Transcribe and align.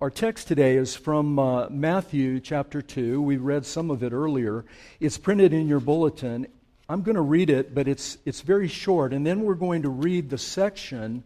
our 0.00 0.08
text 0.08 0.48
today 0.48 0.76
is 0.76 0.96
from 0.96 1.38
uh, 1.38 1.68
Matthew 1.68 2.40
chapter 2.40 2.80
2. 2.80 3.20
We 3.20 3.36
read 3.36 3.66
some 3.66 3.90
of 3.90 4.02
it 4.02 4.14
earlier. 4.14 4.64
It's 4.98 5.18
printed 5.18 5.52
in 5.52 5.68
your 5.68 5.80
bulletin. 5.80 6.46
I'm 6.88 7.02
going 7.02 7.16
to 7.16 7.20
read 7.20 7.50
it, 7.50 7.74
but 7.74 7.86
it's, 7.86 8.16
it's 8.24 8.40
very 8.40 8.66
short. 8.66 9.12
And 9.12 9.26
then 9.26 9.42
we're 9.42 9.54
going 9.54 9.82
to 9.82 9.90
read 9.90 10.30
the 10.30 10.38
section 10.38 11.22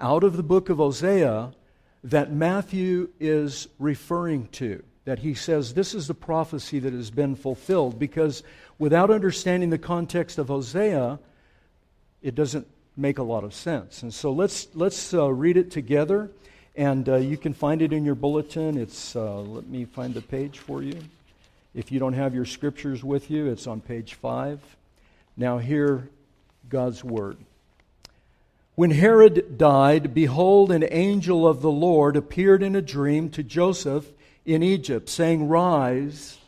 out 0.00 0.24
of 0.24 0.38
the 0.38 0.42
book 0.42 0.70
of 0.70 0.78
Hosea 0.78 1.52
that 2.04 2.32
Matthew 2.32 3.10
is 3.20 3.68
referring 3.78 4.48
to. 4.52 4.82
That 5.04 5.18
he 5.18 5.34
says 5.34 5.74
this 5.74 5.94
is 5.94 6.06
the 6.06 6.14
prophecy 6.14 6.78
that 6.78 6.94
has 6.94 7.10
been 7.10 7.36
fulfilled. 7.36 7.98
Because 7.98 8.42
without 8.78 9.10
understanding 9.10 9.68
the 9.68 9.76
context 9.76 10.38
of 10.38 10.48
Hosea, 10.48 11.18
it 12.22 12.34
doesn't 12.34 12.66
make 12.96 13.18
a 13.18 13.22
lot 13.22 13.44
of 13.44 13.52
sense. 13.52 14.02
And 14.02 14.14
so 14.14 14.32
let's, 14.32 14.68
let's 14.72 15.12
uh, 15.12 15.30
read 15.30 15.58
it 15.58 15.70
together. 15.70 16.30
And 16.76 17.08
uh, 17.08 17.16
you 17.16 17.36
can 17.36 17.54
find 17.54 17.82
it 17.82 17.92
in 17.92 18.04
your 18.04 18.16
bulletin. 18.16 18.76
It's, 18.76 19.14
uh, 19.14 19.40
let 19.40 19.66
me 19.66 19.84
find 19.84 20.12
the 20.12 20.22
page 20.22 20.58
for 20.58 20.82
you. 20.82 20.98
If 21.72 21.92
you 21.92 22.00
don't 22.00 22.14
have 22.14 22.34
your 22.34 22.44
scriptures 22.44 23.04
with 23.04 23.30
you, 23.30 23.46
it's 23.46 23.66
on 23.66 23.80
page 23.80 24.14
5. 24.14 24.60
Now, 25.36 25.58
hear 25.58 26.08
God's 26.68 27.04
word. 27.04 27.36
When 28.74 28.90
Herod 28.90 29.56
died, 29.56 30.14
behold, 30.14 30.72
an 30.72 30.84
angel 30.90 31.46
of 31.46 31.62
the 31.62 31.70
Lord 31.70 32.16
appeared 32.16 32.62
in 32.62 32.74
a 32.74 32.82
dream 32.82 33.30
to 33.30 33.44
Joseph 33.44 34.12
in 34.44 34.64
Egypt, 34.64 35.08
saying, 35.08 35.46
Rise, 35.46 36.38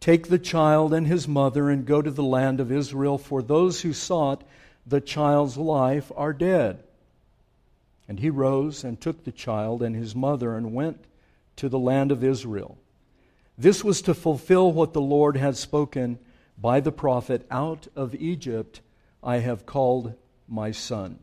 take 0.00 0.28
the 0.28 0.38
child 0.38 0.92
and 0.92 1.06
his 1.06 1.28
mother, 1.28 1.70
and 1.70 1.86
go 1.86 2.02
to 2.02 2.10
the 2.10 2.24
land 2.24 2.58
of 2.58 2.72
Israel, 2.72 3.18
for 3.18 3.40
those 3.40 3.82
who 3.82 3.92
sought 3.92 4.42
the 4.84 5.00
child's 5.00 5.56
life 5.56 6.10
are 6.16 6.32
dead. 6.32 6.82
And 8.10 8.18
he 8.18 8.28
rose 8.28 8.82
and 8.82 9.00
took 9.00 9.22
the 9.22 9.30
child 9.30 9.84
and 9.84 9.94
his 9.94 10.16
mother 10.16 10.56
and 10.56 10.74
went 10.74 11.04
to 11.54 11.68
the 11.68 11.78
land 11.78 12.10
of 12.10 12.24
Israel. 12.24 12.76
This 13.56 13.84
was 13.84 14.02
to 14.02 14.14
fulfill 14.14 14.72
what 14.72 14.92
the 14.92 15.00
Lord 15.00 15.36
had 15.36 15.56
spoken 15.56 16.18
by 16.58 16.80
the 16.80 16.90
prophet 16.90 17.46
Out 17.52 17.86
of 17.94 18.16
Egypt 18.16 18.80
I 19.22 19.36
have 19.36 19.64
called 19.64 20.14
my 20.48 20.72
son. 20.72 21.20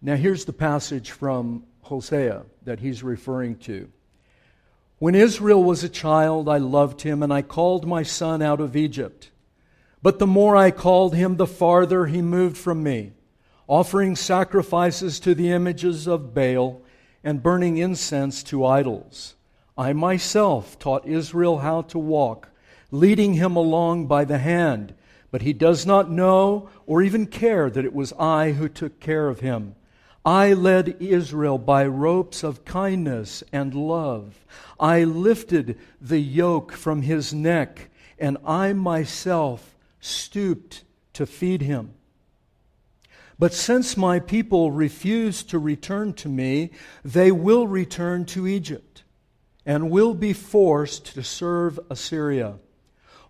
Now, 0.00 0.14
here's 0.14 0.44
the 0.44 0.52
passage 0.52 1.10
from 1.10 1.64
Hosea 1.80 2.44
that 2.62 2.78
he's 2.78 3.02
referring 3.02 3.56
to. 3.56 3.90
When 5.00 5.16
Israel 5.16 5.64
was 5.64 5.82
a 5.82 5.88
child, 5.88 6.48
I 6.48 6.58
loved 6.58 7.02
him, 7.02 7.24
and 7.24 7.32
I 7.32 7.42
called 7.42 7.88
my 7.88 8.04
son 8.04 8.40
out 8.40 8.60
of 8.60 8.76
Egypt. 8.76 9.32
But 10.00 10.20
the 10.20 10.28
more 10.28 10.56
I 10.56 10.70
called 10.70 11.16
him, 11.16 11.38
the 11.38 11.46
farther 11.48 12.06
he 12.06 12.22
moved 12.22 12.56
from 12.56 12.84
me 12.84 13.14
offering 13.70 14.16
sacrifices 14.16 15.20
to 15.20 15.32
the 15.32 15.52
images 15.52 16.08
of 16.08 16.34
Baal 16.34 16.82
and 17.22 17.40
burning 17.40 17.76
incense 17.76 18.42
to 18.42 18.66
idols. 18.66 19.36
I 19.78 19.92
myself 19.92 20.76
taught 20.76 21.06
Israel 21.06 21.58
how 21.58 21.82
to 21.82 21.98
walk, 21.98 22.48
leading 22.90 23.34
him 23.34 23.54
along 23.54 24.08
by 24.08 24.24
the 24.24 24.38
hand, 24.38 24.92
but 25.30 25.42
he 25.42 25.52
does 25.52 25.86
not 25.86 26.10
know 26.10 26.68
or 26.84 27.00
even 27.00 27.28
care 27.28 27.70
that 27.70 27.84
it 27.84 27.94
was 27.94 28.12
I 28.14 28.50
who 28.50 28.68
took 28.68 28.98
care 28.98 29.28
of 29.28 29.38
him. 29.38 29.76
I 30.24 30.52
led 30.52 30.96
Israel 30.98 31.56
by 31.56 31.86
ropes 31.86 32.42
of 32.42 32.64
kindness 32.64 33.44
and 33.52 33.72
love. 33.72 34.44
I 34.80 35.04
lifted 35.04 35.78
the 36.00 36.18
yoke 36.18 36.72
from 36.72 37.02
his 37.02 37.32
neck, 37.32 37.88
and 38.18 38.36
I 38.44 38.72
myself 38.72 39.76
stooped 40.00 40.82
to 41.12 41.24
feed 41.24 41.62
him. 41.62 41.94
But 43.40 43.54
since 43.54 43.96
my 43.96 44.20
people 44.20 44.70
refuse 44.70 45.42
to 45.44 45.58
return 45.58 46.12
to 46.12 46.28
me, 46.28 46.72
they 47.02 47.32
will 47.32 47.66
return 47.66 48.26
to 48.26 48.46
Egypt 48.46 49.02
and 49.64 49.90
will 49.90 50.12
be 50.12 50.34
forced 50.34 51.14
to 51.14 51.22
serve 51.22 51.80
Assyria. 51.88 52.58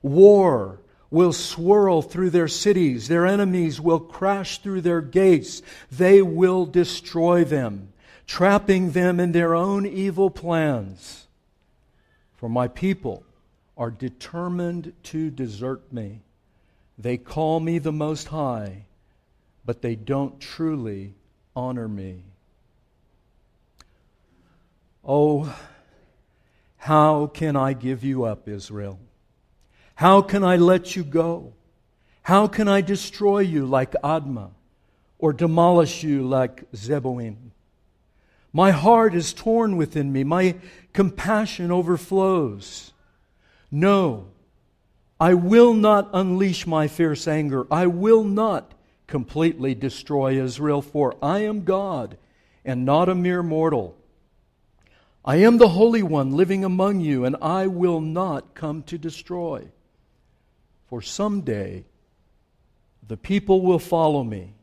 War 0.02 0.80
will 1.10 1.32
swirl 1.32 2.02
through 2.02 2.30
their 2.30 2.48
cities. 2.48 3.06
Their 3.06 3.24
enemies 3.24 3.80
will 3.80 4.00
crash 4.00 4.58
through 4.58 4.80
their 4.80 5.00
gates. 5.00 5.62
They 5.92 6.22
will 6.22 6.66
destroy 6.66 7.44
them, 7.44 7.92
trapping 8.26 8.90
them 8.90 9.20
in 9.20 9.30
their 9.30 9.54
own 9.54 9.86
evil 9.86 10.28
plans. 10.28 11.28
For 12.34 12.48
my 12.48 12.66
people 12.66 13.22
are 13.76 13.92
determined 13.92 14.92
to 15.04 15.30
desert 15.30 15.92
me. 15.92 16.22
They 16.98 17.16
call 17.16 17.60
me 17.60 17.78
the 17.78 17.92
Most 17.92 18.26
High 18.26 18.86
but 19.64 19.82
they 19.82 19.94
don't 19.94 20.40
truly 20.40 21.14
honor 21.54 21.88
me. 21.88 22.24
Oh, 25.04 25.54
how 26.76 27.26
can 27.26 27.56
I 27.56 27.72
give 27.72 28.04
you 28.04 28.24
up, 28.24 28.48
Israel? 28.48 28.98
How 29.94 30.22
can 30.22 30.42
I 30.42 30.56
let 30.56 30.96
you 30.96 31.04
go? 31.04 31.52
How 32.22 32.46
can 32.46 32.68
I 32.68 32.80
destroy 32.80 33.40
you 33.40 33.66
like 33.66 33.92
Admah 34.04 34.50
or 35.18 35.32
demolish 35.32 36.02
you 36.02 36.26
like 36.26 36.70
Zeboim? 36.72 37.50
My 38.52 38.70
heart 38.70 39.14
is 39.14 39.32
torn 39.32 39.76
within 39.76 40.12
me. 40.12 40.24
My 40.24 40.56
compassion 40.92 41.70
overflows. 41.70 42.92
No, 43.70 44.26
I 45.20 45.34
will 45.34 45.74
not 45.74 46.08
unleash 46.12 46.66
my 46.66 46.88
fierce 46.88 47.28
anger. 47.28 47.66
I 47.70 47.86
will 47.86 48.24
not 48.24 48.72
completely 49.10 49.74
destroy 49.74 50.40
Israel, 50.40 50.80
for 50.80 51.16
I 51.22 51.40
am 51.40 51.64
God 51.64 52.16
and 52.64 52.86
not 52.86 53.08
a 53.08 53.14
mere 53.14 53.42
mortal. 53.42 53.96
I 55.24 55.36
am 55.36 55.58
the 55.58 55.68
Holy 55.68 56.02
One 56.02 56.30
living 56.32 56.64
among 56.64 57.00
you, 57.00 57.26
and 57.26 57.36
I 57.42 57.66
will 57.66 58.00
not 58.00 58.54
come 58.54 58.82
to 58.84 58.96
destroy. 58.96 59.68
For 60.88 61.02
someday 61.02 61.84
the 63.06 63.18
people 63.18 63.60
will 63.60 63.78
follow 63.78 64.24
me. 64.24 64.54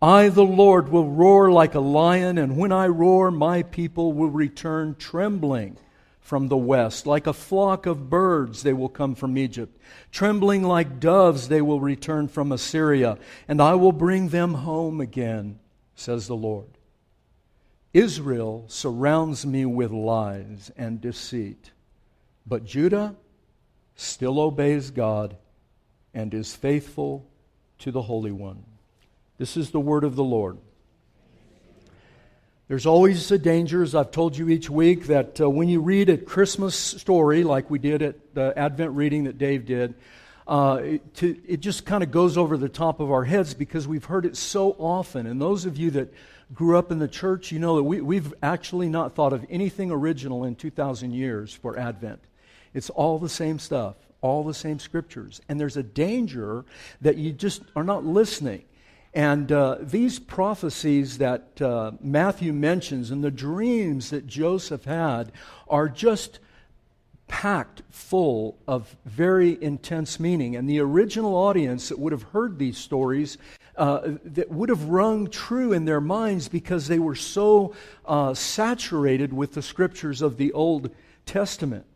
I, 0.00 0.28
the 0.30 0.44
Lord, 0.44 0.88
will 0.88 1.08
roar 1.08 1.52
like 1.52 1.74
a 1.74 1.80
lion, 1.80 2.38
and 2.38 2.56
when 2.56 2.72
I 2.72 2.86
roar, 2.86 3.30
my 3.30 3.62
people 3.62 4.12
will 4.12 4.30
return 4.30 4.96
trembling 4.98 5.76
from 6.22 6.48
the 6.48 6.56
west. 6.56 7.06
Like 7.06 7.26
a 7.26 7.32
flock 7.34 7.84
of 7.84 8.08
birds, 8.08 8.62
they 8.62 8.72
will 8.72 8.88
come 8.88 9.14
from 9.14 9.36
Egypt. 9.36 9.76
Trembling 10.10 10.62
like 10.62 11.00
doves, 11.00 11.48
they 11.48 11.60
will 11.60 11.80
return 11.80 12.28
from 12.28 12.52
Assyria, 12.52 13.18
and 13.48 13.60
I 13.60 13.74
will 13.74 13.92
bring 13.92 14.28
them 14.28 14.54
home 14.54 15.00
again, 15.00 15.58
says 15.94 16.28
the 16.28 16.36
Lord. 16.36 16.68
Israel 17.92 18.64
surrounds 18.68 19.44
me 19.44 19.66
with 19.66 19.90
lies 19.90 20.70
and 20.78 21.00
deceit, 21.00 21.72
but 22.46 22.64
Judah 22.64 23.16
still 23.96 24.40
obeys 24.40 24.90
God 24.90 25.36
and 26.14 26.32
is 26.32 26.54
faithful 26.54 27.26
to 27.80 27.90
the 27.90 28.02
Holy 28.02 28.32
One. 28.32 28.64
This 29.36 29.56
is 29.56 29.70
the 29.70 29.80
word 29.80 30.04
of 30.04 30.16
the 30.16 30.24
Lord. 30.24 30.58
There's 32.72 32.86
always 32.86 33.30
a 33.30 33.36
danger, 33.36 33.82
as 33.82 33.94
I've 33.94 34.12
told 34.12 34.34
you 34.34 34.48
each 34.48 34.70
week, 34.70 35.08
that 35.08 35.38
uh, 35.38 35.50
when 35.50 35.68
you 35.68 35.82
read 35.82 36.08
a 36.08 36.16
Christmas 36.16 36.74
story 36.74 37.44
like 37.44 37.68
we 37.68 37.78
did 37.78 38.00
at 38.00 38.34
the 38.34 38.58
Advent 38.58 38.92
reading 38.92 39.24
that 39.24 39.36
Dave 39.36 39.66
did, 39.66 39.94
uh, 40.48 40.80
it, 40.82 41.14
to, 41.16 41.38
it 41.46 41.60
just 41.60 41.84
kind 41.84 42.02
of 42.02 42.10
goes 42.10 42.38
over 42.38 42.56
the 42.56 42.70
top 42.70 42.98
of 42.98 43.12
our 43.12 43.24
heads 43.24 43.52
because 43.52 43.86
we've 43.86 44.06
heard 44.06 44.24
it 44.24 44.38
so 44.38 44.70
often. 44.78 45.26
And 45.26 45.38
those 45.38 45.66
of 45.66 45.76
you 45.76 45.90
that 45.90 46.14
grew 46.54 46.78
up 46.78 46.90
in 46.90 46.98
the 46.98 47.08
church, 47.08 47.52
you 47.52 47.58
know 47.58 47.76
that 47.76 47.82
we, 47.82 48.00
we've 48.00 48.32
actually 48.42 48.88
not 48.88 49.14
thought 49.14 49.34
of 49.34 49.44
anything 49.50 49.90
original 49.90 50.44
in 50.44 50.54
2,000 50.56 51.12
years 51.12 51.52
for 51.52 51.78
Advent. 51.78 52.20
It's 52.72 52.88
all 52.88 53.18
the 53.18 53.28
same 53.28 53.58
stuff, 53.58 53.96
all 54.22 54.44
the 54.44 54.54
same 54.54 54.78
scriptures. 54.78 55.42
And 55.46 55.60
there's 55.60 55.76
a 55.76 55.82
danger 55.82 56.64
that 57.02 57.18
you 57.18 57.34
just 57.34 57.60
are 57.76 57.84
not 57.84 58.06
listening. 58.06 58.64
And 59.14 59.52
uh, 59.52 59.76
these 59.80 60.18
prophecies 60.18 61.18
that 61.18 61.60
uh, 61.60 61.92
Matthew 62.00 62.52
mentions 62.52 63.10
and 63.10 63.22
the 63.22 63.30
dreams 63.30 64.10
that 64.10 64.26
Joseph 64.26 64.84
had 64.84 65.32
are 65.68 65.88
just 65.88 66.38
packed 67.28 67.82
full 67.90 68.58
of 68.66 68.96
very 69.04 69.62
intense 69.62 70.18
meaning. 70.18 70.56
And 70.56 70.68
the 70.68 70.80
original 70.80 71.34
audience 71.34 71.88
that 71.88 71.98
would 71.98 72.12
have 72.12 72.22
heard 72.24 72.58
these 72.58 72.78
stories 72.78 73.38
uh, 73.76 74.16
that 74.24 74.50
would 74.50 74.68
have 74.68 74.84
rung 74.84 75.28
true 75.28 75.72
in 75.72 75.84
their 75.84 76.00
minds 76.00 76.48
because 76.48 76.88
they 76.88 76.98
were 76.98 77.14
so 77.14 77.74
uh, 78.04 78.34
saturated 78.34 79.32
with 79.32 79.52
the 79.54 79.62
scriptures 79.62 80.20
of 80.20 80.36
the 80.36 80.52
Old 80.52 80.90
Testament. 81.24 81.86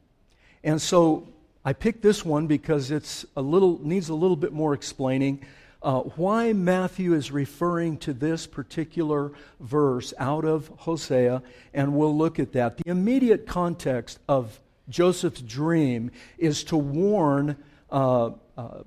And 0.64 0.80
so 0.80 1.28
I 1.64 1.72
picked 1.72 2.02
this 2.02 2.24
one 2.24 2.46
because 2.46 2.90
it's 2.90 3.26
a 3.36 3.42
little 3.42 3.78
needs 3.82 4.08
a 4.08 4.14
little 4.14 4.36
bit 4.36 4.52
more 4.52 4.72
explaining 4.72 5.44
uh, 5.86 6.00
why 6.00 6.52
Matthew 6.52 7.14
is 7.14 7.30
referring 7.30 7.98
to 7.98 8.12
this 8.12 8.44
particular 8.44 9.30
verse 9.60 10.12
out 10.18 10.44
of 10.44 10.66
Hosea, 10.78 11.44
and 11.72 11.94
we'll 11.94 12.16
look 12.16 12.40
at 12.40 12.52
that. 12.54 12.76
The 12.78 12.90
immediate 12.90 13.46
context 13.46 14.18
of 14.28 14.60
Joseph's 14.88 15.42
dream 15.42 16.10
is 16.38 16.64
to 16.64 16.76
warn 16.76 17.56
uh, 17.88 18.30
uh, 18.58 18.82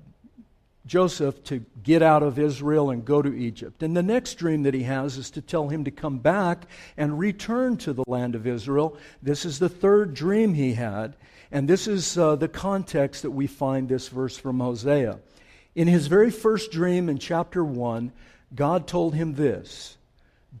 Joseph 0.84 1.42
to 1.44 1.64
get 1.82 2.02
out 2.02 2.22
of 2.22 2.38
Israel 2.38 2.90
and 2.90 3.02
go 3.02 3.22
to 3.22 3.34
Egypt. 3.34 3.82
And 3.82 3.96
the 3.96 4.02
next 4.02 4.34
dream 4.34 4.64
that 4.64 4.74
he 4.74 4.82
has 4.82 5.16
is 5.16 5.30
to 5.30 5.40
tell 5.40 5.70
him 5.70 5.84
to 5.84 5.90
come 5.90 6.18
back 6.18 6.66
and 6.98 7.18
return 7.18 7.78
to 7.78 7.94
the 7.94 8.04
land 8.08 8.34
of 8.34 8.46
Israel. 8.46 8.98
This 9.22 9.46
is 9.46 9.58
the 9.58 9.70
third 9.70 10.12
dream 10.12 10.52
he 10.52 10.74
had. 10.74 11.16
And 11.50 11.66
this 11.66 11.88
is 11.88 12.18
uh, 12.18 12.36
the 12.36 12.48
context 12.48 13.22
that 13.22 13.30
we 13.30 13.46
find 13.46 13.88
this 13.88 14.08
verse 14.08 14.36
from 14.36 14.60
Hosea. 14.60 15.18
In 15.80 15.88
his 15.88 16.08
very 16.08 16.30
first 16.30 16.70
dream 16.70 17.08
in 17.08 17.16
chapter 17.16 17.64
1, 17.64 18.12
God 18.54 18.86
told 18.86 19.14
him 19.14 19.32
this 19.32 19.96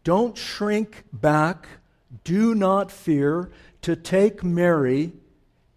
Don't 0.02 0.34
shrink 0.34 1.04
back, 1.12 1.68
do 2.24 2.54
not 2.54 2.90
fear 2.90 3.50
to 3.82 3.96
take 3.96 4.42
Mary 4.42 5.12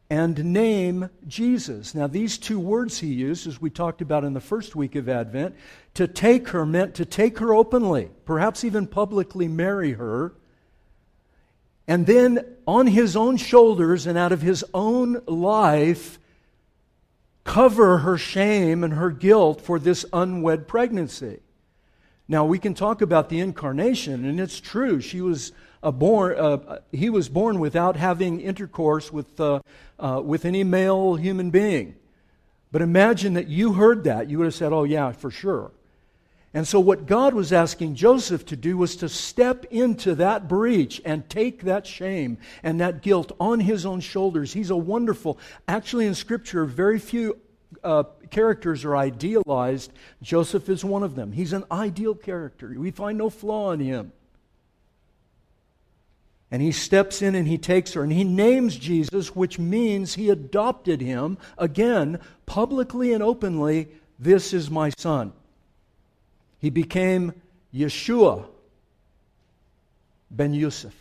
and 0.09 0.45
name 0.53 1.09
Jesus. 1.27 1.93
Now, 1.93 2.07
these 2.07 2.37
two 2.37 2.57
words 2.57 2.99
he 2.99 3.07
used, 3.07 3.45
as 3.45 3.59
we 3.59 3.69
talked 3.69 4.01
about 4.01 4.23
in 4.23 4.31
the 4.31 4.39
first 4.39 4.77
week 4.77 4.95
of 4.95 5.09
Advent, 5.09 5.57
to 5.95 6.07
take 6.07 6.47
her 6.47 6.65
meant 6.65 6.95
to 6.95 7.03
take 7.03 7.39
her 7.39 7.53
openly, 7.53 8.11
perhaps 8.23 8.63
even 8.63 8.87
publicly 8.87 9.49
marry 9.49 9.91
her, 9.91 10.31
and 11.85 12.05
then 12.05 12.45
on 12.65 12.87
his 12.87 13.17
own 13.17 13.35
shoulders 13.35 14.07
and 14.07 14.17
out 14.17 14.31
of 14.31 14.41
his 14.41 14.63
own 14.73 15.21
life, 15.27 16.17
cover 17.43 17.99
her 17.99 18.17
shame 18.17 18.83
and 18.83 18.93
her 18.93 19.11
guilt 19.11 19.61
for 19.61 19.79
this 19.79 20.05
unwed 20.13 20.67
pregnancy. 20.67 21.39
Now, 22.27 22.45
we 22.45 22.57
can 22.57 22.73
talk 22.73 23.01
about 23.01 23.29
the 23.29 23.39
incarnation, 23.39 24.25
and 24.25 24.39
it's 24.39 24.59
true. 24.59 25.01
She 25.01 25.19
was 25.19 25.51
born, 25.81 26.37
uh, 26.37 26.79
he 26.91 27.09
was 27.09 27.27
born 27.27 27.59
without 27.59 27.97
having 27.97 28.39
intercourse 28.39 29.11
with, 29.11 29.39
uh, 29.39 29.59
uh, 29.99 30.21
with 30.23 30.45
any 30.45 30.63
male 30.63 31.15
human 31.15 31.49
being. 31.49 31.95
But 32.71 32.81
imagine 32.81 33.33
that 33.33 33.49
you 33.49 33.73
heard 33.73 34.05
that. 34.05 34.29
You 34.29 34.37
would 34.39 34.45
have 34.45 34.55
said, 34.55 34.71
oh, 34.71 34.85
yeah, 34.85 35.11
for 35.11 35.29
sure. 35.29 35.71
And 36.55 36.67
so, 36.67 36.79
what 36.79 37.07
God 37.07 37.33
was 37.33 37.51
asking 37.51 37.95
Joseph 37.95 38.45
to 38.47 38.55
do 38.55 38.77
was 38.77 38.95
to 38.97 39.09
step 39.09 39.65
into 39.71 40.13
that 40.15 40.47
breach 40.47 41.01
and 41.03 41.27
take 41.27 41.63
that 41.63 41.87
shame 41.87 42.37
and 42.61 42.79
that 42.79 43.01
guilt 43.01 43.31
on 43.39 43.59
his 43.59 43.87
own 43.87 44.01
shoulders. 44.01 44.53
He's 44.53 44.69
a 44.69 44.77
wonderful, 44.77 45.39
actually, 45.67 46.05
in 46.05 46.13
Scripture, 46.13 46.65
very 46.65 46.99
few 46.99 47.39
uh, 47.83 48.03
characters 48.29 48.85
are 48.85 48.95
idealized. 48.95 49.91
Joseph 50.21 50.69
is 50.69 50.85
one 50.85 51.01
of 51.01 51.15
them. 51.15 51.31
He's 51.31 51.53
an 51.53 51.63
ideal 51.71 52.13
character. 52.13 52.73
We 52.77 52.91
find 52.91 53.17
no 53.17 53.31
flaw 53.31 53.71
in 53.71 53.79
him. 53.79 54.11
And 56.51 56.61
he 56.61 56.71
steps 56.71 57.23
in 57.23 57.33
and 57.33 57.47
he 57.47 57.57
takes 57.57 57.93
her 57.93 58.03
and 58.03 58.13
he 58.13 58.23
names 58.23 58.75
Jesus, 58.75 59.35
which 59.35 59.57
means 59.57 60.13
he 60.13 60.29
adopted 60.29 61.01
him, 61.01 61.39
again, 61.57 62.19
publicly 62.45 63.11
and 63.11 63.23
openly. 63.23 63.87
This 64.19 64.53
is 64.53 64.69
my 64.69 64.91
son. 64.95 65.33
He 66.63 66.69
became 66.69 67.33
Yeshua 67.75 68.45
ben 70.31 70.53
Yusuf, 70.53 70.95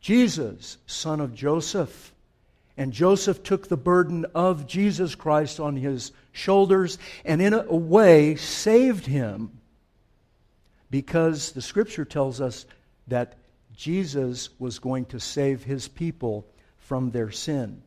Jesus, 0.00 0.78
son 0.88 1.20
of 1.20 1.32
Joseph. 1.32 2.12
And 2.76 2.92
Joseph 2.92 3.44
took 3.44 3.68
the 3.68 3.76
burden 3.76 4.26
of 4.34 4.66
Jesus 4.66 5.14
Christ 5.14 5.60
on 5.60 5.76
his 5.76 6.10
shoulders 6.32 6.98
and, 7.24 7.40
in 7.40 7.54
a 7.54 7.62
way, 7.72 8.34
saved 8.34 9.06
him 9.06 9.60
because 10.90 11.52
the 11.52 11.62
scripture 11.62 12.04
tells 12.04 12.40
us 12.40 12.66
that 13.06 13.36
Jesus 13.76 14.48
was 14.58 14.80
going 14.80 15.04
to 15.04 15.20
save 15.20 15.62
his 15.62 15.86
people 15.86 16.48
from 16.78 17.12
their 17.12 17.30
sin. 17.30 17.80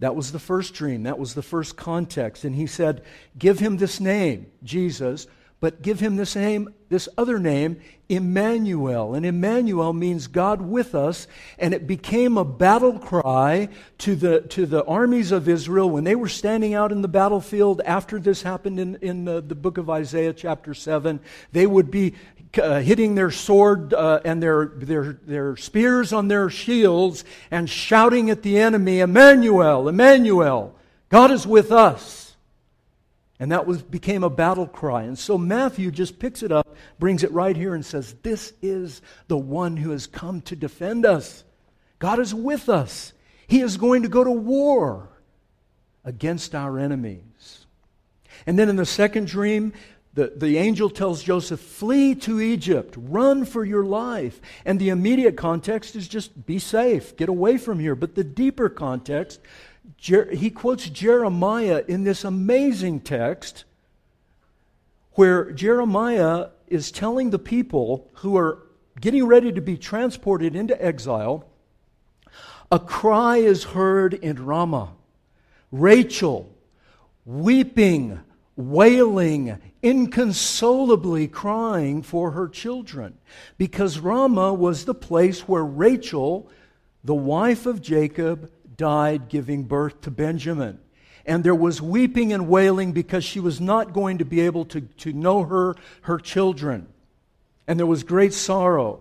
That 0.00 0.16
was 0.16 0.32
the 0.32 0.38
first 0.38 0.74
dream. 0.74 1.04
That 1.04 1.18
was 1.18 1.34
the 1.34 1.42
first 1.42 1.76
context. 1.76 2.44
And 2.44 2.54
he 2.54 2.66
said, 2.66 3.02
Give 3.38 3.58
him 3.58 3.76
this 3.76 4.00
name, 4.00 4.46
Jesus, 4.62 5.26
but 5.60 5.82
give 5.82 6.00
him 6.00 6.16
this 6.16 6.36
name, 6.36 6.74
this 6.90 7.08
other 7.16 7.38
name, 7.38 7.80
Emmanuel. 8.08 9.14
And 9.14 9.24
Emmanuel 9.24 9.92
means 9.92 10.26
God 10.26 10.60
with 10.60 10.94
us. 10.94 11.26
And 11.58 11.72
it 11.72 11.86
became 11.86 12.36
a 12.36 12.44
battle 12.44 12.98
cry 12.98 13.70
to 13.98 14.14
the, 14.14 14.42
to 14.42 14.66
the 14.66 14.84
armies 14.84 15.32
of 15.32 15.48
Israel 15.48 15.88
when 15.88 16.04
they 16.04 16.14
were 16.14 16.28
standing 16.28 16.74
out 16.74 16.92
in 16.92 17.00
the 17.00 17.08
battlefield 17.08 17.80
after 17.86 18.20
this 18.20 18.42
happened 18.42 18.78
in, 18.78 18.96
in 18.96 19.24
the, 19.24 19.40
the 19.40 19.54
book 19.54 19.78
of 19.78 19.88
Isaiah, 19.88 20.34
chapter 20.34 20.74
7. 20.74 21.18
They 21.52 21.66
would 21.66 21.90
be 21.90 22.14
uh, 22.58 22.80
hitting 22.80 23.14
their 23.14 23.30
sword 23.30 23.94
uh, 23.94 24.20
and 24.24 24.42
their, 24.42 24.66
their, 24.66 25.14
their 25.24 25.56
spears 25.56 26.12
on 26.12 26.28
their 26.28 26.50
shields 26.50 27.24
and 27.50 27.68
shouting 27.68 28.30
at 28.30 28.42
the 28.42 28.58
enemy, 28.58 29.00
Emmanuel, 29.00 29.88
Emmanuel, 29.88 30.74
God 31.08 31.30
is 31.30 31.46
with 31.46 31.72
us. 31.72 32.23
And 33.44 33.52
that 33.52 33.66
was, 33.66 33.82
became 33.82 34.24
a 34.24 34.30
battle 34.30 34.66
cry. 34.66 35.02
And 35.02 35.18
so 35.18 35.36
Matthew 35.36 35.90
just 35.90 36.18
picks 36.18 36.42
it 36.42 36.50
up, 36.50 36.74
brings 36.98 37.22
it 37.22 37.30
right 37.30 37.54
here, 37.54 37.74
and 37.74 37.84
says, 37.84 38.14
This 38.22 38.54
is 38.62 39.02
the 39.28 39.36
one 39.36 39.76
who 39.76 39.90
has 39.90 40.06
come 40.06 40.40
to 40.40 40.56
defend 40.56 41.04
us. 41.04 41.44
God 41.98 42.20
is 42.20 42.34
with 42.34 42.70
us. 42.70 43.12
He 43.46 43.60
is 43.60 43.76
going 43.76 44.02
to 44.02 44.08
go 44.08 44.24
to 44.24 44.30
war 44.30 45.10
against 46.06 46.54
our 46.54 46.78
enemies. 46.78 47.66
And 48.46 48.58
then 48.58 48.70
in 48.70 48.76
the 48.76 48.86
second 48.86 49.26
dream, 49.26 49.74
the, 50.14 50.32
the 50.34 50.56
angel 50.56 50.88
tells 50.88 51.22
Joseph, 51.22 51.60
Flee 51.60 52.14
to 52.14 52.40
Egypt, 52.40 52.94
run 52.96 53.44
for 53.44 53.62
your 53.62 53.84
life. 53.84 54.40
And 54.64 54.80
the 54.80 54.88
immediate 54.88 55.36
context 55.36 55.96
is 55.96 56.08
just 56.08 56.46
be 56.46 56.58
safe, 56.58 57.14
get 57.14 57.28
away 57.28 57.58
from 57.58 57.78
here. 57.78 57.94
But 57.94 58.14
the 58.14 58.24
deeper 58.24 58.70
context 58.70 59.38
Jer- 59.96 60.34
he 60.34 60.50
quotes 60.50 60.88
Jeremiah 60.88 61.82
in 61.86 62.04
this 62.04 62.24
amazing 62.24 63.00
text 63.00 63.64
where 65.12 65.52
Jeremiah 65.52 66.48
is 66.66 66.90
telling 66.90 67.30
the 67.30 67.38
people 67.38 68.10
who 68.14 68.36
are 68.36 68.66
getting 69.00 69.26
ready 69.26 69.52
to 69.52 69.60
be 69.60 69.76
transported 69.76 70.56
into 70.56 70.82
exile 70.84 71.46
a 72.70 72.78
cry 72.78 73.36
is 73.36 73.64
heard 73.64 74.14
in 74.14 74.44
Ramah. 74.44 74.94
Rachel 75.70 76.50
weeping, 77.24 78.20
wailing, 78.56 79.58
inconsolably 79.82 81.28
crying 81.28 82.02
for 82.02 82.32
her 82.32 82.48
children 82.48 83.18
because 83.58 83.98
Ramah 83.98 84.54
was 84.54 84.84
the 84.84 84.94
place 84.94 85.46
where 85.46 85.64
Rachel, 85.64 86.50
the 87.02 87.14
wife 87.14 87.66
of 87.66 87.80
Jacob, 87.80 88.50
died 88.76 89.28
giving 89.28 89.64
birth 89.64 90.00
to 90.02 90.10
Benjamin. 90.10 90.78
And 91.26 91.42
there 91.42 91.54
was 91.54 91.80
weeping 91.80 92.32
and 92.32 92.48
wailing 92.48 92.92
because 92.92 93.24
she 93.24 93.40
was 93.40 93.60
not 93.60 93.92
going 93.92 94.18
to 94.18 94.24
be 94.24 94.40
able 94.42 94.66
to, 94.66 94.82
to 94.82 95.12
know 95.12 95.42
her, 95.44 95.74
her 96.02 96.18
children. 96.18 96.86
And 97.66 97.78
there 97.78 97.86
was 97.86 98.02
great 98.02 98.34
sorrow. 98.34 99.00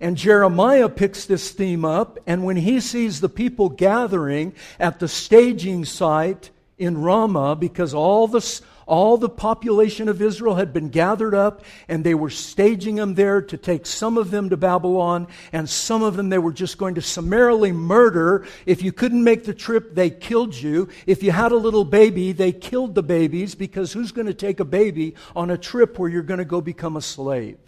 And 0.00 0.16
Jeremiah 0.16 0.88
picks 0.88 1.24
this 1.24 1.50
theme 1.50 1.84
up, 1.84 2.18
and 2.26 2.44
when 2.44 2.56
he 2.56 2.80
sees 2.80 3.20
the 3.20 3.28
people 3.28 3.68
gathering 3.68 4.54
at 4.78 4.98
the 4.98 5.08
staging 5.08 5.84
site 5.84 6.50
in 6.78 7.00
Ramah, 7.00 7.56
because 7.56 7.94
all 7.94 8.28
the, 8.28 8.60
all 8.88 9.18
the 9.18 9.28
population 9.28 10.08
of 10.08 10.22
Israel 10.22 10.54
had 10.54 10.72
been 10.72 10.88
gathered 10.88 11.34
up, 11.34 11.62
and 11.86 12.02
they 12.02 12.14
were 12.14 12.30
staging 12.30 12.96
them 12.96 13.14
there 13.14 13.42
to 13.42 13.56
take 13.56 13.84
some 13.84 14.16
of 14.16 14.30
them 14.30 14.48
to 14.48 14.56
Babylon, 14.56 15.28
and 15.52 15.68
some 15.68 16.02
of 16.02 16.16
them 16.16 16.30
they 16.30 16.38
were 16.38 16.52
just 16.52 16.78
going 16.78 16.94
to 16.94 17.02
summarily 17.02 17.70
murder. 17.70 18.46
If 18.64 18.82
you 18.82 18.90
couldn't 18.90 19.22
make 19.22 19.44
the 19.44 19.54
trip, 19.54 19.94
they 19.94 20.08
killed 20.08 20.54
you. 20.54 20.88
If 21.06 21.22
you 21.22 21.30
had 21.30 21.52
a 21.52 21.56
little 21.56 21.84
baby, 21.84 22.32
they 22.32 22.50
killed 22.50 22.94
the 22.94 23.02
babies, 23.02 23.54
because 23.54 23.92
who's 23.92 24.10
going 24.10 24.26
to 24.26 24.34
take 24.34 24.58
a 24.58 24.64
baby 24.64 25.14
on 25.36 25.50
a 25.50 25.58
trip 25.58 25.98
where 25.98 26.08
you're 26.08 26.22
going 26.22 26.38
to 26.38 26.44
go 26.44 26.60
become 26.60 26.96
a 26.96 27.02
slave? 27.02 27.58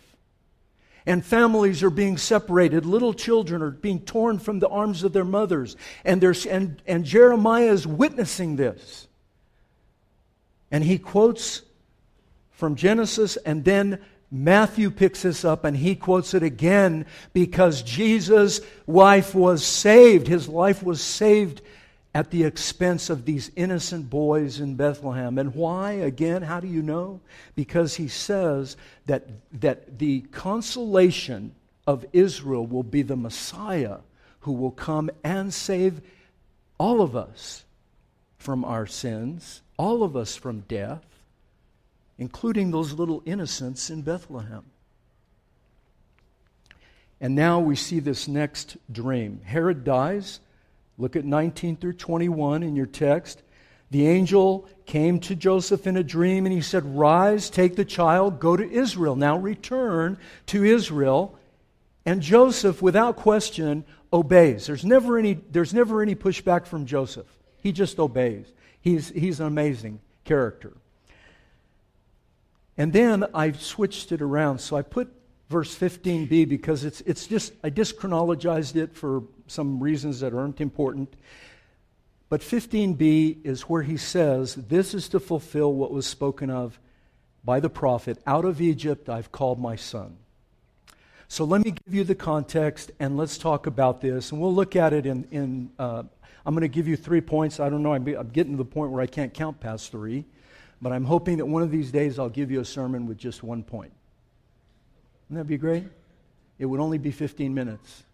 and 1.06 1.24
families 1.24 1.82
are 1.82 1.90
being 1.90 2.18
separated. 2.18 2.84
Little 2.84 3.14
children 3.14 3.62
are 3.62 3.70
being 3.70 4.00
torn 4.00 4.38
from 4.38 4.58
the 4.58 4.68
arms 4.68 5.02
of 5.02 5.14
their 5.14 5.24
mothers. 5.24 5.74
And, 6.04 6.22
and, 6.22 6.82
and 6.86 7.04
Jeremiah 7.04 7.72
is 7.72 7.86
witnessing 7.86 8.56
this. 8.56 9.08
And 10.70 10.84
he 10.84 10.98
quotes 10.98 11.62
from 12.50 12.76
Genesis, 12.76 13.36
and 13.36 13.64
then 13.64 14.00
Matthew 14.30 14.90
picks 14.90 15.22
this 15.22 15.44
up 15.44 15.64
and 15.64 15.76
he 15.76 15.96
quotes 15.96 16.34
it 16.34 16.42
again 16.42 17.06
because 17.32 17.82
Jesus' 17.82 18.60
life 18.86 19.34
was 19.34 19.64
saved. 19.64 20.28
His 20.28 20.48
life 20.48 20.82
was 20.82 21.00
saved 21.00 21.62
at 22.14 22.30
the 22.30 22.44
expense 22.44 23.10
of 23.10 23.24
these 23.24 23.50
innocent 23.56 24.08
boys 24.08 24.60
in 24.60 24.76
Bethlehem. 24.76 25.38
And 25.38 25.54
why? 25.54 25.92
Again, 25.92 26.42
how 26.42 26.60
do 26.60 26.68
you 26.68 26.82
know? 26.82 27.20
Because 27.54 27.94
he 27.94 28.08
says 28.08 28.76
that, 29.06 29.28
that 29.60 29.98
the 29.98 30.20
consolation 30.32 31.54
of 31.86 32.06
Israel 32.12 32.66
will 32.66 32.82
be 32.82 33.02
the 33.02 33.16
Messiah 33.16 33.98
who 34.40 34.52
will 34.52 34.70
come 34.70 35.10
and 35.24 35.52
save 35.52 36.00
all 36.78 37.00
of 37.00 37.16
us 37.16 37.64
from 38.38 38.64
our 38.64 38.86
sins 38.86 39.60
all 39.80 40.02
of 40.02 40.14
us 40.14 40.36
from 40.36 40.60
death, 40.68 41.06
including 42.18 42.70
those 42.70 42.92
little 42.92 43.22
innocents 43.24 43.88
in 43.88 44.02
Bethlehem. 44.02 44.62
And 47.18 47.34
now 47.34 47.60
we 47.60 47.76
see 47.76 47.98
this 47.98 48.28
next 48.28 48.76
dream. 48.92 49.40
Herod 49.42 49.82
dies. 49.82 50.40
Look 50.98 51.16
at 51.16 51.24
19 51.24 51.76
through 51.76 51.94
21 51.94 52.62
in 52.62 52.76
your 52.76 52.84
text. 52.84 53.42
the 53.90 54.06
angel 54.06 54.68
came 54.84 55.18
to 55.20 55.34
Joseph 55.34 55.86
in 55.86 55.96
a 55.96 56.04
dream 56.04 56.44
and 56.44 56.54
he 56.54 56.60
said, 56.60 56.84
Rise, 56.84 57.48
take 57.48 57.74
the 57.74 57.84
child, 57.84 58.38
go 58.38 58.58
to 58.58 58.70
Israel. 58.70 59.16
Now 59.16 59.38
return 59.38 60.18
to 60.46 60.62
Israel. 60.62 61.38
And 62.04 62.20
Joseph, 62.20 62.82
without 62.82 63.16
question, 63.16 63.84
obeys. 64.12 64.66
There's 64.66 64.84
never 64.84 65.16
any, 65.16 65.40
there's 65.50 65.72
never 65.72 66.02
any 66.02 66.14
pushback 66.14 66.66
from 66.66 66.84
Joseph. 66.84 67.26
He 67.62 67.72
just 67.72 67.98
obeys. 67.98 68.52
He's, 68.80 69.10
he's 69.10 69.40
an 69.40 69.46
amazing 69.46 70.00
character. 70.24 70.72
And 72.76 72.92
then 72.92 73.26
I 73.34 73.52
switched 73.52 74.10
it 74.12 74.22
around. 74.22 74.60
So 74.60 74.76
I 74.76 74.82
put 74.82 75.12
verse 75.50 75.76
15b 75.76 76.48
because 76.48 76.84
it's, 76.84 77.02
it's 77.02 77.26
just, 77.26 77.52
I 77.62 77.70
chronologized 77.70 78.76
it 78.76 78.94
for 78.94 79.24
some 79.46 79.80
reasons 79.80 80.20
that 80.20 80.32
aren't 80.32 80.60
important. 80.60 81.12
But 82.30 82.40
15b 82.40 83.44
is 83.44 83.62
where 83.62 83.82
he 83.82 83.96
says, 83.96 84.54
This 84.54 84.94
is 84.94 85.08
to 85.10 85.20
fulfill 85.20 85.74
what 85.74 85.90
was 85.90 86.06
spoken 86.06 86.48
of 86.48 86.78
by 87.44 87.58
the 87.58 87.70
prophet 87.70 88.18
Out 88.26 88.44
of 88.44 88.60
Egypt 88.60 89.08
I've 89.08 89.32
called 89.32 89.58
my 89.58 89.76
son. 89.76 90.16
So 91.26 91.44
let 91.44 91.64
me 91.64 91.72
give 91.72 91.94
you 91.94 92.04
the 92.04 92.14
context 92.14 92.90
and 92.98 93.16
let's 93.16 93.38
talk 93.38 93.66
about 93.66 94.00
this. 94.00 94.32
And 94.32 94.40
we'll 94.40 94.54
look 94.54 94.74
at 94.74 94.92
it 94.92 95.06
in, 95.06 95.26
in 95.30 95.70
uh, 95.78 96.04
I'm 96.44 96.54
going 96.54 96.62
to 96.62 96.68
give 96.68 96.88
you 96.88 96.96
three 96.96 97.20
points. 97.20 97.60
I 97.60 97.68
don't 97.68 97.82
know, 97.82 97.92
I'm, 97.92 98.04
getting 98.04 98.52
to 98.52 98.56
the 98.56 98.64
point 98.64 98.90
where 98.90 99.02
I 99.02 99.06
can't 99.06 99.32
count 99.32 99.60
past 99.60 99.90
three. 99.90 100.24
But 100.82 100.92
I'm 100.92 101.04
hoping 101.04 101.36
that 101.38 101.46
one 101.46 101.62
of 101.62 101.70
these 101.70 101.92
days 101.92 102.18
I'll 102.18 102.30
give 102.30 102.50
you 102.50 102.60
a 102.60 102.64
sermon 102.64 103.06
with 103.06 103.18
just 103.18 103.42
one 103.42 103.62
point. 103.62 103.92
Wouldn't 105.28 105.46
that 105.46 105.48
be 105.48 105.58
great? 105.58 105.84
It 106.58 106.66
would 106.66 106.80
only 106.80 106.98
be 106.98 107.10
15 107.10 107.52
minutes. 107.52 108.04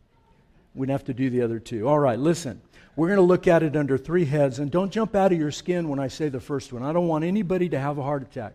We'd 0.74 0.90
have 0.90 1.04
to 1.04 1.14
do 1.14 1.30
the 1.30 1.42
other 1.42 1.58
two. 1.58 1.88
All 1.88 1.98
right, 1.98 2.18
listen. 2.18 2.60
We're 2.96 3.08
going 3.08 3.18
to 3.18 3.22
look 3.22 3.46
at 3.46 3.62
it 3.62 3.76
under 3.76 3.98
three 3.98 4.24
heads, 4.24 4.58
and 4.58 4.70
don't 4.70 4.90
jump 4.90 5.14
out 5.14 5.30
of 5.30 5.38
your 5.38 5.50
skin 5.50 5.88
when 5.88 5.98
I 5.98 6.08
say 6.08 6.28
the 6.28 6.40
first 6.40 6.72
one. 6.72 6.82
I 6.82 6.92
don't 6.92 7.08
want 7.08 7.24
anybody 7.24 7.68
to 7.68 7.78
have 7.78 7.98
a 7.98 8.02
heart 8.02 8.22
attack 8.22 8.54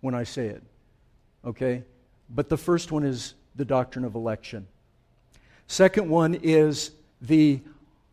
when 0.00 0.14
I 0.14 0.24
say 0.24 0.46
it. 0.46 0.62
Okay? 1.44 1.82
But 2.30 2.48
the 2.48 2.56
first 2.56 2.92
one 2.92 3.04
is 3.04 3.34
the 3.56 3.64
doctrine 3.64 4.04
of 4.04 4.14
election. 4.14 4.66
Second 5.66 6.08
one 6.08 6.34
is 6.36 6.92
the, 7.20 7.60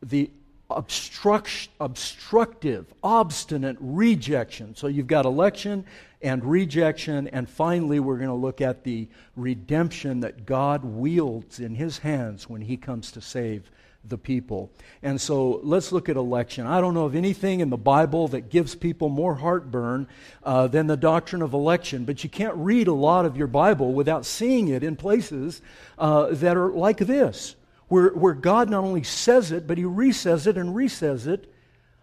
the 0.02 0.32
obstruct, 0.70 1.70
obstructive, 1.80 2.86
obstinate 3.04 3.78
rejection. 3.80 4.76
So 4.76 4.88
you've 4.88 5.08
got 5.08 5.26
election 5.26 5.86
and 6.22 6.44
rejection, 6.44 7.28
and 7.28 7.48
finally, 7.48 8.00
we're 8.00 8.18
going 8.18 8.30
to 8.30 8.34
look 8.34 8.62
at 8.62 8.84
the 8.84 9.08
redemption 9.36 10.22
that 10.22 10.46
God 10.46 10.84
wields 10.84 11.60
in 11.60 11.76
his 11.76 12.00
hands 12.00 12.50
when 12.50 12.62
he 12.62 12.78
comes 12.78 13.12
to 13.12 13.22
save 13.22 13.70
the 14.10 14.18
people. 14.18 14.72
And 15.04 15.20
so 15.20 15.60
let's 15.64 15.92
look 15.92 16.10
at 16.10 16.16
election. 16.16 16.68
I 16.68 16.82
don't 16.82 16.94
know 16.94 17.06
of 17.06 17.16
anything 17.16 17.60
in 17.60 17.70
the 17.70 17.78
Bible 17.78 18.28
that 18.30 18.50
gives 18.50 18.76
people 18.76 19.10
more 19.10 19.36
heartburn 19.36 20.08
uh, 20.44 20.68
than 20.68 20.88
the 20.88 20.98
doctrine 20.98 21.42
of 21.42 21.54
election, 21.54 22.06
but 22.06 22.24
you 22.24 22.30
can't 22.30 22.56
read 22.56 22.88
a 22.88 22.94
lot 22.94 23.26
of 23.26 23.38
your 23.38 23.48
Bible 23.48 23.94
without 23.94 24.26
seeing 24.26 24.68
it 24.68 24.84
in 24.84 24.96
places 24.96 25.62
uh, 25.98 26.28
that 26.32 26.58
are 26.58 26.70
like 26.72 26.98
this, 26.98 27.56
where, 27.88 28.10
where 28.10 28.34
God 28.34 28.70
not 28.70 28.84
only 28.84 29.04
says 29.04 29.52
it, 29.52 29.68
but 29.68 29.78
He 29.78 29.84
resays 29.84 30.48
it 30.48 30.58
and 30.58 30.76
resays 30.76 31.28
it. 31.28 31.52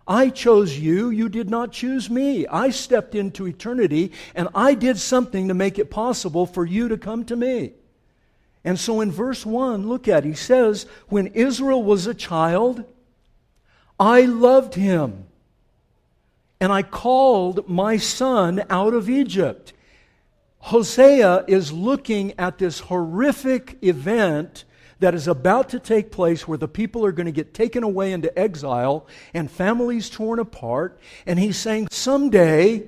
I 0.06 0.30
chose 0.30 0.78
you, 0.78 1.10
you 1.10 1.28
did 1.28 1.48
not 1.48 1.72
choose 1.72 2.10
me. 2.10 2.46
I 2.46 2.70
stepped 2.70 3.14
into 3.14 3.46
eternity 3.46 4.12
and 4.34 4.48
I 4.54 4.74
did 4.74 4.98
something 4.98 5.48
to 5.48 5.54
make 5.54 5.78
it 5.78 5.90
possible 5.90 6.44
for 6.44 6.66
you 6.66 6.88
to 6.88 6.98
come 6.98 7.24
to 7.26 7.36
me. 7.36 7.72
And 8.64 8.78
so 8.78 9.00
in 9.00 9.10
verse 9.10 9.44
1, 9.46 9.88
look 9.88 10.08
at 10.08 10.24
it. 10.24 10.28
He 10.28 10.34
says, 10.34 10.86
When 11.08 11.28
Israel 11.28 11.82
was 11.82 12.06
a 12.06 12.14
child, 12.14 12.84
I 13.98 14.22
loved 14.22 14.74
him, 14.74 15.26
and 16.60 16.72
I 16.72 16.82
called 16.82 17.68
my 17.68 17.96
son 17.96 18.64
out 18.70 18.94
of 18.94 19.10
Egypt. 19.10 19.72
Hosea 20.58 21.44
is 21.48 21.72
looking 21.72 22.34
at 22.38 22.58
this 22.58 22.80
horrific 22.80 23.78
event 23.82 24.64
that 25.02 25.14
is 25.14 25.26
about 25.26 25.68
to 25.70 25.80
take 25.80 26.12
place 26.12 26.46
where 26.46 26.56
the 26.56 26.68
people 26.68 27.04
are 27.04 27.12
going 27.12 27.26
to 27.26 27.32
get 27.32 27.52
taken 27.52 27.82
away 27.82 28.12
into 28.12 28.36
exile 28.38 29.06
and 29.34 29.50
families 29.50 30.08
torn 30.08 30.38
apart. 30.38 30.98
And 31.26 31.38
he's 31.38 31.56
saying, 31.56 31.88
Someday, 31.90 32.84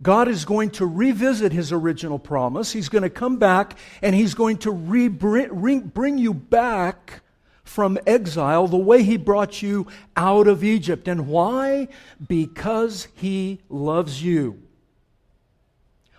God 0.00 0.28
is 0.28 0.44
going 0.44 0.70
to 0.70 0.86
revisit 0.86 1.52
his 1.52 1.72
original 1.72 2.18
promise. 2.18 2.72
He's 2.72 2.88
going 2.88 3.02
to 3.02 3.10
come 3.10 3.38
back 3.38 3.76
and 4.02 4.14
he's 4.14 4.34
going 4.34 4.58
to 4.58 4.70
re- 4.70 5.08
bring, 5.08 5.80
bring 5.80 6.18
you 6.18 6.32
back 6.32 7.22
from 7.64 7.98
exile 8.06 8.68
the 8.68 8.76
way 8.76 9.02
he 9.02 9.16
brought 9.16 9.62
you 9.62 9.88
out 10.16 10.46
of 10.46 10.62
Egypt. 10.62 11.08
And 11.08 11.26
why? 11.26 11.88
Because 12.24 13.08
he 13.14 13.60
loves 13.68 14.22
you. 14.22 14.62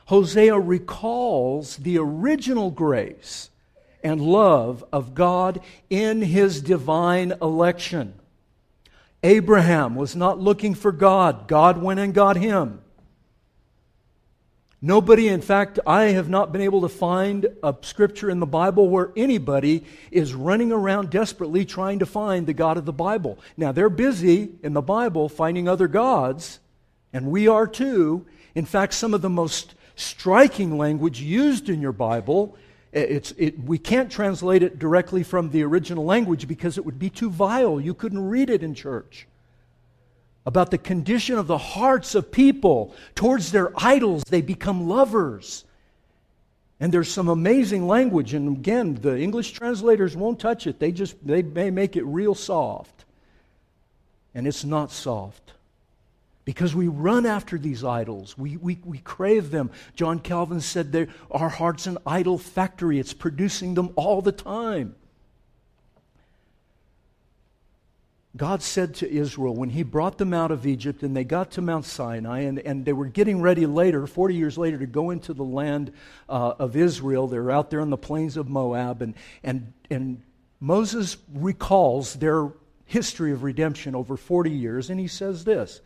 Hosea 0.08 0.60
recalls 0.60 1.78
the 1.78 1.98
original 1.98 2.72
grace 2.72 3.52
and 4.06 4.22
love 4.22 4.86
of 4.94 5.16
God 5.16 5.60
in 5.90 6.22
his 6.22 6.62
divine 6.62 7.34
election. 7.42 8.14
Abraham 9.24 9.96
was 9.96 10.16
not 10.16 10.40
looking 10.40 10.76
for 10.76 10.92
God, 10.92 11.48
God 11.48 11.82
went 11.82 12.00
and 12.00 12.14
got 12.14 12.38
him. 12.38 12.82
Nobody, 14.80 15.28
in 15.28 15.42
fact, 15.42 15.80
I 15.88 16.04
have 16.10 16.30
not 16.30 16.52
been 16.52 16.62
able 16.62 16.82
to 16.82 16.90
find 16.90 17.48
a 17.64 17.74
scripture 17.82 18.30
in 18.30 18.40
the 18.40 18.46
Bible 18.46 18.88
where 18.88 19.12
anybody 19.18 19.84
is 20.12 20.36
running 20.36 20.72
around 20.72 21.10
desperately 21.10 21.66
trying 21.66 21.98
to 21.98 22.06
find 22.06 22.46
the 22.46 22.54
God 22.54 22.78
of 22.78 22.86
the 22.86 22.94
Bible. 22.94 23.40
Now, 23.58 23.72
they're 23.72 23.90
busy 23.90 24.52
in 24.62 24.74
the 24.74 24.84
Bible 24.84 25.30
finding 25.30 25.68
other 25.68 25.88
gods, 25.88 26.60
and 27.12 27.32
we 27.32 27.48
are 27.48 27.66
too. 27.66 28.28
In 28.54 28.66
fact, 28.66 28.94
some 28.94 29.16
of 29.16 29.24
the 29.24 29.30
most 29.30 29.74
striking 29.96 30.78
language 30.78 31.20
used 31.20 31.70
in 31.70 31.82
your 31.82 31.94
Bible, 31.94 32.56
Eh, 32.96 33.00
it's, 33.02 33.34
it, 33.38 33.60
we 33.60 33.78
can't 33.78 34.10
translate 34.10 34.64
it 34.64 34.80
directly 34.80 35.22
from 35.22 35.52
the 35.52 35.64
original 35.64 36.06
language 36.06 36.48
because 36.48 36.78
it 36.78 36.86
would 36.86 36.98
be 36.98 37.10
too 37.10 37.30
vile. 37.30 37.80
You 37.80 37.94
couldn't 37.94 38.28
read 38.28 38.50
it 38.50 38.64
in 38.64 38.74
church 38.74 39.28
about 40.46 40.72
the 40.72 40.78
condition 40.78 41.38
of 41.38 41.48
the 41.48 41.58
hearts 41.58 42.16
of 42.16 42.32
people 42.32 42.96
towards 43.14 43.52
their 43.52 43.72
idols. 43.76 44.24
They 44.24 44.42
become 44.42 44.88
lovers. 44.88 45.66
And 46.80 46.94
there's 46.94 47.12
some 47.12 47.30
amazing 47.30 47.88
language. 47.88 48.34
And 48.34 48.58
again, 48.58 48.96
the 48.96 49.20
English 49.20 49.52
translators 49.52 50.16
won't 50.16 50.40
touch 50.40 50.68
it. 50.68 50.80
They 50.80 50.92
just 50.92 51.16
they 51.26 51.42
may 51.42 51.72
make 51.72 51.96
it 51.96 52.04
real 52.04 52.36
soft. 52.36 53.06
And 54.34 54.46
it's 54.46 54.66
not 54.66 54.92
soft. 54.92 55.55
Because 56.46 56.76
we 56.76 56.88
run 56.88 57.26
after 57.26 57.58
these 57.58 57.84
idols. 57.84 58.38
We, 58.38 58.58
we, 58.58 58.80
we 58.86 59.00
crave 59.00 59.50
them. 59.50 59.72
John 59.96 60.20
Calvin 60.20 60.62
said 60.62 61.10
our 61.32 61.50
heart's 61.50 61.88
an 61.88 61.98
idol 62.06 62.38
factory. 62.38 63.00
It's 63.00 63.14
producing 63.14 63.74
them 63.74 63.92
all 63.96 64.22
the 64.22 64.32
time. 64.32 64.96
God 68.38 68.62
said 68.62 68.96
to 68.96 69.10
Israel 69.10 69.56
when 69.56 69.70
he 69.70 69.84
brought 69.84 70.18
them 70.18 70.34
out 70.34 70.52
of 70.52 70.68
Egypt 70.68 71.04
and 71.04 71.16
they 71.16 71.24
got 71.24 71.52
to 71.52 71.62
Mount 71.62 71.86
Sinai 71.86 72.42
and, 72.42 72.60
and 72.60 72.84
they 72.84 72.92
were 72.92 73.06
getting 73.06 73.42
ready 73.42 73.66
later, 73.66 74.06
40 74.06 74.36
years 74.36 74.58
later, 74.58 74.78
to 74.78 74.86
go 74.86 75.12
into 75.12 75.34
the 75.34 75.44
land 75.44 75.94
uh, 76.28 76.54
of 76.60 76.76
Israel. 76.76 77.28
They're 77.28 77.52
out 77.52 77.70
there 77.70 77.80
on 77.80 77.90
the 77.90 77.98
plains 77.98 78.36
of 78.36 78.50
Moab. 78.50 79.02
And, 79.02 79.14
and, 79.42 79.72
and 79.90 80.22
Moses 80.60 81.16
recalls 81.34 82.16
their 82.16 82.52
history 82.86 83.32
of 83.32 83.44
redemption 83.44 83.96
over 83.96 84.18
40 84.18 84.52
years. 84.52 84.90
And 84.90 85.00
he 85.00 85.08
says 85.08 85.46
this 85.46 85.80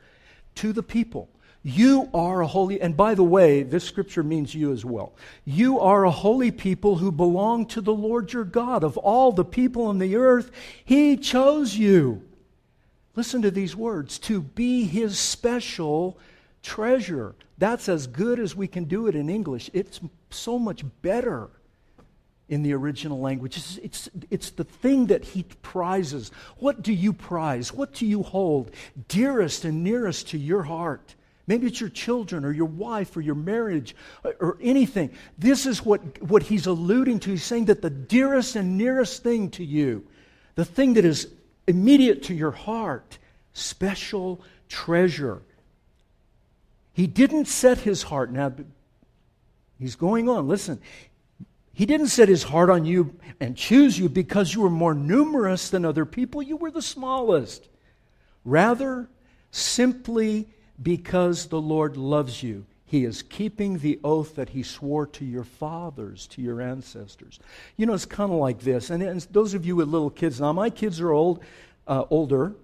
to 0.55 0.73
the 0.73 0.83
people 0.83 1.29
You 1.61 2.09
are 2.13 2.41
a 2.41 2.47
holy, 2.47 2.79
and 2.79 2.95
by 2.95 3.15
the 3.15 3.23
way, 3.23 3.63
this 3.63 3.83
scripture 3.83 4.23
means 4.23 4.55
you 4.55 4.71
as 4.71 4.85
well. 4.85 5.13
You 5.43 5.79
are 5.79 6.05
a 6.05 6.11
holy 6.11 6.51
people 6.51 6.95
who 6.97 7.11
belong 7.11 7.65
to 7.67 7.81
the 7.81 7.93
Lord 7.93 8.31
your 8.31 8.45
God. 8.45 8.83
Of 8.83 8.97
all 8.97 9.33
the 9.33 9.43
people 9.43 9.83
on 9.85 9.99
the 9.99 10.15
earth, 10.15 10.51
he 10.85 11.17
chose 11.17 11.75
you 11.75 12.23
Listen 13.19 13.41
to 13.41 13.51
these 13.51 13.75
words 13.75 14.17
to 14.17 14.41
be 14.41 14.85
his 14.85 15.19
special 15.19 16.17
treasure. 16.63 17.35
That's 17.57 17.89
as 17.89 18.07
good 18.07 18.39
as 18.39 18.55
we 18.55 18.65
can 18.65 18.85
do 18.85 19.07
it 19.07 19.15
in 19.15 19.29
English. 19.29 19.69
It's 19.73 19.99
so 20.29 20.57
much 20.57 20.85
better 21.01 21.49
in 22.49 22.63
the 22.63 22.73
original 22.73 23.19
language. 23.19 23.55
It's, 23.57 23.77
it's, 23.77 24.09
it's, 24.29 24.49
the 24.49 24.63
thing 24.63 25.05
that 25.07 25.23
he 25.23 25.43
prizes. 25.61 26.31
What 26.57 26.81
do 26.81 26.91
you 26.91 27.13
prize? 27.13 27.71
What 27.71 27.93
do 27.93 28.05
you 28.05 28.23
hold 28.23 28.71
dearest 29.07 29.65
and 29.65 29.83
nearest 29.83 30.29
to 30.29 30.37
your 30.37 30.63
heart? 30.63 31.15
Maybe 31.45 31.67
it's 31.67 31.79
your 31.79 31.89
children 31.89 32.43
or 32.45 32.51
your 32.51 32.65
wife 32.65 33.15
or 33.15 33.21
your 33.21 33.35
marriage 33.35 33.95
or, 34.23 34.35
or 34.39 34.57
anything. 34.61 35.11
This 35.37 35.65
is 35.65 35.85
what, 35.85 36.21
what 36.21 36.43
he's 36.43 36.65
alluding 36.65 37.19
to. 37.21 37.31
He's 37.31 37.43
saying 37.43 37.65
that 37.65 37.81
the 37.81 37.89
dearest 37.89 38.55
and 38.55 38.77
nearest 38.77 39.23
thing 39.23 39.51
to 39.51 39.63
you, 39.63 40.05
the 40.55 40.65
thing 40.65 40.95
that 40.95 41.05
is 41.05 41.27
immediate 41.67 42.23
to 42.23 42.33
your 42.33 42.51
heart, 42.51 43.19
special 43.53 44.41
treasure. 44.67 45.41
He 46.93 47.05
didn't 47.05 47.45
set 47.45 47.77
his 47.77 48.03
heart. 48.03 48.31
Now, 48.31 48.53
he's 49.79 49.95
going 49.95 50.27
on. 50.29 50.47
Listen. 50.47 50.81
He 51.79 51.85
didn't 51.85 52.07
set 52.07 52.27
his 52.27 52.43
heart 52.43 52.69
on 52.69 52.83
you 52.83 53.17
and 53.39 53.55
choose 53.55 53.97
you 53.97 54.09
because 54.09 54.53
you 54.53 54.59
were 54.59 54.69
more 54.69 54.93
numerous 54.93 55.69
than 55.69 55.85
other 55.85 56.03
people. 56.03 56.41
You 56.41 56.57
were 56.57 56.71
the 56.71 56.81
smallest. 56.81 57.69
Rather, 58.43 59.07
simply 59.51 60.49
because 60.83 61.45
the 61.45 61.61
Lord 61.61 61.95
loves 61.95 62.43
you. 62.43 62.65
He 62.83 63.05
is 63.05 63.21
keeping 63.21 63.77
the 63.77 63.97
oath 64.03 64.35
that 64.35 64.49
he 64.49 64.61
swore 64.61 65.07
to 65.07 65.23
your 65.23 65.45
fathers, 65.45 66.27
to 66.27 66.41
your 66.41 66.61
ancestors. 66.61 67.39
You 67.77 67.85
know, 67.85 67.93
it's 67.93 68.03
kind 68.03 68.29
of 68.29 68.39
like 68.39 68.59
this. 68.59 68.89
And, 68.89 69.01
and, 69.01 69.21
those 69.31 69.53
of 69.53 69.65
you 69.65 69.77
with 69.77 69.87
little 69.87 70.09
kids, 70.09 70.41
now 70.41 70.51
my 70.51 70.69
kids 70.69 70.99
are 70.99 71.13
old, 71.13 71.41
uh, 71.87 72.03
older. 72.09 72.55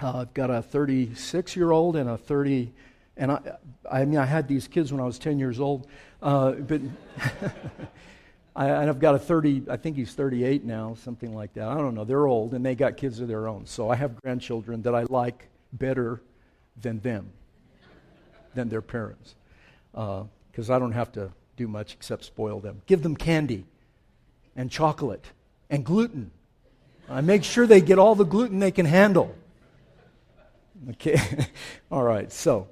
Uh, 0.00 0.20
I've 0.20 0.32
got 0.32 0.48
a 0.48 0.62
36 0.62 1.56
year 1.56 1.72
old 1.72 1.94
and 1.94 2.08
a 2.08 2.16
30, 2.16 2.72
and 3.18 3.32
I, 3.32 3.40
I 3.92 4.06
mean, 4.06 4.18
I 4.18 4.24
had 4.24 4.48
these 4.48 4.66
kids 4.66 4.92
when 4.92 5.00
I 5.02 5.04
was 5.04 5.18
10 5.18 5.38
years 5.38 5.60
old. 5.60 5.86
Uh, 6.22 6.52
but 6.52 6.80
I, 8.54 8.66
have 8.66 8.98
got 8.98 9.14
a 9.14 9.18
30, 9.18 9.64
I 9.70 9.76
think 9.76 9.96
he's 9.96 10.12
38 10.12 10.64
now, 10.64 10.94
something 10.94 11.34
like 11.34 11.54
that. 11.54 11.68
I 11.68 11.74
don't 11.74 11.94
know. 11.94 12.04
They're 12.04 12.26
old 12.26 12.52
and 12.52 12.64
they 12.64 12.74
got 12.74 12.96
kids 12.96 13.20
of 13.20 13.28
their 13.28 13.46
own. 13.46 13.66
So 13.66 13.88
I 13.88 13.96
have 13.96 14.20
grandchildren 14.20 14.82
that 14.82 14.94
I 14.94 15.04
like 15.04 15.48
better 15.72 16.20
than 16.80 17.00
them, 17.00 17.30
than 18.54 18.68
their 18.68 18.82
parents 18.82 19.34
because 19.92 20.70
uh, 20.70 20.74
I 20.74 20.78
don't 20.78 20.92
have 20.92 21.12
to 21.12 21.32
do 21.56 21.68
much 21.68 21.94
except 21.94 22.24
spoil 22.24 22.60
them. 22.60 22.82
Give 22.86 23.02
them 23.02 23.16
candy 23.16 23.64
and 24.56 24.70
chocolate 24.70 25.24
and 25.68 25.84
gluten. 25.84 26.30
I 27.08 27.20
make 27.20 27.44
sure 27.44 27.66
they 27.66 27.80
get 27.80 27.98
all 27.98 28.14
the 28.14 28.24
gluten 28.24 28.58
they 28.58 28.70
can 28.70 28.86
handle. 28.86 29.34
Okay, 30.90 31.20
all 31.90 32.02
right, 32.02 32.32
so. 32.32 32.68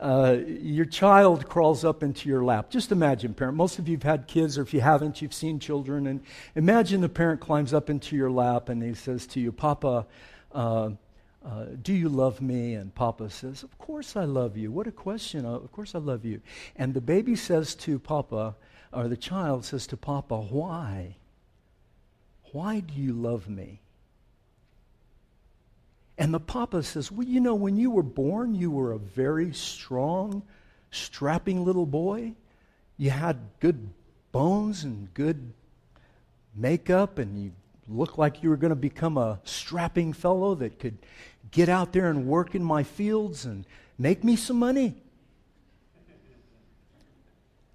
Uh, 0.00 0.38
your 0.46 0.86
child 0.86 1.46
crawls 1.46 1.84
up 1.84 2.02
into 2.02 2.26
your 2.26 2.42
lap. 2.42 2.70
Just 2.70 2.90
imagine, 2.90 3.34
parent. 3.34 3.54
Most 3.54 3.78
of 3.78 3.86
you 3.86 3.96
have 3.98 4.02
had 4.02 4.26
kids, 4.26 4.56
or 4.56 4.62
if 4.62 4.72
you 4.72 4.80
haven't, 4.80 5.20
you've 5.20 5.34
seen 5.34 5.58
children. 5.58 6.06
And 6.06 6.22
imagine 6.54 7.02
the 7.02 7.08
parent 7.08 7.40
climbs 7.40 7.74
up 7.74 7.90
into 7.90 8.16
your 8.16 8.30
lap 8.30 8.70
and 8.70 8.82
he 8.82 8.94
says 8.94 9.26
to 9.28 9.40
you, 9.40 9.52
Papa, 9.52 10.06
uh, 10.52 10.90
uh, 11.44 11.64
do 11.82 11.92
you 11.92 12.08
love 12.08 12.40
me? 12.40 12.74
And 12.74 12.94
Papa 12.94 13.28
says, 13.28 13.62
Of 13.62 13.76
course 13.76 14.16
I 14.16 14.24
love 14.24 14.56
you. 14.56 14.72
What 14.72 14.86
a 14.86 14.92
question. 14.92 15.44
Uh, 15.44 15.52
of 15.52 15.70
course 15.70 15.94
I 15.94 15.98
love 15.98 16.24
you. 16.24 16.40
And 16.76 16.94
the 16.94 17.00
baby 17.02 17.36
says 17.36 17.74
to 17.76 17.98
Papa, 17.98 18.56
or 18.92 19.06
the 19.06 19.16
child 19.16 19.66
says 19.66 19.86
to 19.88 19.96
Papa, 19.98 20.36
Why? 20.36 21.16
Why 22.52 22.80
do 22.80 22.94
you 22.94 23.12
love 23.12 23.48
me? 23.48 23.80
And 26.20 26.34
the 26.34 26.38
Papa 26.38 26.82
says, 26.82 27.10
Well, 27.10 27.26
you 27.26 27.40
know, 27.40 27.54
when 27.54 27.78
you 27.78 27.90
were 27.90 28.02
born, 28.02 28.54
you 28.54 28.70
were 28.70 28.92
a 28.92 28.98
very 28.98 29.54
strong, 29.54 30.42
strapping 30.90 31.64
little 31.64 31.86
boy. 31.86 32.34
You 32.98 33.08
had 33.08 33.38
good 33.58 33.88
bones 34.30 34.84
and 34.84 35.12
good 35.14 35.54
makeup, 36.54 37.18
and 37.18 37.42
you 37.42 37.52
looked 37.88 38.18
like 38.18 38.42
you 38.42 38.50
were 38.50 38.58
going 38.58 38.68
to 38.68 38.76
become 38.76 39.16
a 39.16 39.40
strapping 39.44 40.12
fellow 40.12 40.54
that 40.56 40.78
could 40.78 40.98
get 41.52 41.70
out 41.70 41.94
there 41.94 42.10
and 42.10 42.26
work 42.26 42.54
in 42.54 42.62
my 42.62 42.82
fields 42.82 43.46
and 43.46 43.64
make 43.98 44.22
me 44.22 44.36
some 44.36 44.58
money. 44.58 45.02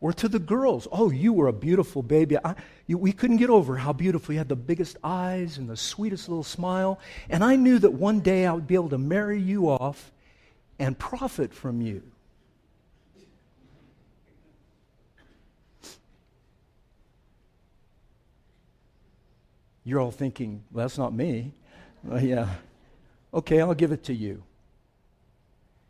Or 0.01 0.13
to 0.13 0.27
the 0.27 0.39
girls, 0.39 0.87
oh, 0.91 1.09
you 1.09 1.33
were 1.33 1.47
a 1.47 1.53
beautiful 1.53 2.03
baby. 2.03 2.37
I, 2.43 2.55
you, 2.85 2.97
we 2.97 3.11
couldn't 3.11 3.37
get 3.37 3.49
over 3.49 3.77
how 3.77 3.93
beautiful 3.93 4.33
you 4.33 4.39
had 4.39 4.49
the 4.49 4.55
biggest 4.55 4.97
eyes 5.03 5.57
and 5.57 5.69
the 5.69 5.77
sweetest 5.77 6.29
little 6.29 6.43
smile. 6.43 6.99
And 7.29 7.43
I 7.43 7.55
knew 7.55 7.79
that 7.79 7.93
one 7.93 8.19
day 8.19 8.45
I 8.45 8.53
would 8.53 8.67
be 8.67 8.75
able 8.75 8.89
to 8.89 8.97
marry 8.97 9.39
you 9.39 9.69
off 9.69 10.11
and 10.77 10.97
profit 10.99 11.53
from 11.53 11.81
you. 11.81 12.03
You're 19.85 19.99
all 19.99 20.11
thinking, 20.11 20.63
well, 20.71 20.85
that's 20.85 20.97
not 20.97 21.13
me. 21.13 21.51
Well, 22.03 22.21
yeah. 22.21 22.49
Okay, 23.33 23.61
I'll 23.61 23.75
give 23.75 23.91
it 23.91 24.03
to 24.05 24.13
you. 24.13 24.43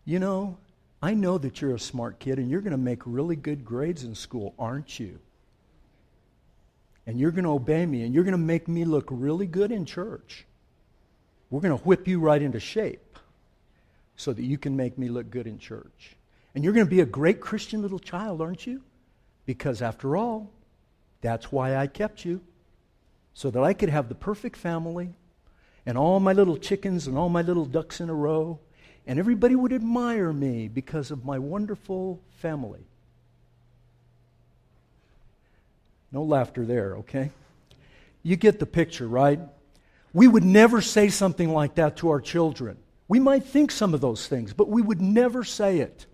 You 0.04 0.20
know, 0.20 0.58
I 1.06 1.14
know 1.14 1.38
that 1.38 1.62
you're 1.62 1.76
a 1.76 1.80
smart 1.80 2.18
kid 2.18 2.40
and 2.40 2.50
you're 2.50 2.62
going 2.62 2.72
to 2.72 2.78
make 2.78 3.04
really 3.06 3.36
good 3.36 3.64
grades 3.64 4.04
in 4.04 4.16
school, 4.16 4.56
aren't 4.58 5.00
you? 5.00 5.20
And 7.06 7.20
you're 7.20 7.30
going 7.30 7.44
to 7.44 7.52
obey 7.52 7.86
me 7.86 8.02
and 8.02 8.12
you're 8.12 8.24
going 8.24 8.32
to 8.32 8.40
make 8.40 8.68
me 8.68 8.86
look 8.86 9.06
really 9.12 9.46
good 9.46 9.72
in 9.72 9.86
church. 9.86 10.48
We're 11.52 11.62
going 11.62 11.78
to 11.78 11.84
whip 11.84 12.08
you 12.08 12.20
right 12.20 12.42
into 12.42 12.60
shape 12.60 13.20
so 14.16 14.34
that 14.34 14.42
you 14.42 14.58
can 14.58 14.76
make 14.76 14.98
me 14.98 15.10
look 15.10 15.30
good 15.30 15.46
in 15.46 15.60
church. 15.60 16.16
And 16.56 16.64
you're 16.64 16.74
going 16.74 16.88
to 16.88 16.90
be 16.90 17.02
a 17.02 17.06
great 17.06 17.40
Christian 17.40 17.84
little 17.84 18.00
child, 18.00 18.42
aren't 18.42 18.66
you? 18.66 18.82
Because 19.46 19.84
after 19.84 20.18
all, 20.18 20.50
that's 21.22 21.52
why 21.52 21.76
I 21.76 21.86
kept 21.86 22.26
you. 22.26 22.42
So 23.36 23.52
that 23.52 23.62
I 23.62 23.74
could 23.74 23.90
have 23.90 24.10
the 24.10 24.16
perfect 24.16 24.58
family 24.58 25.14
and 25.86 26.00
all 26.00 26.20
my 26.20 26.34
little 26.34 26.58
chickens 26.58 27.06
and 27.06 27.16
all 27.16 27.30
my 27.30 27.44
little 27.44 27.66
ducks 27.66 28.02
in 28.02 28.10
a 28.10 28.16
row, 28.16 28.60
and 29.08 29.20
everybody 29.20 29.56
would 29.56 29.74
admire 29.74 30.34
me 30.34 30.68
because 30.68 31.12
of 31.12 31.26
my 31.26 31.40
wonderful 31.40 32.20
family. 32.38 32.82
No 36.12 36.24
laughter 36.24 36.66
there, 36.66 36.98
okay? 36.98 37.32
You 38.24 38.36
get 38.36 38.60
the 38.60 38.66
picture, 38.66 39.08
right? 39.08 39.40
We 40.14 40.28
would 40.28 40.46
never 40.46 40.82
say 40.82 41.10
something 41.10 41.50
like 41.50 41.76
that 41.76 41.98
to 41.98 42.10
our 42.10 42.22
children. 42.22 42.78
We 43.08 43.20
might 43.20 43.44
think 43.44 43.70
some 43.70 43.94
of 43.94 44.02
those 44.02 44.28
things, 44.28 44.54
but 44.54 44.70
we 44.70 44.82
would 44.82 45.02
never 45.02 45.44
say 45.44 45.80
it. 45.80 46.06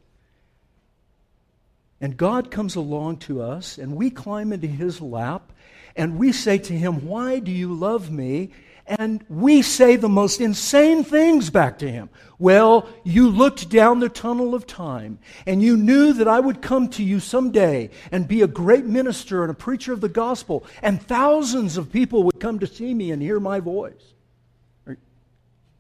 And 2.02 2.18
God 2.18 2.50
comes 2.50 2.76
along 2.76 3.18
to 3.18 3.42
us, 3.42 3.78
and 3.78 3.96
we 3.96 4.10
climb 4.10 4.52
into 4.52 4.68
his 4.68 5.00
lap, 5.00 5.54
and 5.96 6.18
we 6.18 6.32
say 6.32 6.58
to 6.58 6.74
him, 6.74 7.06
Why 7.06 7.40
do 7.40 7.52
you 7.52 7.74
love 7.74 8.12
me? 8.12 8.50
And 8.88 9.24
we 9.30 9.62
say 9.62 9.96
the 9.96 10.10
most 10.10 10.42
insane 10.42 11.04
things 11.04 11.50
back 11.50 11.80
to 11.80 11.90
him. 11.90 12.10
Well, 12.40 12.90
you 13.04 13.30
looked 13.30 13.70
down 13.70 14.00
the 14.00 14.10
tunnel 14.10 14.56
of 14.56 14.66
time 14.66 15.20
and 15.46 15.62
you 15.62 15.78
knew 15.78 16.14
that 16.14 16.28
I 16.28 16.40
would 16.40 16.62
come 16.62 16.90
to 16.90 17.04
you 17.04 17.20
someday 17.20 17.92
and 18.12 18.28
be 18.28 18.42
a 18.42 18.48
great 18.48 18.86
minister 18.86 19.44
and 19.44 19.52
a 19.52 19.56
preacher 19.56 19.94
of 19.94 20.02
the 20.02 20.10
gospel, 20.10 20.66
and 20.82 21.02
thousands 21.02 21.78
of 21.78 21.92
people 21.92 22.24
would 22.24 22.40
come 22.40 22.60
to 22.60 22.68
see 22.68 22.94
me 22.94 23.12
and 23.12 23.22
hear 23.22 23.40
my 23.40 23.60
voice. 23.60 24.14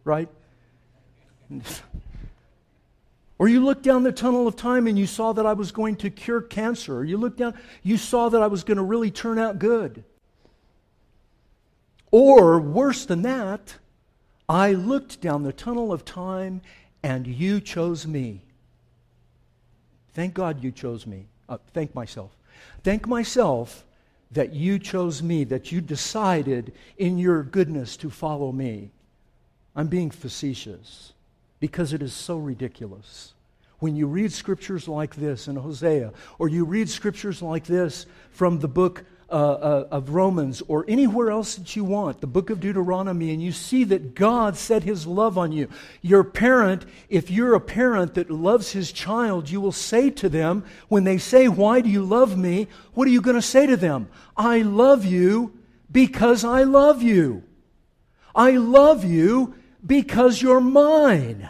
Right? 0.04 0.30
Or 3.38 3.48
you 3.48 3.66
looked 3.66 3.84
down 3.84 4.04
the 4.04 4.12
tunnel 4.12 4.48
of 4.48 4.56
time 4.56 4.86
and 4.86 4.98
you 4.98 5.08
saw 5.08 5.34
that 5.34 5.48
I 5.48 5.54
was 5.54 5.72
going 5.72 5.96
to 5.98 6.12
cure 6.12 6.42
cancer. 6.42 7.00
Or 7.00 7.04
you 7.04 7.18
looked 7.18 7.40
down, 7.40 7.56
you 7.82 7.98
saw 7.98 8.30
that 8.30 8.42
I 8.42 8.48
was 8.48 8.64
going 8.64 8.78
to 8.78 8.84
really 8.84 9.10
turn 9.10 9.40
out 9.40 9.58
good. 9.58 10.04
Or 12.12 12.60
worse 12.60 13.06
than 13.06 13.22
that, 13.22 13.76
I 14.48 14.74
looked 14.74 15.22
down 15.22 15.44
the 15.44 15.54
tunnel 15.54 15.94
of 15.94 16.04
time 16.04 16.62
and 17.04 17.26
you 17.26 17.62
chose 17.62 18.06
me. 18.06 18.42
Thank 20.14 20.34
God 20.34 20.62
you 20.62 20.72
chose 20.72 21.08
me. 21.08 21.26
Uh, 21.48 21.58
thank 21.74 21.96
myself. 21.96 22.36
Thank 22.84 23.08
myself 23.08 23.86
that 24.32 24.54
you 24.54 24.80
chose 24.80 25.24
me, 25.24 25.44
that 25.46 25.72
you 25.72 25.82
decided 25.82 26.74
in 26.98 27.18
your 27.18 27.44
goodness 27.44 27.98
to 27.98 28.10
follow 28.10 28.52
me. 28.52 28.92
I'm 29.76 29.88
being 29.88 30.12
facetious 30.12 31.14
because 31.60 31.94
it 31.94 32.02
is 32.02 32.14
so 32.14 32.38
ridiculous. 32.38 33.34
When 33.80 33.96
you 33.96 34.08
read 34.08 34.32
scriptures 34.32 34.88
like 34.88 35.16
this 35.16 35.48
in 35.48 35.56
Hosea, 35.56 36.12
or 36.40 36.50
you 36.50 36.66
read 36.66 36.90
scriptures 36.90 37.42
like 37.42 37.66
this 37.66 38.06
from 38.32 38.60
the 38.60 38.68
book 38.68 39.06
uh, 39.32 39.34
uh, 39.34 39.88
of 39.92 40.10
Romans 40.10 40.62
or 40.68 40.84
anywhere 40.88 41.32
else 41.32 41.56
that 41.56 41.76
you 41.76 41.84
want, 41.86 42.20
the 42.20 42.28
book 42.28 42.50
of 42.50 42.60
Deuteronomy, 42.60 43.32
and 43.32 43.42
you 43.42 43.52
see 43.54 43.86
that 43.86 44.14
God 44.14 44.58
set 44.58 44.84
his 44.84 45.08
love 45.08 45.38
on 45.38 45.52
you. 45.52 45.70
Your 46.02 46.24
parent, 46.24 46.86
if 47.10 47.32
you're 47.32 47.56
a 47.56 47.62
parent 47.62 48.16
that 48.16 48.30
loves 48.30 48.72
his 48.72 48.92
child, 48.92 49.50
you 49.50 49.62
will 49.62 49.72
say 49.72 50.10
to 50.10 50.28
them, 50.28 50.66
when 50.90 51.06
they 51.06 51.18
say, 51.18 51.48
Why 51.48 51.80
do 51.80 51.90
you 51.90 52.04
love 52.04 52.38
me? 52.38 52.68
What 52.94 53.08
are 53.08 53.12
you 53.12 53.22
going 53.22 53.38
to 53.38 53.42
say 53.42 53.66
to 53.68 53.78
them? 53.78 54.10
I 54.36 54.64
love 54.64 55.06
you 55.06 55.58
because 55.92 56.44
I 56.44 56.64
love 56.64 57.02
you. 57.02 57.44
I 58.36 58.52
love 58.52 59.06
you 59.06 59.56
because 59.86 60.42
you're 60.42 60.62
mine. 60.62 61.50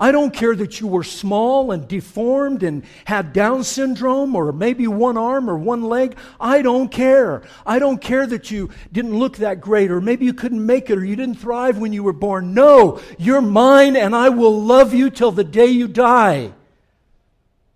I 0.00 0.12
don't 0.12 0.32
care 0.32 0.54
that 0.54 0.80
you 0.80 0.86
were 0.86 1.02
small 1.02 1.72
and 1.72 1.88
deformed 1.88 2.62
and 2.62 2.84
had 3.04 3.32
Down 3.32 3.64
syndrome 3.64 4.36
or 4.36 4.52
maybe 4.52 4.86
one 4.86 5.16
arm 5.16 5.50
or 5.50 5.58
one 5.58 5.82
leg. 5.82 6.16
I 6.40 6.62
don't 6.62 6.88
care. 6.88 7.42
I 7.66 7.80
don't 7.80 8.00
care 8.00 8.24
that 8.26 8.50
you 8.50 8.70
didn't 8.92 9.18
look 9.18 9.38
that 9.38 9.60
great 9.60 9.90
or 9.90 10.00
maybe 10.00 10.24
you 10.24 10.34
couldn't 10.34 10.64
make 10.64 10.88
it 10.88 10.98
or 10.98 11.04
you 11.04 11.16
didn't 11.16 11.40
thrive 11.40 11.78
when 11.78 11.92
you 11.92 12.04
were 12.04 12.12
born. 12.12 12.54
No, 12.54 13.00
you're 13.18 13.40
mine 13.40 13.96
and 13.96 14.14
I 14.14 14.28
will 14.28 14.62
love 14.62 14.94
you 14.94 15.10
till 15.10 15.32
the 15.32 15.42
day 15.42 15.66
you 15.66 15.88
die. 15.88 16.52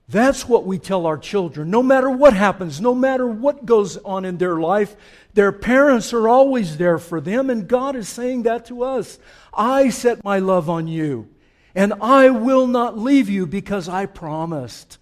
That's 0.09 0.47
what 0.47 0.65
we 0.65 0.79
tell 0.79 1.07
our 1.07 1.17
children. 1.17 1.71
No 1.71 1.83
matter 1.83 2.11
what 2.11 2.35
happens, 2.35 2.81
no 2.81 2.95
matter 2.95 3.27
what 3.27 3.65
goes 3.65 3.97
on 3.97 4.25
in 4.25 4.37
their 4.37 4.57
life, 4.57 4.95
their 5.35 5.53
parents 5.53 6.13
are 6.13 6.29
always 6.29 6.77
there 6.77 6.99
for 6.99 7.21
them, 7.21 7.49
and 7.49 7.67
God 7.67 7.97
is 7.97 8.09
saying 8.09 8.43
that 8.43 8.67
to 8.67 8.83
us. 8.83 9.19
I 9.55 9.89
set 9.89 10.23
my 10.23 10.39
love 10.39 10.69
on 10.69 10.87
you. 10.87 11.29
And 11.75 11.95
I 12.01 12.31
will 12.31 12.67
not 12.67 12.99
leave 12.99 13.29
you 13.29 13.47
because 13.47 13.89
I 13.89 14.07
promised. 14.07 14.99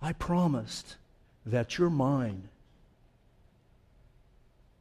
I 0.00 0.12
promised 0.12 0.96
that 1.44 1.78
you're 1.78 1.90
mine. 1.90 2.48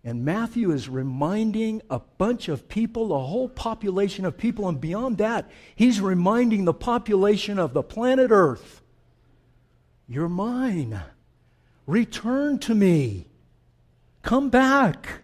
And 0.03 0.23
Matthew 0.23 0.71
is 0.71 0.87
reminding 0.87 1.81
a 1.89 1.97
bunch 1.97 2.47
of 2.47 2.69
people, 2.69 3.11
a 3.11 3.25
whole 3.25 3.49
population 3.49 4.23
of 4.23 4.37
people, 4.37 4.69
and 4.69 4.79
beyond 4.79 5.17
that, 5.17 5.49
he's 5.75 5.99
reminding 5.99 6.65
the 6.65 6.75
population 6.75 7.57
of 7.57 7.73
the 7.73 7.81
planet 7.81 8.29
Earth 8.29 8.81
You're 10.07 10.29
mine. 10.29 11.01
Return 11.87 12.59
to 12.59 12.75
me. 12.75 13.27
Come 14.21 14.49
back. 14.49 15.23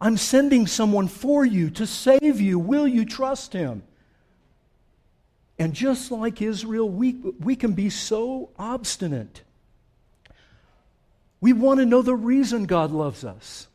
I'm 0.00 0.16
sending 0.16 0.66
someone 0.66 1.08
for 1.08 1.44
you 1.44 1.70
to 1.70 1.86
save 1.86 2.40
you. 2.40 2.58
Will 2.58 2.86
you 2.86 3.04
trust 3.04 3.52
him? 3.52 3.82
And 5.60 5.72
just 5.72 6.10
like 6.10 6.42
Israel, 6.42 6.88
we, 6.88 7.12
we 7.12 7.54
can 7.54 7.74
be 7.74 7.88
so 7.90 8.50
obstinate 8.58 9.42
we 11.40 11.52
want 11.52 11.80
to 11.80 11.86
know 11.86 12.02
the 12.02 12.14
reason 12.14 12.64
God 12.64 12.90
loves 12.90 13.24
us. 13.24 13.66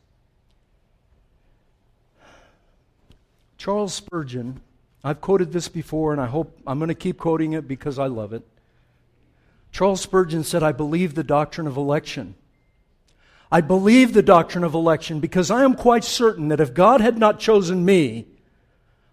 Charles 3.58 3.92
Spurgeon, 3.92 4.60
I've 5.02 5.20
quoted 5.20 5.52
this 5.52 5.68
before, 5.68 6.12
and 6.12 6.20
I 6.20 6.26
hope 6.26 6.56
I'm 6.66 6.78
going 6.78 6.88
to 6.88 6.94
keep 6.94 7.18
quoting 7.18 7.54
it 7.54 7.66
because 7.66 7.98
I 7.98 8.06
love 8.06 8.32
it. 8.32 8.46
Charles 9.72 10.00
Spurgeon 10.00 10.44
said, 10.44 10.62
I 10.62 10.72
believe 10.72 11.14
the 11.14 11.24
doctrine 11.24 11.66
of 11.66 11.76
election. 11.76 12.36
I 13.50 13.60
believe 13.60 14.12
the 14.12 14.22
doctrine 14.22 14.64
of 14.64 14.74
election 14.74 15.20
because 15.20 15.50
I 15.50 15.64
am 15.64 15.74
quite 15.74 16.04
certain 16.04 16.48
that 16.48 16.60
if 16.60 16.74
God 16.74 17.00
had 17.00 17.18
not 17.18 17.40
chosen 17.40 17.84
me, 17.84 18.26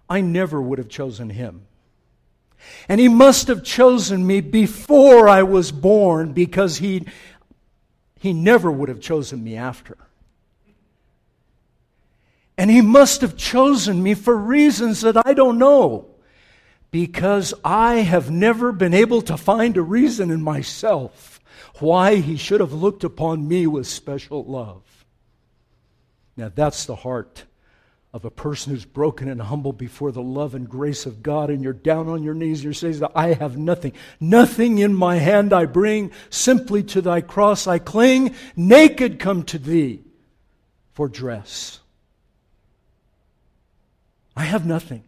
I 0.09 0.21
never 0.21 0.61
would 0.61 0.77
have 0.77 0.89
chosen 0.89 1.31
him. 1.31 1.65
And 2.87 2.99
he 2.99 3.07
must 3.07 3.47
have 3.47 3.63
chosen 3.63 4.25
me 4.25 4.41
before 4.41 5.27
I 5.27 5.43
was 5.43 5.71
born 5.71 6.33
because 6.33 6.77
he 6.77 7.05
he 8.19 8.31
never 8.31 8.71
would 8.71 8.87
have 8.87 9.01
chosen 9.01 9.43
me 9.43 9.57
after. 9.57 9.97
And 12.57 12.71
he 12.71 12.81
must 12.81 13.19
have 13.21 13.35
chosen 13.35 14.01
me 14.01 14.13
for 14.13 14.37
reasons 14.37 15.01
that 15.01 15.27
I 15.27 15.33
don't 15.33 15.57
know, 15.57 16.07
because 16.89 17.53
I 17.65 17.95
have 17.95 18.31
never 18.31 18.71
been 18.71 18.93
able 18.93 19.21
to 19.23 19.35
find 19.35 19.75
a 19.75 19.81
reason 19.81 20.31
in 20.31 20.41
myself 20.41 21.41
why 21.79 22.15
he 22.15 22.37
should 22.37 22.61
have 22.61 22.71
looked 22.71 23.03
upon 23.03 23.47
me 23.47 23.67
with 23.67 23.87
special 23.87 24.45
love. 24.45 24.83
Now, 26.37 26.49
that's 26.53 26.85
the 26.85 26.95
heart 26.95 27.43
of 28.13 28.25
a 28.25 28.31
person 28.31 28.71
who's 28.71 28.85
broken 28.85 29.27
and 29.27 29.41
humble 29.41 29.73
before 29.73 30.11
the 30.11 30.21
love 30.21 30.53
and 30.53 30.69
grace 30.69 31.07
of 31.07 31.23
God, 31.23 31.49
and 31.49 31.63
you're 31.63 31.73
down 31.73 32.07
on 32.07 32.21
your 32.21 32.35
knees, 32.35 32.63
you're 32.63 32.71
saying, 32.71 33.01
I 33.15 33.33
have 33.33 33.57
nothing. 33.57 33.93
Nothing 34.19 34.77
in 34.77 34.93
my 34.93 35.17
hand 35.17 35.51
I 35.51 35.65
bring, 35.65 36.11
simply 36.29 36.83
to 36.83 37.01
thy 37.01 37.21
cross 37.21 37.65
I 37.65 37.79
cling, 37.79 38.35
naked 38.55 39.19
come 39.19 39.41
to 39.43 39.57
thee 39.57 40.01
for 40.91 41.07
dress. 41.07 41.79
I 44.35 44.43
have 44.43 44.65
nothing. 44.65 45.03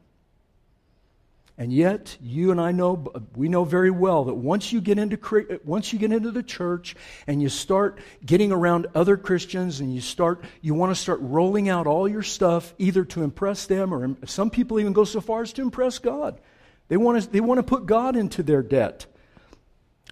And 1.58 1.72
yet, 1.72 2.18
you 2.22 2.52
and 2.52 2.60
I 2.60 2.74
know, 2.74 3.13
we 3.34 3.48
know 3.48 3.63
very 3.63 3.89
well 3.89 4.26
that 4.26 4.34
once 4.34 4.74
you 4.74 4.82
get 4.82 5.00
into, 5.00 5.18
once 5.63 5.94
you 5.94 6.00
get 6.00 6.12
into 6.12 6.32
the 6.32 6.44
church 6.44 6.98
and 7.28 7.41
you 7.41 7.48
start 7.48 8.00
getting 8.26 8.52
around 8.52 8.88
other 8.94 9.15
Christians 9.15 9.80
and 9.80 9.96
you 9.96 10.02
start, 10.02 10.44
you 10.62 10.74
want 10.74 10.94
to 10.94 11.02
start 11.02 11.20
rolling 11.22 11.70
out 11.70 11.88
all 11.88 12.10
your 12.10 12.24
stuff 12.24 12.74
either 12.78 13.06
to 13.06 13.24
impress 13.24 13.68
them 13.68 13.94
or 13.94 14.18
some 14.26 14.50
people 14.50 14.82
even 14.82 14.91
go 14.91 15.06
so 15.06 15.22
far 15.22 15.44
as 15.44 15.54
to 15.54 15.62
impress 15.62 15.98
God. 15.98 16.41
They 16.89 16.98
want 16.98 17.24
to, 17.24 17.30
they 17.30 17.39
want 17.39 17.60
to 17.60 17.63
put 17.63 17.86
God 17.86 18.18
into 18.18 18.44
their 18.44 18.62
debt. 18.62 19.06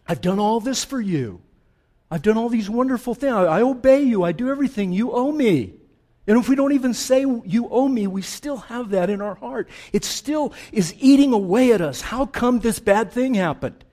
I've 0.08 0.21
done 0.21 0.39
all 0.39 0.62
this 0.62 0.86
for 0.86 1.01
you. 1.01 1.41
I've 2.10 2.21
done 2.21 2.38
all 2.38 2.49
these 2.49 2.69
wonderful 2.69 3.15
things. 3.15 3.34
I, 3.34 3.43
I 3.43 3.62
obey 3.63 4.03
you. 4.03 4.23
I 4.23 4.32
do 4.32 4.49
everything. 4.49 4.93
You 4.93 5.12
owe 5.12 5.32
me. 5.32 5.73
And 6.25 6.38
if 6.38 6.47
we 6.47 6.55
don't 6.55 6.71
even 6.71 6.93
say 6.93 7.21
you 7.21 7.67
owe 7.69 7.88
me, 7.88 8.07
we 8.07 8.21
still 8.21 8.57
have 8.57 8.91
that 8.91 9.09
in 9.09 9.21
our 9.21 9.36
heart. 9.36 9.67
It 9.91 10.05
still 10.05 10.53
is 10.71 10.93
eating 10.99 11.33
away 11.33 11.73
at 11.73 11.81
us. 11.81 11.99
How 11.99 12.25
come 12.25 12.59
this 12.59 12.79
bad 12.79 13.12
thing 13.12 13.33
happened? 13.33 13.83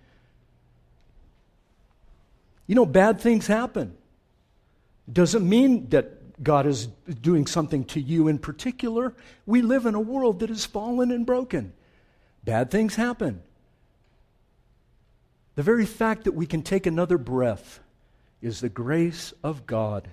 You 2.69 2.77
know, 2.77 2.87
bad 2.87 3.21
things 3.21 3.49
happen. 3.49 3.97
Doesn't 5.13 5.49
mean 5.49 5.89
that 5.89 6.41
God 6.41 6.67
is 6.67 6.87
doing 6.87 7.47
something 7.47 7.85
to 7.87 8.01
you 8.01 8.29
in 8.29 8.39
particular. 8.39 9.13
We 9.45 9.61
live 9.61 9.87
in 9.87 9.97
a 9.97 10.01
world 10.01 10.39
that 10.41 10.51
is 10.51 10.65
fallen 10.65 11.11
and 11.11 11.27
broken. 11.27 11.73
Bad 12.45 12.71
things 12.71 12.95
happen. 12.95 13.43
The 15.57 15.65
very 15.65 15.85
fact 15.85 16.25
that 16.25 16.33
we 16.33 16.47
can 16.47 16.63
take 16.63 16.87
another 16.87 17.19
breath 17.19 17.81
is 18.41 18.61
the 18.61 18.69
grace 18.69 19.35
of 19.43 19.67
God. 19.67 20.09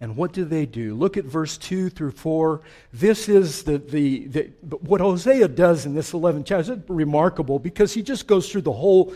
And 0.00 0.16
what 0.16 0.32
do 0.32 0.44
they 0.44 0.66
do? 0.66 0.94
Look 0.94 1.16
at 1.16 1.24
verse 1.24 1.56
2 1.56 1.88
through 1.88 2.10
4. 2.12 2.60
This 2.92 3.28
is 3.28 3.62
the, 3.62 3.78
the, 3.78 4.26
the 4.26 4.76
what 4.76 5.00
Hosea 5.00 5.48
does 5.48 5.86
in 5.86 5.94
this 5.94 6.12
11th 6.12 6.44
chapter 6.44 6.74
is 6.74 6.78
remarkable 6.88 7.58
because 7.58 7.94
he 7.94 8.02
just 8.02 8.26
goes 8.26 8.50
through 8.50 8.62
the 8.62 8.72
whole 8.72 9.14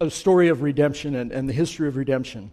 uh, 0.00 0.10
story 0.10 0.48
of 0.48 0.60
redemption 0.60 1.14
and, 1.14 1.32
and 1.32 1.48
the 1.48 1.54
history 1.54 1.88
of 1.88 1.96
redemption. 1.96 2.52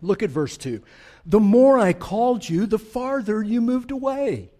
Look 0.00 0.22
at 0.22 0.30
verse 0.30 0.56
2. 0.56 0.82
The 1.26 1.40
more 1.40 1.78
I 1.78 1.92
called 1.92 2.48
you, 2.48 2.64
the 2.64 2.78
farther 2.78 3.42
you 3.42 3.60
moved 3.60 3.90
away. 3.90 4.50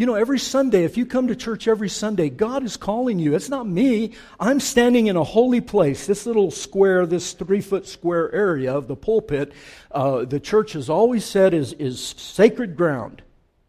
You 0.00 0.06
know, 0.06 0.14
every 0.14 0.38
Sunday, 0.38 0.84
if 0.84 0.96
you 0.96 1.04
come 1.04 1.28
to 1.28 1.36
church 1.36 1.68
every 1.68 1.90
Sunday, 1.90 2.30
God 2.30 2.64
is 2.64 2.78
calling 2.78 3.18
you. 3.18 3.34
It's 3.34 3.50
not 3.50 3.68
me. 3.68 4.14
I'm 4.40 4.58
standing 4.58 5.08
in 5.08 5.16
a 5.16 5.22
holy 5.22 5.60
place, 5.60 6.06
this 6.06 6.24
little 6.24 6.50
square, 6.50 7.04
this 7.04 7.34
three 7.34 7.60
foot 7.60 7.86
square 7.86 8.34
area 8.34 8.74
of 8.74 8.88
the 8.88 8.96
pulpit. 8.96 9.52
Uh, 9.90 10.24
the 10.24 10.40
church 10.40 10.72
has 10.72 10.88
always 10.88 11.26
said 11.26 11.52
is, 11.52 11.74
is 11.74 12.00
sacred 12.16 12.78
ground, 12.78 13.20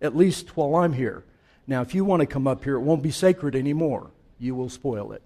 at 0.02 0.16
least 0.16 0.56
while 0.56 0.78
I'm 0.78 0.94
here. 0.94 1.26
Now, 1.68 1.82
if 1.82 1.94
you 1.94 2.06
want 2.06 2.22
to 2.22 2.26
come 2.26 2.48
up 2.48 2.64
here, 2.64 2.78
it 2.78 2.82
won't 2.82 3.04
be 3.04 3.12
sacred 3.12 3.54
anymore. 3.54 4.10
You 4.40 4.56
will 4.56 4.70
spoil 4.70 5.12
it. 5.12 5.24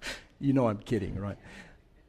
you 0.40 0.52
know 0.52 0.68
I'm 0.68 0.78
kidding, 0.78 1.18
right? 1.18 1.38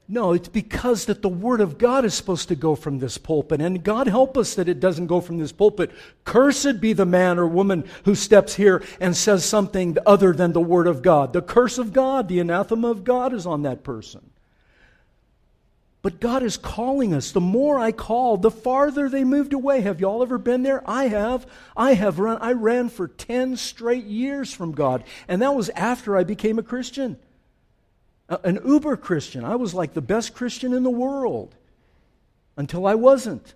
No, 0.07 0.33
it's 0.33 0.49
because 0.49 1.05
that 1.05 1.21
the 1.21 1.29
Word 1.29 1.61
of 1.61 1.77
God 1.77 2.03
is 2.03 2.13
supposed 2.13 2.49
to 2.49 2.55
go 2.55 2.75
from 2.75 2.99
this 2.99 3.17
pulpit. 3.17 3.61
And 3.61 3.83
God 3.83 4.07
help 4.07 4.37
us 4.37 4.55
that 4.55 4.67
it 4.67 4.81
doesn't 4.81 5.07
go 5.07 5.21
from 5.21 5.37
this 5.37 5.53
pulpit. 5.53 5.91
Cursed 6.25 6.81
be 6.81 6.91
the 6.91 7.05
man 7.05 7.39
or 7.39 7.47
woman 7.47 7.85
who 8.03 8.13
steps 8.13 8.55
here 8.55 8.83
and 8.99 9.15
says 9.15 9.45
something 9.45 9.97
other 10.05 10.33
than 10.33 10.51
the 10.51 10.61
Word 10.61 10.87
of 10.87 11.01
God. 11.01 11.31
The 11.31 11.41
curse 11.41 11.77
of 11.77 11.93
God, 11.93 12.27
the 12.27 12.39
anathema 12.39 12.91
of 12.91 13.05
God 13.05 13.33
is 13.33 13.45
on 13.45 13.61
that 13.63 13.83
person. 13.83 14.29
But 16.01 16.19
God 16.19 16.43
is 16.43 16.57
calling 16.57 17.13
us. 17.13 17.31
The 17.31 17.39
more 17.39 17.79
I 17.79 17.93
call, 17.93 18.35
the 18.35 18.51
farther 18.51 19.07
they 19.07 19.23
moved 19.23 19.53
away. 19.53 19.79
Have 19.81 20.01
y'all 20.01 20.21
ever 20.21 20.37
been 20.37 20.63
there? 20.63 20.83
I 20.85 21.07
have. 21.07 21.47
I 21.77 21.93
have 21.93 22.19
run. 22.19 22.39
I 22.39 22.51
ran 22.51 22.89
for 22.89 23.07
10 23.07 23.55
straight 23.55 24.03
years 24.03 24.53
from 24.53 24.73
God. 24.73 25.05
And 25.29 25.41
that 25.41 25.55
was 25.55 25.69
after 25.69 26.17
I 26.17 26.25
became 26.25 26.59
a 26.59 26.63
Christian 26.63 27.17
an 28.29 28.59
uber 28.65 28.97
Christian. 28.97 29.43
I 29.43 29.55
was 29.55 29.73
like 29.73 29.93
the 29.93 30.01
best 30.01 30.33
Christian 30.33 30.73
in 30.73 30.83
the 30.83 30.89
world 30.89 31.55
until 32.57 32.85
I 32.85 32.95
wasn't. 32.95 33.53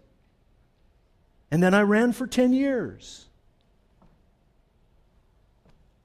And 1.51 1.63
then 1.63 1.73
I 1.73 1.81
ran 1.81 2.11
for 2.11 2.27
10 2.27 2.53
years. 2.53 3.27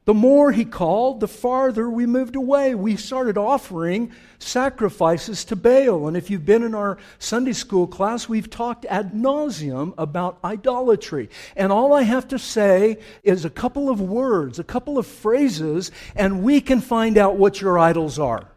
The 0.05 0.14
more 0.14 0.51
he 0.51 0.64
called, 0.64 1.20
the 1.20 1.29
farther 1.29 1.88
we 1.88 2.07
moved 2.07 2.35
away. 2.35 2.75
We 2.75 2.96
started 2.96 3.38
offering 3.38 4.11
sacrifices 4.40 5.44
to 5.44 5.57
Baal. 5.57 6.09
And 6.09 6.16
if 6.16 6.29
you've 6.29 6.44
been 6.44 6.64
in 6.64 6.75
our 6.75 6.98
Sunday 7.20 7.53
school 7.53 7.87
class, 7.87 8.29
we've 8.29 8.51
talked 8.51 8.85
ad 8.87 9.12
nauseum 9.12 9.94
about 9.96 10.40
idolatry. 10.42 11.31
And 11.55 11.70
all 11.70 11.92
I 11.92 12.03
have 12.03 12.27
to 12.29 12.38
say 12.38 12.98
is 13.22 13.44
a 13.44 13.51
couple 13.51 13.88
of 13.90 14.01
words, 14.01 14.59
a 14.59 14.64
couple 14.64 14.98
of 14.98 15.07
phrases, 15.07 15.92
and 16.16 16.42
we 16.42 16.61
can 16.61 16.81
find 16.81 17.16
out 17.16 17.37
what 17.37 17.61
your 17.61 17.79
idols 17.79 18.18
are. 18.18 18.52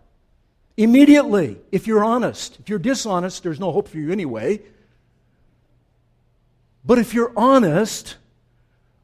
Immediately, 0.77 1.57
if 1.71 1.87
you're 1.87 2.03
honest. 2.03 2.59
If 2.59 2.69
you're 2.69 2.79
dishonest, 2.79 3.43
there's 3.43 3.59
no 3.59 3.71
hope 3.71 3.87
for 3.87 3.97
you 3.97 4.11
anyway. 4.11 4.61
But 6.83 6.99
if 6.99 7.13
you're 7.13 7.31
honest, 7.35 8.17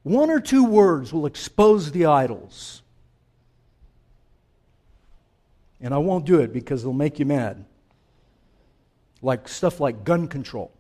one 0.04 0.30
or 0.30 0.40
two 0.40 0.66
words 0.66 1.14
will 1.14 1.26
expose 1.26 1.92
the 1.92 2.06
idols. 2.06 2.82
And 5.80 5.94
I 5.94 5.98
won't 5.98 6.26
do 6.26 6.40
it 6.42 6.54
because 6.54 6.82
it'll 6.82 6.94
make 6.94 7.20
you 7.20 7.26
mad. 7.26 7.66
Like 9.22 9.48
stuff 9.48 9.80
like 9.80 10.04
gun 10.04 10.28
control. 10.28 10.72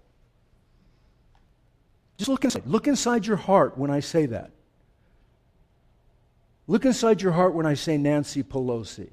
Just 2.17 2.29
look 2.29 2.43
inside. 2.43 2.67
Look 2.67 2.87
inside 2.87 3.25
your 3.25 3.37
heart 3.37 3.77
when 3.77 3.89
I 3.89 3.99
say 3.99 4.27
that. 4.27 4.51
Look 6.67 6.85
inside 6.85 7.21
your 7.21 7.31
heart 7.31 7.53
when 7.53 7.65
I 7.65 7.73
say 7.73 7.97
Nancy 7.97 8.43
Pelosi. 8.43 9.09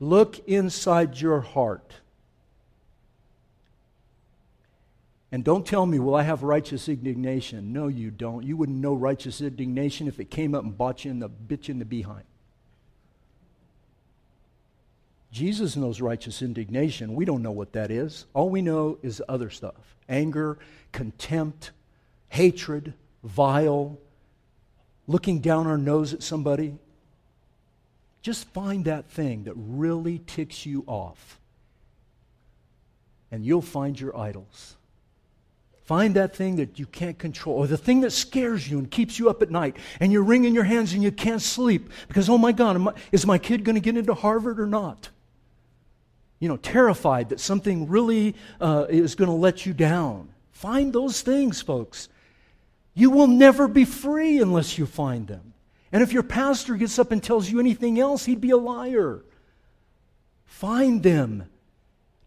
Look 0.00 0.40
inside 0.48 1.20
your 1.20 1.40
heart. 1.40 1.94
And 5.34 5.42
don't 5.42 5.66
tell 5.66 5.84
me, 5.84 5.98
well, 5.98 6.14
I 6.14 6.22
have 6.22 6.44
righteous 6.44 6.88
indignation. 6.88 7.72
No, 7.72 7.88
you 7.88 8.12
don't. 8.12 8.44
You 8.44 8.56
wouldn't 8.56 8.78
know 8.78 8.94
righteous 8.94 9.40
indignation 9.40 10.06
if 10.06 10.20
it 10.20 10.30
came 10.30 10.54
up 10.54 10.62
and 10.62 10.78
bought 10.78 11.04
you 11.04 11.10
in 11.10 11.18
the 11.18 11.28
bitch 11.28 11.68
in 11.68 11.80
the 11.80 11.84
behind. 11.84 12.22
Jesus 15.32 15.74
knows 15.74 16.00
righteous 16.00 16.40
indignation. 16.40 17.16
We 17.16 17.24
don't 17.24 17.42
know 17.42 17.50
what 17.50 17.72
that 17.72 17.90
is. 17.90 18.26
All 18.32 18.48
we 18.48 18.62
know 18.62 18.98
is 19.02 19.20
other 19.28 19.50
stuff 19.50 19.96
anger, 20.08 20.58
contempt, 20.92 21.72
hatred, 22.28 22.94
vile, 23.24 23.98
looking 25.08 25.40
down 25.40 25.66
our 25.66 25.78
nose 25.78 26.14
at 26.14 26.22
somebody. 26.22 26.76
Just 28.24 28.48
find 28.54 28.86
that 28.86 29.10
thing 29.10 29.44
that 29.44 29.52
really 29.54 30.18
ticks 30.18 30.64
you 30.64 30.82
off, 30.86 31.38
and 33.30 33.44
you'll 33.44 33.60
find 33.60 34.00
your 34.00 34.16
idols. 34.16 34.76
Find 35.84 36.16
that 36.16 36.34
thing 36.34 36.56
that 36.56 36.78
you 36.78 36.86
can't 36.86 37.18
control, 37.18 37.56
or 37.56 37.66
the 37.66 37.76
thing 37.76 38.00
that 38.00 38.12
scares 38.12 38.66
you 38.66 38.78
and 38.78 38.90
keeps 38.90 39.18
you 39.18 39.28
up 39.28 39.42
at 39.42 39.50
night, 39.50 39.76
and 40.00 40.10
you're 40.10 40.22
wringing 40.22 40.54
your 40.54 40.64
hands 40.64 40.94
and 40.94 41.02
you 41.02 41.12
can't 41.12 41.42
sleep 41.42 41.90
because, 42.08 42.30
oh 42.30 42.38
my 42.38 42.50
God, 42.50 42.96
is 43.12 43.26
my 43.26 43.36
kid 43.36 43.62
going 43.62 43.74
to 43.74 43.80
get 43.82 43.94
into 43.94 44.14
Harvard 44.14 44.58
or 44.58 44.66
not? 44.66 45.10
You 46.38 46.48
know, 46.48 46.56
terrified 46.56 47.28
that 47.28 47.40
something 47.40 47.88
really 47.88 48.36
uh, 48.58 48.86
is 48.88 49.14
going 49.16 49.28
to 49.28 49.36
let 49.36 49.66
you 49.66 49.74
down. 49.74 50.30
Find 50.52 50.94
those 50.94 51.20
things, 51.20 51.60
folks. 51.60 52.08
You 52.94 53.10
will 53.10 53.26
never 53.26 53.68
be 53.68 53.84
free 53.84 54.38
unless 54.38 54.78
you 54.78 54.86
find 54.86 55.26
them. 55.26 55.53
And 55.94 56.02
if 56.02 56.12
your 56.12 56.24
pastor 56.24 56.74
gets 56.74 56.98
up 56.98 57.12
and 57.12 57.22
tells 57.22 57.48
you 57.48 57.60
anything 57.60 58.00
else, 58.00 58.24
he'd 58.24 58.40
be 58.40 58.50
a 58.50 58.56
liar. 58.56 59.22
Find 60.44 61.00
them. 61.04 61.44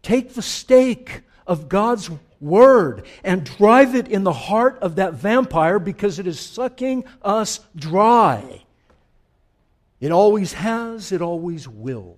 Take 0.00 0.32
the 0.32 0.40
stake 0.40 1.20
of 1.46 1.68
God's 1.68 2.08
word 2.40 3.04
and 3.22 3.44
drive 3.44 3.94
it 3.94 4.08
in 4.08 4.24
the 4.24 4.32
heart 4.32 4.78
of 4.80 4.96
that 4.96 5.12
vampire 5.12 5.78
because 5.78 6.18
it 6.18 6.26
is 6.26 6.40
sucking 6.40 7.04
us 7.20 7.60
dry. 7.76 8.64
It 10.00 10.12
always 10.12 10.54
has, 10.54 11.12
it 11.12 11.20
always 11.20 11.68
will. 11.68 12.16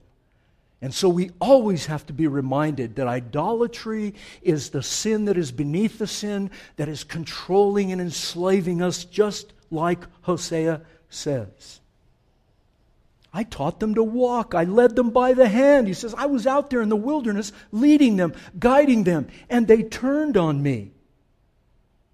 And 0.81 0.95
so 0.95 1.09
we 1.09 1.33
always 1.41 1.87
have 1.87 2.07
to 2.07 2.13
be 2.13 2.29
reminded 2.29 2.95
that 2.95 3.09
idolatry 3.09 4.15
is 4.41 4.71
the 4.71 4.85
sin 4.85 5.25
that 5.25 5.37
is 5.37 5.51
beneath 5.51 5.99
the 5.99 6.07
sin 6.07 6.53
that 6.77 6.89
is 6.89 7.03
controlling 7.03 7.91
and 7.91 8.01
enslaving 8.01 8.83
us, 8.83 9.03
just 9.03 9.53
like 9.73 10.05
Hosea 10.21 10.83
says. 11.11 11.81
I 13.33 13.45
taught 13.45 13.79
them 13.79 13.95
to 13.95 14.03
walk. 14.03 14.55
I 14.55 14.65
led 14.65 14.97
them 14.97 15.11
by 15.11 15.35
the 15.35 15.49
hand. 15.49 15.87
He 15.87 15.95
says, 15.95 16.15
I 16.17 16.27
was 16.27 16.47
out 16.47 16.71
there 16.71 16.83
in 16.83 16.89
the 16.89 16.97
wilderness 16.97 17.53
leading 17.71 18.17
them, 18.17 18.35
guiding 18.59 19.05
them, 19.05 19.29
and 19.49 19.69
they 19.69 19.83
turned 19.83 20.37
on 20.37 20.63
me. 20.63 20.93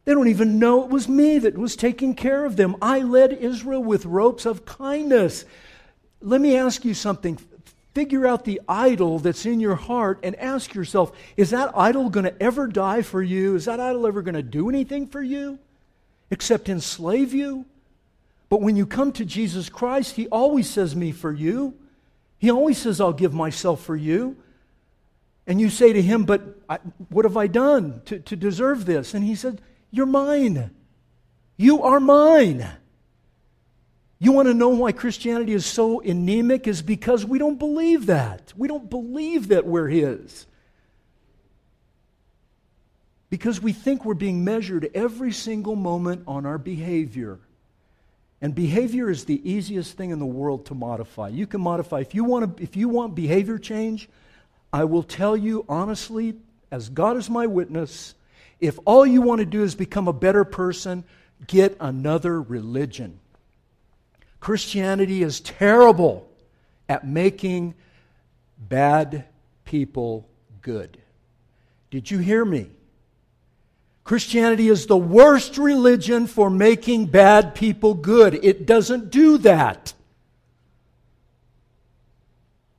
They 0.05 0.13
don't 0.13 0.29
even 0.29 0.59
know 0.59 0.85
it 0.85 0.91
was 0.91 1.09
me 1.09 1.39
that 1.41 1.59
was 1.59 1.75
taking 1.75 2.15
care 2.15 2.45
of 2.45 2.57
them. 2.57 2.77
I 2.81 3.01
led 3.01 3.33
Israel 3.33 3.83
with 3.83 4.05
ropes 4.07 4.47
of 4.47 4.65
kindness. 4.65 5.45
Let 6.21 6.41
me 6.41 6.57
ask 6.57 6.85
you 6.85 6.95
something. 6.95 7.39
Figure 7.93 8.27
out 8.27 8.45
the 8.45 8.61
idol 8.69 9.19
that's 9.19 9.47
in 9.47 9.59
your 9.59 9.75
heart 9.75 10.21
and 10.23 10.37
ask 10.37 10.75
yourself 10.75 11.13
is 11.37 11.51
that 11.51 11.77
idol 11.77 12.11
going 12.11 12.27
to 12.27 12.43
ever 12.43 12.67
die 12.67 13.03
for 13.03 13.23
you? 13.23 13.57
Is 13.57 13.65
that 13.65 13.81
idol 13.81 14.07
ever 14.07 14.23
going 14.23 14.35
to 14.35 14.43
do 14.43 14.69
anything 14.69 15.07
for 15.07 15.23
you 15.23 15.59
except 16.31 16.69
enslave 16.69 17.33
you? 17.33 17.65
But 18.49 18.61
when 18.61 18.77
you 18.77 18.87
come 18.87 19.13
to 19.13 19.25
Jesus 19.25 19.69
Christ, 19.69 20.17
He 20.17 20.29
always 20.29 20.69
says, 20.69 20.95
Me 20.95 21.13
for 21.13 21.33
you. 21.33 21.75
He 22.39 22.51
always 22.51 22.79
says, 22.79 23.01
I'll 23.01 23.13
give 23.13 23.35
myself 23.35 23.83
for 23.83 23.97
you. 23.97 24.37
And 25.47 25.61
you 25.61 25.71
say 25.71 25.93
to 25.93 26.03
Him, 26.03 26.25
But 26.25 26.43
I, 26.69 26.79
what 27.09 27.25
have 27.25 27.37
I 27.37 27.47
done 27.47 28.03
to, 28.07 28.19
to 28.21 28.37
deserve 28.37 28.85
this? 28.85 29.15
And 29.15 29.25
He 29.25 29.35
said, 29.35 29.61
You're 29.91 30.07
mine. 30.07 30.71
You 31.57 31.83
are 31.83 32.01
mine. 32.01 32.69
You 34.19 34.33
want 34.33 34.49
to 34.49 34.55
know 34.55 34.71
why 34.71 34.93
Christianity 34.93 35.53
is 35.53 35.67
so 35.67 36.01
anemic? 36.01 36.67
Is 36.67 36.83
because 36.83 37.25
we 37.25 37.39
don't 37.39 37.59
believe 37.59 38.07
that. 38.07 38.53
We 38.57 38.69
don't 38.69 38.89
believe 38.89 39.49
that 39.49 39.67
we're 39.67 39.89
His. 39.89 40.47
Because 43.29 43.61
we 43.61 43.73
think 43.73 44.05
we're 44.05 44.15
being 44.15 44.45
measured 44.45 44.89
every 44.95 45.33
single 45.33 45.75
moment 45.75 46.23
on 46.27 46.47
our 46.47 46.59
behavior. 46.59 47.41
And 48.41 48.55
behavior 48.55 49.11
is 49.11 49.25
the 49.25 49.51
easiest 49.51 49.97
thing 49.97 50.11
in 50.11 50.19
the 50.19 50.27
world 50.27 50.67
to 50.67 50.75
modify. 50.75 51.29
You 51.29 51.47
can 51.47 51.61
modify. 51.61 52.01
If 52.01 52.15
you 52.15 52.25
want, 52.25 52.57
to, 52.57 52.63
if 52.63 52.77
you 52.77 52.89
want 52.89 53.15
behavior 53.15 53.59
change, 53.59 54.09
I 54.73 54.85
will 54.85 55.03
tell 55.03 55.37
you 55.37 55.65
honestly, 55.69 56.35
as 56.71 56.89
God 56.89 57.17
is 57.17 57.31
my 57.31 57.47
witness, 57.47 58.15
if 58.61 58.79
all 58.85 59.07
you 59.07 59.23
want 59.23 59.39
to 59.41 59.47
do 59.47 59.63
is 59.63 59.75
become 59.75 60.09
a 60.09 60.13
better 60.13 60.45
person, 60.45 61.05
get 61.47 61.77
another 61.81 62.41
religion. 62.41 63.19
Christianity 64.41 65.23
is 65.23 65.41
terrible 65.41 66.29
at 66.89 67.07
making 67.07 67.75
bad 68.59 69.25
people 69.65 70.29
good. 70.63 70.99
Did 71.91 72.11
you 72.11 72.19
hear 72.19 72.45
me? 72.45 72.71
Christianity 74.07 74.69
is 74.69 74.87
the 74.87 74.97
worst 74.97 75.59
religion 75.59 76.29
for 76.29 76.49
making 76.49 77.07
bad 77.07 77.57
people 77.57 77.93
good. 77.93 78.39
It 78.45 78.65
doesn't 78.65 79.11
do 79.11 79.37
that. 79.39 79.95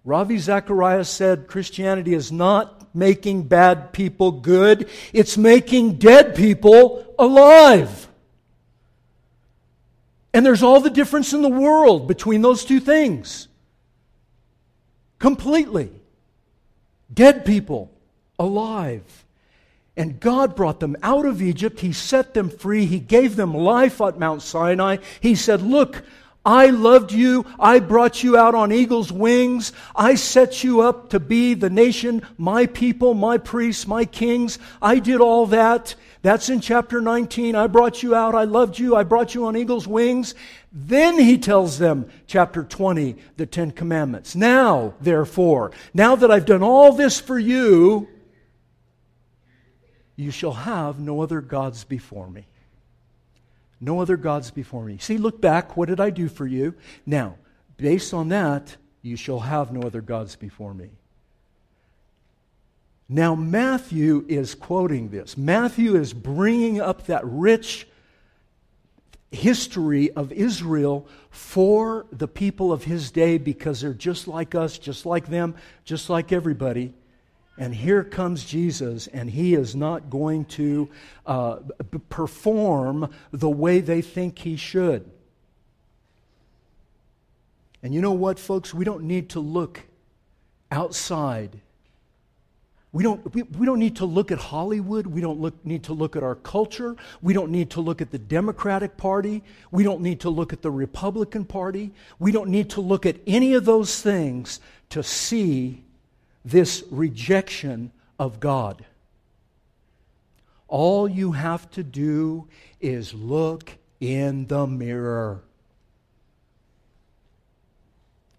Ravi 0.06 0.38
Zacharias 0.38 1.10
said 1.10 1.48
Christianity 1.48 2.14
is 2.14 2.32
not 2.32 2.96
making 2.96 3.44
bad 3.44 3.92
people 3.92 4.32
good, 4.32 4.90
it's 5.12 5.38
making 5.38 5.96
dead 5.96 6.34
people 6.34 7.14
alive. 7.20 8.08
And 10.34 10.46
there's 10.46 10.64
all 10.64 10.80
the 10.80 10.90
difference 10.90 11.34
in 11.34 11.42
the 11.42 11.50
world 11.50 12.08
between 12.08 12.42
those 12.42 12.64
two 12.64 12.80
things. 12.80 13.50
Completely. 15.20 15.92
Dead 17.14 17.44
people 17.44 17.92
alive. 18.40 19.26
And 19.98 20.20
God 20.20 20.56
brought 20.56 20.80
them 20.80 20.96
out 21.02 21.26
of 21.26 21.42
Egypt. 21.42 21.80
He 21.80 21.92
set 21.92 22.36
them 22.36 22.50
free. 22.50 22.86
He 22.86 23.00
gave 23.00 23.36
them 23.36 23.54
life 23.54 24.00
at 24.00 24.20
Mount 24.20 24.44
Sinai. 24.44 24.98
He 25.20 25.34
said, 25.34 25.64
Look, 25.64 26.04
I 26.48 26.68
loved 26.68 27.12
you. 27.12 27.46
I 27.60 27.80
brought 27.80 28.24
you 28.24 28.38
out 28.38 28.56
on 28.56 28.72
eagle's 28.72 29.12
wings. 29.12 29.74
I 29.94 30.16
set 30.16 30.64
you 30.64 30.80
up 30.80 31.10
to 31.10 31.20
be 31.20 31.56
the 31.56 31.70
nation, 31.70 32.26
my 32.38 32.68
people, 32.68 33.16
my 33.16 33.38
priests, 33.38 33.86
my 33.86 34.06
kings. 34.06 34.58
I 34.82 35.00
did 35.00 35.20
all 35.20 35.48
that. 35.48 35.96
That's 36.22 36.48
in 36.48 36.62
chapter 36.62 37.02
19. 37.02 37.56
I 37.56 37.68
brought 37.68 38.02
you 38.02 38.16
out. 38.16 38.34
I 38.34 38.46
loved 38.46 38.80
you. 38.80 38.96
I 38.96 39.04
brought 39.04 39.36
you 39.36 39.46
on 39.46 39.58
eagle's 39.58 39.90
wings. 39.90 40.36
Then 40.72 41.20
he 41.20 41.38
tells 41.38 41.80
them, 41.80 42.10
chapter 42.28 42.64
20, 42.64 43.18
the 43.36 43.46
Ten 43.46 43.72
Commandments. 43.72 44.34
Now, 44.34 44.94
therefore, 45.02 45.72
now 45.94 46.16
that 46.16 46.32
I've 46.32 46.46
done 46.46 46.64
all 46.64 46.94
this 46.94 47.20
for 47.20 47.38
you, 47.38 48.08
you 50.18 50.32
shall 50.32 50.52
have 50.52 51.00
no 51.00 51.22
other 51.22 51.40
gods 51.40 51.86
before 51.86 52.30
me. 52.30 52.46
No 53.80 54.02
other 54.02 54.18
gods 54.18 54.52
before 54.52 54.84
me. 54.84 54.98
See, 54.98 55.18
look 55.18 55.40
back. 55.40 55.78
What 55.78 55.88
did 55.88 56.00
I 56.00 56.10
do 56.10 56.28
for 56.28 56.48
you? 56.48 56.74
Now, 57.06 57.36
based 57.78 58.14
on 58.14 58.30
that, 58.30 58.76
you 59.04 59.16
shall 59.16 59.40
have 59.40 59.72
no 59.72 59.84
other 59.84 60.02
gods 60.02 60.36
before 60.36 60.74
me. 60.74 60.90
Now, 63.08 63.36
Matthew 63.36 64.26
is 64.28 64.56
quoting 64.56 65.10
this. 65.10 65.38
Matthew 65.38 65.96
is 65.96 66.12
bringing 66.12 66.82
up 66.82 67.06
that 67.06 67.24
rich 67.24 67.88
history 69.32 70.12
of 70.12 70.32
Israel 70.32 71.08
for 71.30 72.08
the 72.12 72.28
people 72.28 72.74
of 72.74 72.84
his 72.84 73.12
day 73.12 73.38
because 73.38 73.82
they're 73.82 73.94
just 73.94 74.28
like 74.28 74.56
us, 74.56 74.80
just 74.80 75.06
like 75.06 75.28
them, 75.28 75.56
just 75.86 76.10
like 76.10 76.32
everybody. 76.32 76.94
And 77.58 77.74
here 77.74 78.04
comes 78.04 78.46
Jesus, 78.46 79.08
and 79.08 79.30
he 79.30 79.56
is 79.56 79.76
not 79.76 80.10
going 80.10 80.46
to 80.46 80.90
uh, 81.26 81.58
perform 82.10 83.10
the 83.32 83.50
way 83.50 83.80
they 83.80 84.02
think 84.02 84.40
he 84.40 84.56
should. 84.56 85.10
And 87.82 87.94
you 87.94 88.02
know 88.02 88.12
what, 88.12 88.40
folks? 88.40 88.74
We 88.74 88.86
don't 88.86 89.04
need 89.04 89.30
to 89.30 89.40
look 89.40 89.84
outside. 90.72 91.60
We 92.92 93.04
don't, 93.04 93.34
we, 93.34 93.44
we 93.44 93.66
don't 93.66 93.80
need 93.80 93.98
to 93.98 94.06
look 94.06 94.32
at 94.32 94.38
Hollywood. 94.38 95.08
We 95.08 95.22
don't 95.22 95.40
look, 95.40 95.66
need 95.66 95.84
to 95.86 95.94
look 95.94 96.16
at 96.16 96.24
our 96.24 96.36
culture. 96.36 96.96
We 97.22 97.34
don't 97.34 97.52
need 97.52 97.72
to 97.72 97.82
look 97.82 98.02
at 98.02 98.12
the 98.12 98.20
Democratic 98.20 98.98
Party. 98.98 99.44
We 99.72 99.84
don't 99.84 100.02
need 100.02 100.20
to 100.22 100.30
look 100.30 100.54
at 100.54 100.62
the 100.62 100.72
Republican 100.72 101.46
Party. 101.46 101.92
We 102.20 102.32
don't 102.32 102.50
need 102.50 102.70
to 102.72 102.82
look 102.82 103.06
at 103.06 103.18
any 103.26 103.54
of 103.54 103.66
those 103.66 104.02
things 104.02 104.60
to 104.90 105.04
see 105.04 105.84
this 106.48 106.84
rejection 106.90 107.92
of 108.18 108.40
God. 108.40 108.86
All 110.68 111.08
you 111.08 111.34
have 111.34 111.70
to 111.72 111.84
do 111.84 112.48
is 112.80 113.14
look 113.14 113.78
in 114.00 114.48
the 114.48 114.66
mirror. 114.66 115.42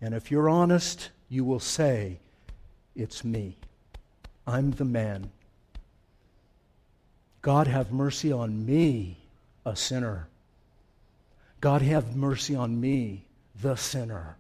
And 0.01 0.15
if 0.15 0.31
you're 0.31 0.49
honest, 0.49 1.11
you 1.29 1.45
will 1.45 1.61
say, 1.61 2.19
It's 2.97 3.25
me. 3.25 3.57
I'm 4.47 4.71
the 4.71 4.85
man. 4.85 5.31
God, 7.43 7.67
have 7.67 7.93
mercy 7.93 8.33
on 8.33 8.65
me, 8.65 9.19
a 9.65 9.77
sinner. 9.77 10.29
God, 11.61 11.83
have 11.83 12.17
mercy 12.17 12.55
on 12.55 12.81
me, 12.81 13.25
the 13.61 13.77
sinner. 13.77 14.37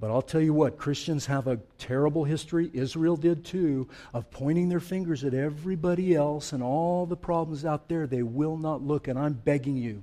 But 0.00 0.10
I'll 0.10 0.22
tell 0.22 0.40
you 0.40 0.54
what, 0.54 0.78
Christians 0.78 1.26
have 1.26 1.46
a 1.46 1.60
terrible 1.76 2.24
history, 2.24 2.70
Israel 2.72 3.16
did 3.16 3.44
too, 3.44 3.86
of 4.14 4.30
pointing 4.30 4.70
their 4.70 4.80
fingers 4.80 5.24
at 5.24 5.34
everybody 5.34 6.14
else 6.14 6.54
and 6.54 6.62
all 6.62 7.04
the 7.04 7.18
problems 7.18 7.66
out 7.66 7.86
there. 7.86 8.06
They 8.06 8.22
will 8.22 8.56
not 8.56 8.80
look, 8.80 9.08
and 9.08 9.18
I'm 9.18 9.34
begging 9.34 9.76
you. 9.76 10.02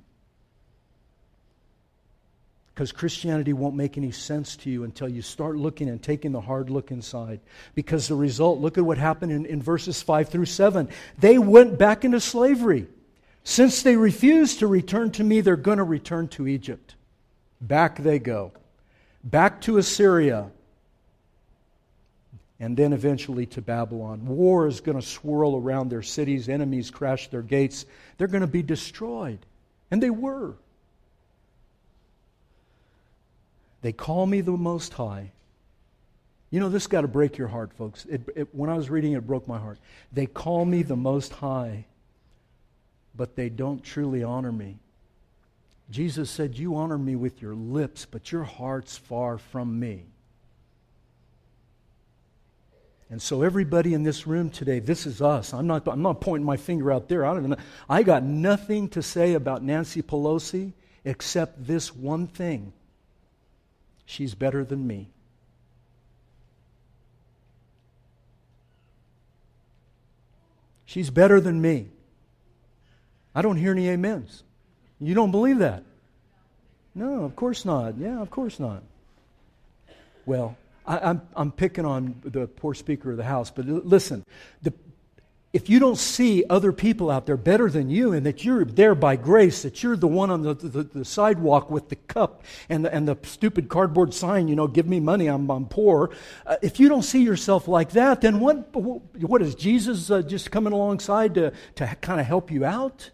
Because 2.67 2.91
Christianity 2.91 3.53
won't 3.53 3.75
make 3.75 3.97
any 3.97 4.12
sense 4.12 4.55
to 4.57 4.69
you 4.69 4.83
until 4.83 5.10
you 5.10 5.23
start 5.23 5.57
looking 5.57 5.89
and 5.89 6.01
taking 6.01 6.31
the 6.31 6.41
hard 6.41 6.69
look 6.69 6.91
inside. 6.91 7.39
Because 7.73 8.07
the 8.07 8.13
result, 8.13 8.60
look 8.60 8.77
at 8.77 8.86
what 8.86 8.99
happened 8.99 9.31
in, 9.31 9.47
in 9.47 9.63
verses 9.63 9.99
5 10.03 10.29
through 10.29 10.45
7. 10.45 10.89
They 11.17 11.39
went 11.39 11.79
back 11.79 12.05
into 12.05 12.19
slavery. 12.19 12.86
Since 13.43 13.81
they 13.81 13.97
refuse 13.97 14.57
to 14.57 14.67
return 14.67 15.10
to 15.13 15.23
me, 15.23 15.41
they're 15.41 15.55
going 15.55 15.79
to 15.79 15.83
return 15.83 16.27
to 16.29 16.47
Egypt. 16.47 16.93
Back 17.60 17.97
they 17.97 18.19
go 18.19 18.51
back 19.23 19.62
to 19.62 19.77
Assyria, 19.77 20.51
and 22.60 22.75
then 22.75 22.93
eventually 22.93 23.45
to 23.47 23.62
Babylon. 23.62 24.25
War 24.25 24.67
is 24.67 24.82
going 24.82 24.99
to 24.99 25.06
swirl 25.06 25.56
around 25.56 25.89
their 25.89 26.01
cities, 26.01 26.49
enemies 26.49 26.89
crash 26.89 27.27
their 27.27 27.43
gates. 27.43 27.86
They're 28.17 28.27
going 28.27 28.41
to 28.41 28.47
be 28.47 28.63
destroyed. 28.63 29.39
And 29.91 30.01
they 30.01 30.10
were. 30.10 30.56
They 33.82 33.91
call 33.91 34.25
me 34.25 34.41
the 34.41 34.51
Most 34.51 34.93
High. 34.93 35.32
You 36.49 36.60
know, 36.60 36.69
this 36.69 36.88
got 36.88 37.01
to 37.01 37.08
break 37.08 37.38
your 37.38 37.47
heart, 37.47 37.73
folks. 37.73 38.06
It, 38.06 38.21
it, 38.36 38.56
when 38.56 38.69
I 38.69 38.75
was 38.75 38.89
reading 38.89 39.13
it, 39.13 39.17
it 39.17 39.27
broke 39.27 39.47
my 39.47 39.60
heart. 39.60 39.80
They 40.12 40.25
call 40.25 40.65
me 40.65 40.82
the 40.82 40.95
Most 40.95 41.34
High, 41.34 41.86
but 43.15 43.36
they 43.36 43.49
don't 43.49 43.84
truly 43.84 44.23
honor 44.23 44.51
me. 44.51 44.80
Jesus 45.89 46.30
said, 46.30 46.58
You 46.58 46.76
honor 46.76 46.97
me 46.97 47.15
with 47.15 47.41
your 47.41 47.56
lips, 47.56 48.06
but 48.06 48.32
your 48.32 48.43
heart's 48.43 48.97
far 48.97 49.38
from 49.38 49.80
me. 49.80 50.06
And 53.10 53.21
so, 53.21 53.41
everybody 53.41 53.93
in 53.93 54.04
this 54.04 54.28
room 54.28 54.50
today, 54.50 54.80
this 54.80 55.06
is 55.06 55.21
us. 55.21 55.54
I'm 55.54 55.65
not, 55.65 55.88
I'm 55.88 56.02
not 56.02 56.19
pointing 56.19 56.45
my 56.45 56.58
finger 56.58 56.91
out 56.91 57.08
there. 57.08 57.26
I, 57.26 57.34
don't 57.34 57.50
know. 57.50 57.56
I 57.89 58.04
got 58.04 58.23
nothing 58.23 58.89
to 58.89 59.02
say 59.02 59.34
about 59.34 59.63
Nancy 59.63 60.02
Pelosi 60.02 60.73
except 61.06 61.65
this 61.65 61.95
one 61.95 62.28
thing 62.28 62.73
she's 64.06 64.36
better 64.36 64.65
than 64.65 64.86
me. 64.86 65.10
She's 70.86 71.10
better 71.10 71.39
than 71.39 71.62
me. 71.62 71.89
I 73.34 73.41
don't 73.41 73.58
hear 73.58 73.71
any 73.71 73.89
amens. 73.89 74.43
You 74.99 75.13
don't 75.13 75.31
believe 75.31 75.60
that? 75.60 75.83
No, 76.95 77.23
of 77.23 77.36
course 77.36 77.65
not. 77.65 77.97
Yeah, 77.97 78.19
of 78.19 78.31
course 78.31 78.60
not. 78.60 78.81
Well, 80.25 80.57
I, 80.86 80.97
am 80.97 81.01
I'm, 81.03 81.21
I'm 81.36 81.51
picking 81.51 81.86
on 81.86 82.19
the 82.23 82.47
poor 82.47 82.73
Speaker 82.73 83.12
of 83.12 83.17
the 83.17 83.23
House, 83.23 83.51
but 83.51 83.65
listen, 83.65 84.25
the, 84.63 84.73
if 85.53 85.69
you 85.69 85.79
don't 85.79 85.97
see 85.97 86.43
other 86.49 86.71
people 86.71 87.10
out 87.10 87.25
there 87.25 87.38
better 87.38 87.69
than 87.69 87.89
you 87.89 88.13
and 88.13 88.25
that 88.25 88.43
you're 88.43 88.65
there 88.65 88.95
by 88.95 89.15
grace, 89.15 89.62
that 89.62 89.81
you're 89.83 89.95
the 89.95 90.07
one 90.07 90.29
on 90.29 90.41
the, 90.41 90.53
the, 90.53 90.83
the, 90.83 91.05
sidewalk 91.05 91.69
with 91.69 91.89
the 91.89 91.95
cup 91.95 92.43
and 92.67 92.83
the, 92.83 92.93
and 92.93 93.07
the 93.07 93.17
stupid 93.23 93.69
cardboard 93.69 94.13
sign, 94.13 94.47
you 94.47 94.55
know, 94.55 94.67
give 94.67 94.88
me 94.88 94.99
money, 94.99 95.27
I'm, 95.27 95.49
I'm 95.49 95.65
poor. 95.65 96.12
Uh, 96.45 96.57
if 96.62 96.79
you 96.79 96.89
don't 96.89 97.03
see 97.03 97.23
yourself 97.23 97.67
like 97.67 97.91
that, 97.91 98.21
then 98.21 98.39
what, 98.39 98.75
what 98.75 99.41
is 99.41 99.55
Jesus 99.55 100.12
uh, 100.12 100.21
just 100.21 100.51
coming 100.51 100.73
alongside 100.73 101.36
to, 101.36 101.53
to 101.75 101.88
kind 102.01 102.19
of 102.19 102.25
help 102.25 102.51
you 102.51 102.65
out? 102.65 103.12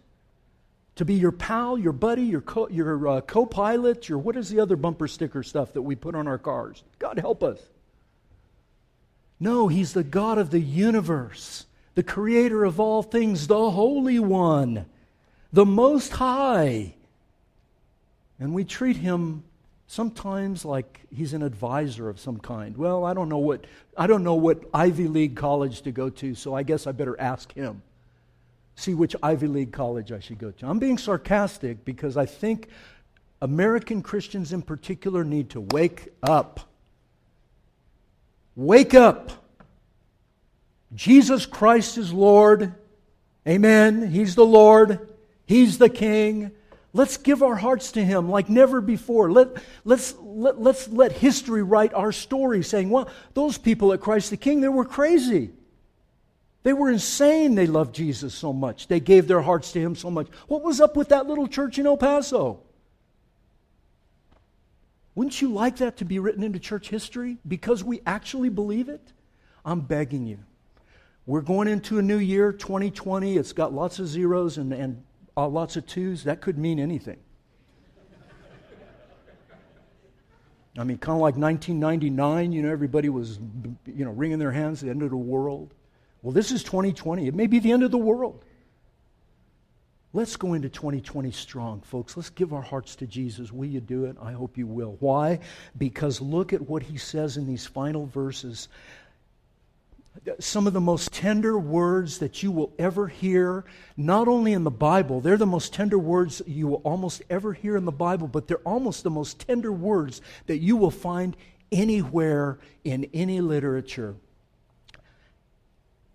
To 0.96 1.04
be 1.04 1.14
your 1.14 1.32
pal, 1.32 1.76
your 1.76 1.92
buddy, 1.92 2.22
your 2.22 2.40
co, 2.40 2.68
your 2.68 3.08
uh, 3.08 3.20
co-pilot, 3.20 4.08
your 4.08 4.18
what 4.18 4.36
is 4.36 4.48
the 4.48 4.60
other 4.60 4.76
bumper 4.76 5.08
sticker 5.08 5.42
stuff 5.42 5.72
that 5.72 5.82
we 5.82 5.96
put 5.96 6.14
on 6.14 6.28
our 6.28 6.38
cars? 6.38 6.84
God 6.98 7.18
help 7.18 7.42
us. 7.42 7.58
No, 9.40 9.68
he's 9.68 9.92
the 9.92 10.04
God 10.04 10.38
of 10.38 10.50
the 10.50 10.60
universe, 10.60 11.66
the 11.96 12.04
creator 12.04 12.64
of 12.64 12.78
all 12.78 13.02
things, 13.02 13.48
the 13.48 13.70
holy 13.70 14.20
one, 14.20 14.86
the 15.52 15.66
most 15.66 16.12
high. 16.12 16.94
And 18.38 18.54
we 18.54 18.64
treat 18.64 18.96
him 18.96 19.42
sometimes 19.88 20.64
like 20.64 21.00
he's 21.14 21.32
an 21.34 21.42
advisor 21.42 22.08
of 22.08 22.20
some 22.20 22.38
kind. 22.38 22.76
Well, 22.76 23.04
I 23.04 23.14
don't 23.14 23.28
know 23.28 23.38
what 23.38 23.64
I 23.96 24.06
don't 24.06 24.22
know 24.22 24.34
what 24.34 24.62
Ivy 24.72 25.08
League 25.08 25.36
college 25.36 25.82
to 25.82 25.92
go 25.92 26.08
to, 26.10 26.34
so 26.34 26.54
I 26.54 26.62
guess 26.62 26.86
I 26.86 26.92
better 26.92 27.18
ask 27.20 27.52
him 27.52 27.82
see 28.76 28.94
which 28.94 29.14
Ivy 29.22 29.46
League 29.46 29.72
college 29.72 30.12
I 30.12 30.20
should 30.20 30.38
go 30.38 30.50
to. 30.50 30.66
I'm 30.66 30.78
being 30.78 30.98
sarcastic 30.98 31.84
because 31.84 32.16
I 32.16 32.26
think 32.26 32.68
American 33.40 34.02
Christians 34.02 34.52
in 34.52 34.62
particular 34.62 35.24
need 35.24 35.50
to 35.50 35.60
wake 35.60 36.08
up. 36.22 36.60
Wake 38.56 38.94
up. 38.94 39.30
Jesus 40.94 41.44
Christ 41.44 41.98
is 41.98 42.12
Lord. 42.12 42.74
Amen. 43.46 44.10
He's 44.10 44.34
the 44.34 44.46
Lord. 44.46 45.08
He's 45.46 45.78
the 45.78 45.88
King. 45.88 46.52
Let's 46.92 47.16
give 47.16 47.42
our 47.42 47.56
hearts 47.56 47.92
to 47.92 48.04
Him 48.04 48.30
like 48.30 48.48
never 48.48 48.80
before. 48.80 49.30
Let, 49.30 49.48
let's, 49.84 50.14
let, 50.20 50.60
let's 50.60 50.88
let 50.88 51.12
history 51.12 51.62
write 51.62 51.92
our 51.92 52.12
story 52.12 52.62
saying, 52.62 52.90
well, 52.90 53.10
those 53.34 53.58
people 53.58 53.92
at 53.92 54.00
Christ 54.00 54.30
the 54.30 54.36
King, 54.36 54.60
they 54.60 54.68
were 54.68 54.84
crazy. 54.84 55.50
They 56.64 56.72
were 56.72 56.90
insane 56.90 57.54
they 57.54 57.66
loved 57.66 57.94
Jesus 57.94 58.34
so 58.34 58.52
much. 58.52 58.88
They 58.88 58.98
gave 58.98 59.28
their 59.28 59.42
hearts 59.42 59.70
to 59.72 59.80
him 59.80 59.94
so 59.94 60.10
much. 60.10 60.28
What 60.48 60.62
was 60.62 60.80
up 60.80 60.96
with 60.96 61.10
that 61.10 61.26
little 61.26 61.46
church 61.46 61.78
in 61.78 61.86
El 61.86 61.98
Paso? 61.98 62.60
Wouldn't 65.14 65.40
you 65.40 65.52
like 65.52 65.76
that 65.76 65.98
to 65.98 66.06
be 66.06 66.18
written 66.18 66.42
into 66.42 66.58
church 66.58 66.88
history 66.88 67.36
because 67.46 67.84
we 67.84 68.00
actually 68.06 68.48
believe 68.48 68.88
it? 68.88 69.12
I'm 69.64 69.82
begging 69.82 70.26
you. 70.26 70.38
We're 71.26 71.42
going 71.42 71.68
into 71.68 71.98
a 71.98 72.02
new 72.02 72.18
year, 72.18 72.50
2020. 72.50 73.36
It's 73.36 73.52
got 73.52 73.72
lots 73.72 73.98
of 73.98 74.06
zeros 74.06 74.56
and, 74.56 74.72
and 74.72 75.02
uh, 75.36 75.46
lots 75.46 75.76
of 75.76 75.86
twos. 75.86 76.24
That 76.24 76.40
could 76.40 76.58
mean 76.58 76.80
anything. 76.80 77.18
I 80.76 80.82
mean, 80.82 80.98
kind 80.98 81.14
of 81.14 81.20
like 81.20 81.36
1999, 81.36 82.52
you 82.52 82.62
know, 82.62 82.70
everybody 82.70 83.08
was, 83.08 83.38
you 83.86 84.04
know, 84.04 84.10
wringing 84.10 84.38
their 84.38 84.50
hands, 84.50 84.80
the 84.80 84.90
end 84.90 85.02
of 85.02 85.10
the 85.10 85.16
world. 85.16 85.72
Well, 86.24 86.32
this 86.32 86.52
is 86.52 86.64
2020. 86.64 87.28
It 87.28 87.34
may 87.34 87.46
be 87.46 87.58
the 87.58 87.70
end 87.70 87.82
of 87.82 87.90
the 87.90 87.98
world. 87.98 88.46
Let's 90.14 90.36
go 90.36 90.54
into 90.54 90.70
2020 90.70 91.30
strong, 91.32 91.82
folks. 91.82 92.16
Let's 92.16 92.30
give 92.30 92.54
our 92.54 92.62
hearts 92.62 92.96
to 92.96 93.06
Jesus. 93.06 93.52
Will 93.52 93.66
you 93.66 93.80
do 93.80 94.06
it? 94.06 94.16
I 94.22 94.32
hope 94.32 94.56
you 94.56 94.66
will. 94.66 94.96
Why? 95.00 95.40
Because 95.76 96.22
look 96.22 96.54
at 96.54 96.62
what 96.62 96.82
he 96.82 96.96
says 96.96 97.36
in 97.36 97.46
these 97.46 97.66
final 97.66 98.06
verses. 98.06 98.68
Some 100.38 100.66
of 100.66 100.72
the 100.72 100.80
most 100.80 101.12
tender 101.12 101.58
words 101.58 102.16
that 102.20 102.42
you 102.42 102.50
will 102.50 102.72
ever 102.78 103.06
hear, 103.06 103.66
not 103.98 104.26
only 104.26 104.54
in 104.54 104.64
the 104.64 104.70
Bible, 104.70 105.20
they're 105.20 105.36
the 105.36 105.44
most 105.44 105.74
tender 105.74 105.98
words 105.98 106.40
you 106.46 106.68
will 106.68 106.80
almost 106.84 107.20
ever 107.28 107.52
hear 107.52 107.76
in 107.76 107.84
the 107.84 107.92
Bible, 107.92 108.28
but 108.28 108.48
they're 108.48 108.56
almost 108.58 109.02
the 109.02 109.10
most 109.10 109.40
tender 109.40 109.72
words 109.72 110.22
that 110.46 110.58
you 110.58 110.76
will 110.76 110.90
find 110.90 111.36
anywhere 111.70 112.60
in 112.82 113.10
any 113.12 113.42
literature. 113.42 114.14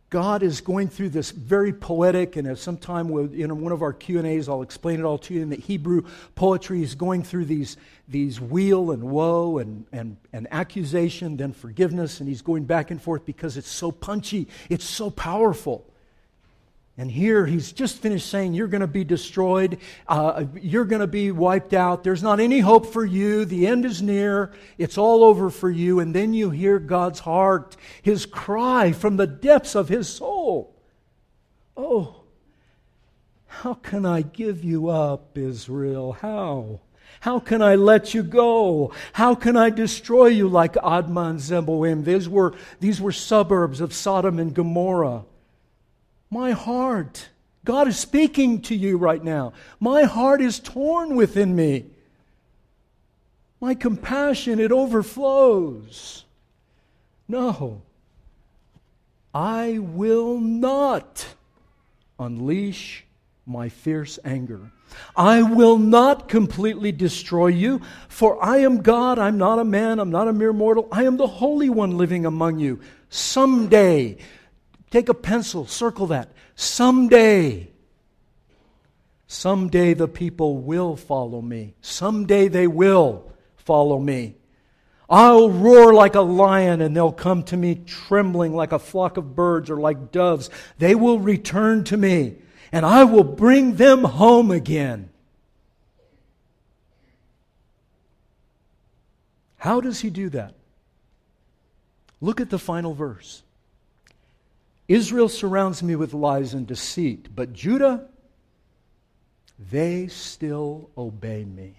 God 0.09 0.41
is 0.41 0.59
going 0.61 0.87
through 0.87 1.09
this 1.09 1.29
very 1.29 1.71
poetic, 1.71 2.35
and 2.35 2.47
at 2.47 2.57
some 2.57 2.77
time 2.77 3.11
in 3.33 3.61
one 3.61 3.71
of 3.71 3.83
our 3.83 3.93
Q 3.93 4.17
and 4.17 4.27
A's, 4.27 4.49
I'll 4.49 4.63
explain 4.63 4.99
it 4.99 5.03
all 5.03 5.19
to 5.19 5.33
you. 5.35 5.41
In 5.41 5.49
the 5.49 5.55
Hebrew 5.55 6.03
poetry, 6.33 6.81
is 6.81 6.95
going 6.95 7.23
through 7.23 7.45
these 7.45 7.77
these 8.07 8.41
weal 8.41 8.89
and 8.89 9.03
woe 9.03 9.59
and, 9.59 9.85
and 9.91 10.17
and 10.33 10.47
accusation, 10.49 11.37
then 11.37 11.53
forgiveness, 11.53 12.19
and 12.19 12.27
he's 12.27 12.41
going 12.41 12.65
back 12.65 12.89
and 12.89 12.99
forth 12.99 13.23
because 13.25 13.55
it's 13.55 13.69
so 13.69 13.91
punchy, 13.91 14.47
it's 14.69 14.85
so 14.85 15.11
powerful. 15.11 15.88
And 16.99 17.09
here 17.09 17.45
he's 17.45 17.71
just 17.71 17.99
finished 18.01 18.29
saying, 18.29 18.53
You're 18.53 18.67
going 18.67 18.81
to 18.81 18.87
be 18.87 19.05
destroyed. 19.05 19.77
Uh, 20.05 20.43
you're 20.59 20.83
going 20.83 20.99
to 20.99 21.07
be 21.07 21.31
wiped 21.31 21.73
out. 21.73 22.03
There's 22.03 22.21
not 22.21 22.41
any 22.41 22.59
hope 22.59 22.91
for 22.91 23.05
you. 23.05 23.45
The 23.45 23.67
end 23.67 23.85
is 23.85 24.01
near. 24.01 24.51
It's 24.77 24.97
all 24.97 25.23
over 25.23 25.49
for 25.49 25.69
you. 25.69 26.01
And 26.01 26.13
then 26.13 26.33
you 26.33 26.49
hear 26.49 26.77
God's 26.77 27.19
heart, 27.19 27.77
his 28.01 28.25
cry 28.25 28.91
from 28.91 29.15
the 29.15 29.27
depths 29.27 29.75
of 29.75 29.87
his 29.87 30.09
soul 30.09 30.75
Oh, 31.77 32.23
how 33.47 33.75
can 33.75 34.05
I 34.05 34.21
give 34.21 34.65
you 34.65 34.89
up, 34.89 35.37
Israel? 35.37 36.11
How? 36.11 36.81
How 37.21 37.39
can 37.39 37.61
I 37.61 37.75
let 37.75 38.13
you 38.13 38.23
go? 38.23 38.91
How 39.13 39.35
can 39.35 39.55
I 39.55 39.69
destroy 39.69 40.27
you 40.27 40.49
like 40.49 40.73
Admah 40.73 41.29
and 41.29 41.39
Zeboim? 41.39 42.03
These 42.03 42.27
were, 42.27 42.55
these 42.81 42.99
were 42.99 43.13
suburbs 43.13 43.79
of 43.79 43.93
Sodom 43.93 44.37
and 44.37 44.53
Gomorrah. 44.53 45.23
My 46.29 46.51
heart, 46.51 47.29
God 47.65 47.87
is 47.87 47.97
speaking 47.97 48.61
to 48.63 48.75
you 48.75 48.97
right 48.97 49.23
now. 49.23 49.53
My 49.79 50.03
heart 50.03 50.41
is 50.41 50.59
torn 50.59 51.15
within 51.15 51.55
me. 51.55 51.85
My 53.59 53.73
compassion, 53.73 54.59
it 54.59 54.71
overflows. 54.71 56.23
No, 57.27 57.81
I 59.33 59.79
will 59.79 60.39
not 60.39 61.27
unleash 62.17 63.05
my 63.45 63.69
fierce 63.69 64.17
anger. 64.23 64.71
I 65.15 65.41
will 65.43 65.77
not 65.77 66.27
completely 66.27 66.91
destroy 66.91 67.47
you, 67.47 67.81
for 68.07 68.43
I 68.43 68.57
am 68.59 68.81
God. 68.81 69.19
I'm 69.19 69.37
not 69.37 69.59
a 69.59 69.63
man. 69.63 69.99
I'm 69.99 70.09
not 70.09 70.27
a 70.27 70.33
mere 70.33 70.53
mortal. 70.53 70.87
I 70.91 71.03
am 71.03 71.17
the 71.17 71.27
Holy 71.27 71.69
One 71.69 71.97
living 71.97 72.25
among 72.25 72.59
you. 72.59 72.79
Someday, 73.09 74.17
take 74.91 75.09
a 75.09 75.13
pencil, 75.13 75.65
circle 75.65 76.07
that. 76.07 76.31
Someday, 76.55 77.69
someday 79.27 79.93
the 79.93 80.07
people 80.07 80.57
will 80.57 80.95
follow 80.95 81.41
me. 81.41 81.75
Someday 81.81 82.47
they 82.47 82.67
will 82.67 83.31
follow 83.57 83.99
me. 83.99 84.35
I'll 85.09 85.49
roar 85.49 85.93
like 85.93 86.15
a 86.15 86.21
lion, 86.21 86.81
and 86.81 86.95
they'll 86.95 87.11
come 87.11 87.43
to 87.43 87.57
me 87.57 87.81
trembling 87.85 88.55
like 88.55 88.71
a 88.71 88.79
flock 88.79 89.17
of 89.17 89.35
birds 89.35 89.69
or 89.69 89.77
like 89.77 90.11
doves. 90.11 90.49
They 90.77 90.93
will 90.93 91.19
return 91.19 91.83
to 91.85 91.97
me 91.97 92.35
and 92.71 92.85
I 92.85 93.03
will 93.03 93.23
bring 93.23 93.75
them 93.75 94.03
home 94.03 94.51
again. 94.51 95.09
How 99.57 99.81
does 99.81 99.99
he 99.99 100.09
do 100.09 100.29
that? 100.29 100.53
Look 102.21 102.39
at 102.39 102.49
the 102.49 102.59
final 102.59 102.93
verse. 102.93 103.43
Israel 104.89 105.29
surrounds 105.29 105.83
me 105.83 105.95
with 105.95 106.15
lies 106.15 106.55
and 106.55 106.65
deceit, 106.65 107.29
but 107.35 107.53
Judah, 107.53 108.09
they 109.71 110.07
still 110.07 110.89
obey 110.97 111.45
me. 111.45 111.75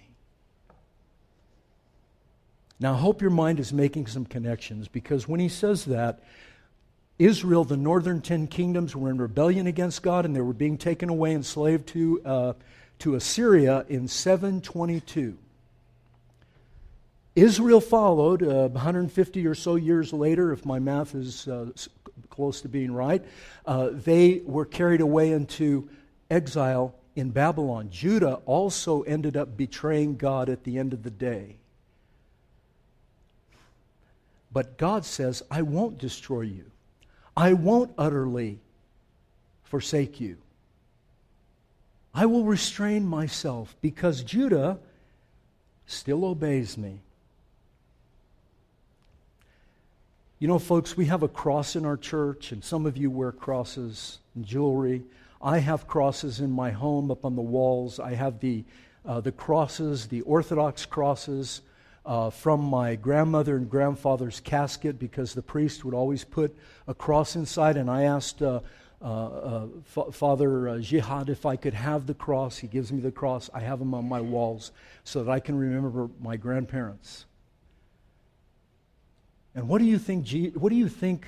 Now, 2.79 2.93
I 2.93 2.97
hope 2.97 3.21
your 3.21 3.31
mind 3.31 3.59
is 3.59 3.73
making 3.73 4.07
some 4.07 4.25
connections 4.25 4.87
because 4.87 5.27
when 5.27 5.41
he 5.41 5.49
says 5.49 5.83
that, 5.85 6.23
Israel, 7.19 7.65
the 7.65 7.77
northern 7.77 8.21
ten 8.21 8.47
kingdoms, 8.47 8.95
were 8.95 9.09
in 9.09 9.17
rebellion 9.17 9.67
against 9.67 10.01
God 10.01 10.25
and 10.25 10.33
they 10.33 10.41
were 10.41 10.53
being 10.53 10.77
taken 10.77 11.09
away 11.09 11.33
enslaved 11.33 11.87
to, 11.89 12.21
uh, 12.25 12.53
to 12.99 13.15
Assyria 13.15 13.85
in 13.89 14.07
722. 14.07 15.37
Israel 17.35 17.81
followed 17.81 18.41
uh, 18.41 18.69
150 18.69 19.45
or 19.45 19.53
so 19.53 19.75
years 19.75 20.13
later, 20.13 20.53
if 20.53 20.65
my 20.65 20.79
math 20.79 21.13
is 21.13 21.47
uh, 21.49 21.71
close 22.29 22.61
to 22.61 22.69
being 22.69 22.91
right. 22.91 23.23
Uh, 23.65 23.89
they 23.91 24.41
were 24.45 24.65
carried 24.65 25.01
away 25.01 25.31
into 25.31 25.89
exile 26.29 26.95
in 27.15 27.29
Babylon. 27.29 27.89
Judah 27.89 28.35
also 28.45 29.01
ended 29.01 29.35
up 29.35 29.57
betraying 29.57 30.17
God 30.17 30.49
at 30.49 30.63
the 30.63 30.77
end 30.77 30.93
of 30.93 31.03
the 31.03 31.11
day. 31.11 31.55
But 34.53 34.77
God 34.77 35.05
says, 35.05 35.43
I 35.49 35.61
won't 35.61 35.97
destroy 35.97 36.41
you. 36.41 36.65
I 37.35 37.53
won't 37.53 37.93
utterly 37.97 38.59
forsake 39.63 40.19
you. 40.19 40.37
I 42.13 42.25
will 42.25 42.43
restrain 42.43 43.05
myself 43.05 43.75
because 43.81 44.23
Judah 44.23 44.79
still 45.85 46.25
obeys 46.25 46.77
me. 46.77 46.99
You 50.41 50.47
know, 50.47 50.57
folks, 50.57 50.97
we 50.97 51.05
have 51.05 51.21
a 51.21 51.27
cross 51.27 51.75
in 51.75 51.85
our 51.85 51.97
church, 51.97 52.51
and 52.51 52.63
some 52.63 52.87
of 52.87 52.97
you 52.97 53.11
wear 53.11 53.31
crosses 53.31 54.17
and 54.33 54.43
jewelry. 54.43 55.03
I 55.39 55.59
have 55.59 55.87
crosses 55.87 56.39
in 56.39 56.49
my 56.49 56.71
home 56.71 57.11
up 57.11 57.25
on 57.25 57.35
the 57.35 57.43
walls. 57.43 57.99
I 57.99 58.15
have 58.15 58.39
the, 58.39 58.63
uh, 59.05 59.21
the 59.21 59.31
crosses, 59.31 60.07
the 60.07 60.21
Orthodox 60.21 60.83
crosses 60.83 61.61
uh, 62.07 62.31
from 62.31 62.59
my 62.59 62.95
grandmother 62.95 63.55
and 63.55 63.69
grandfather's 63.69 64.39
casket 64.39 64.97
because 64.97 65.35
the 65.35 65.43
priest 65.43 65.85
would 65.85 65.93
always 65.93 66.23
put 66.23 66.57
a 66.87 66.95
cross 66.95 67.35
inside. 67.35 67.77
And 67.77 67.87
I 67.87 68.05
asked 68.05 68.41
uh, 68.41 68.61
uh, 68.99 69.05
uh 69.05 69.67
F- 69.95 70.15
Father 70.15 70.69
uh, 70.69 70.79
Jihad 70.79 71.29
if 71.29 71.45
I 71.45 71.55
could 71.55 71.75
have 71.75 72.07
the 72.07 72.15
cross. 72.15 72.57
He 72.57 72.67
gives 72.67 72.91
me 72.91 72.99
the 72.99 73.11
cross. 73.11 73.51
I 73.53 73.59
have 73.59 73.77
them 73.77 73.93
on 73.93 74.09
my 74.09 74.21
walls 74.21 74.71
so 75.03 75.23
that 75.23 75.31
I 75.31 75.39
can 75.39 75.55
remember 75.55 76.09
my 76.19 76.35
grandparents. 76.35 77.25
And 79.55 79.67
what 79.67 79.79
do 79.79 79.85
you 79.85 79.99
think? 79.99 80.27
What 80.55 80.69
do 80.69 80.75
you 80.75 80.89
think 80.89 81.25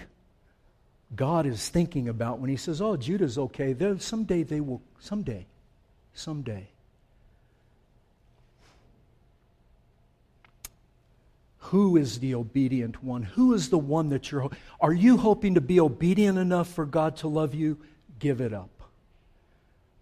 God 1.15 1.45
is 1.45 1.69
thinking 1.69 2.07
about 2.07 2.39
when 2.39 2.49
He 2.49 2.57
says, 2.57 2.81
"Oh, 2.81 2.95
Judah's 2.95 3.37
okay. 3.37 3.73
They're, 3.73 3.99
someday 3.99 4.43
they 4.43 4.61
will. 4.61 4.81
Someday, 4.99 5.45
someday." 6.13 6.67
Who 11.67 11.97
is 11.97 12.19
the 12.19 12.35
obedient 12.35 13.03
one? 13.03 13.23
Who 13.23 13.53
is 13.53 13.69
the 13.69 13.79
one 13.79 14.09
that 14.09 14.31
you're. 14.31 14.49
Are 14.79 14.93
you 14.93 15.17
hoping 15.17 15.55
to 15.55 15.61
be 15.61 15.79
obedient 15.79 16.37
enough 16.37 16.67
for 16.67 16.85
God 16.85 17.17
to 17.17 17.27
love 17.27 17.55
you? 17.55 17.77
Give 18.19 18.41
it 18.41 18.53
up. 18.53 18.69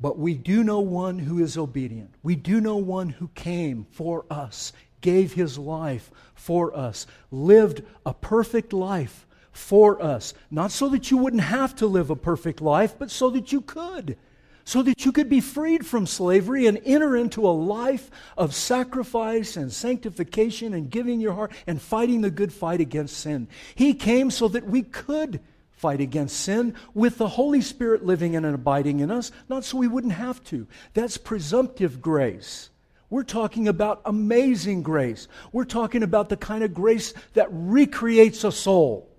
But 0.01 0.17
we 0.17 0.33
do 0.33 0.63
know 0.63 0.79
one 0.79 1.19
who 1.19 1.41
is 1.41 1.57
obedient. 1.57 2.13
We 2.23 2.35
do 2.35 2.59
know 2.59 2.77
one 2.77 3.09
who 3.09 3.29
came 3.35 3.85
for 3.91 4.25
us, 4.29 4.73
gave 5.01 5.33
his 5.33 5.57
life 5.57 6.11
for 6.33 6.75
us, 6.75 7.07
lived 7.31 7.83
a 8.05 8.13
perfect 8.13 8.73
life 8.73 9.27
for 9.51 10.01
us. 10.01 10.33
Not 10.49 10.71
so 10.71 10.89
that 10.89 11.11
you 11.11 11.17
wouldn't 11.17 11.43
have 11.43 11.75
to 11.77 11.87
live 11.87 12.09
a 12.09 12.15
perfect 12.15 12.61
life, 12.61 12.95
but 12.97 13.11
so 13.11 13.29
that 13.31 13.51
you 13.51 13.61
could 13.61 14.17
so 14.63 14.81
that 14.81 15.05
you 15.05 15.11
could 15.11 15.29
be 15.29 15.41
freed 15.41 15.85
from 15.85 16.05
slavery 16.05 16.67
and 16.67 16.79
enter 16.85 17.15
into 17.15 17.47
a 17.47 17.51
life 17.51 18.09
of 18.37 18.53
sacrifice 18.53 19.57
and 19.57 19.71
sanctification 19.71 20.73
and 20.73 20.89
giving 20.89 21.19
your 21.19 21.33
heart 21.33 21.51
and 21.67 21.81
fighting 21.81 22.21
the 22.21 22.31
good 22.31 22.53
fight 22.53 22.81
against 22.81 23.17
sin. 23.17 23.47
He 23.75 23.93
came 23.93 24.31
so 24.31 24.47
that 24.49 24.65
we 24.65 24.83
could 24.83 25.39
fight 25.71 25.99
against 25.99 26.39
sin 26.39 26.75
with 26.93 27.17
the 27.17 27.29
Holy 27.29 27.61
Spirit 27.61 28.05
living 28.05 28.35
and 28.35 28.45
abiding 28.45 28.99
in 28.99 29.09
us, 29.09 29.31
not 29.49 29.63
so 29.63 29.77
we 29.77 29.87
wouldn't 29.87 30.13
have 30.13 30.43
to. 30.45 30.67
That's 30.93 31.17
presumptive 31.17 32.01
grace. 32.01 32.69
We're 33.11 33.23
talking 33.23 33.67
about 33.67 34.01
amazing 34.05 34.81
grace. 34.81 35.27
We're 35.51 35.65
talking 35.65 36.01
about 36.01 36.29
the 36.29 36.37
kind 36.37 36.63
of 36.63 36.73
grace 36.73 37.13
that 37.33 37.49
recreates 37.51 38.45
a 38.45 38.53
soul 38.53 39.09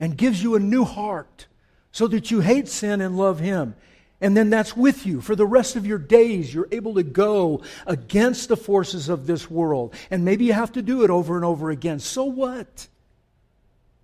and 0.00 0.16
gives 0.16 0.42
you 0.42 0.56
a 0.56 0.58
new 0.58 0.84
heart 0.84 1.46
so 1.92 2.06
that 2.08 2.30
you 2.30 2.40
hate 2.40 2.66
sin 2.66 3.02
and 3.02 3.16
love 3.16 3.40
Him. 3.40 3.76
And 4.22 4.34
then 4.34 4.48
that's 4.48 4.74
with 4.74 5.06
you 5.06 5.20
for 5.20 5.36
the 5.36 5.46
rest 5.46 5.76
of 5.76 5.86
your 5.86 5.98
days. 5.98 6.52
You're 6.52 6.68
able 6.72 6.94
to 6.94 7.02
go 7.02 7.62
against 7.86 8.48
the 8.48 8.56
forces 8.56 9.10
of 9.10 9.26
this 9.26 9.50
world. 9.50 9.94
And 10.10 10.24
maybe 10.24 10.46
you 10.46 10.54
have 10.54 10.72
to 10.72 10.82
do 10.82 11.04
it 11.04 11.10
over 11.10 11.36
and 11.36 11.44
over 11.44 11.70
again. 11.70 12.00
So 12.00 12.24
what? 12.24 12.88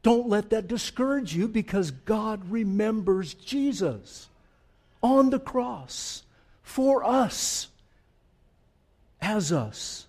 Don't 0.03 0.28
let 0.28 0.51
that 0.51 0.68
discourage 0.68 1.35
you 1.35 1.49
because 1.49 1.91
God 1.91 2.51
remembers 2.51 3.32
Jesus 3.32 4.28
on 5.03 5.30
the 5.30 5.39
cross 5.39 6.22
for 6.62 7.03
us, 7.03 7.68
as 9.25 9.53
us, 9.53 10.07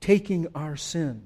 taking 0.00 0.46
our 0.54 0.76
sin. 0.76 1.20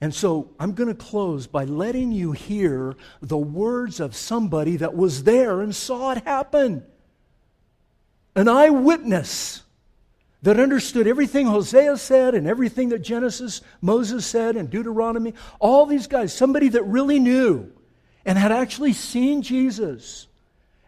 And 0.00 0.14
so 0.14 0.50
I'm 0.60 0.72
going 0.72 0.88
to 0.88 0.94
close 0.94 1.46
by 1.46 1.64
letting 1.64 2.12
you 2.12 2.32
hear 2.32 2.94
the 3.20 3.36
words 3.38 3.98
of 4.00 4.14
somebody 4.14 4.76
that 4.76 4.94
was 4.94 5.24
there 5.24 5.60
and 5.60 5.74
saw 5.74 6.12
it 6.12 6.24
happen. 6.24 6.84
An 8.36 8.48
eyewitness 8.48 9.62
that 10.42 10.60
understood 10.60 11.06
everything 11.06 11.46
Hosea 11.46 11.96
said 11.96 12.34
and 12.34 12.46
everything 12.46 12.90
that 12.90 13.00
Genesis, 13.00 13.60
Moses 13.80 14.26
said, 14.26 14.56
and 14.56 14.70
Deuteronomy. 14.70 15.34
All 15.58 15.86
these 15.86 16.06
guys, 16.06 16.32
somebody 16.32 16.68
that 16.68 16.82
really 16.84 17.18
knew 17.18 17.72
and 18.24 18.38
had 18.38 18.52
actually 18.52 18.92
seen 18.92 19.42
Jesus, 19.42 20.28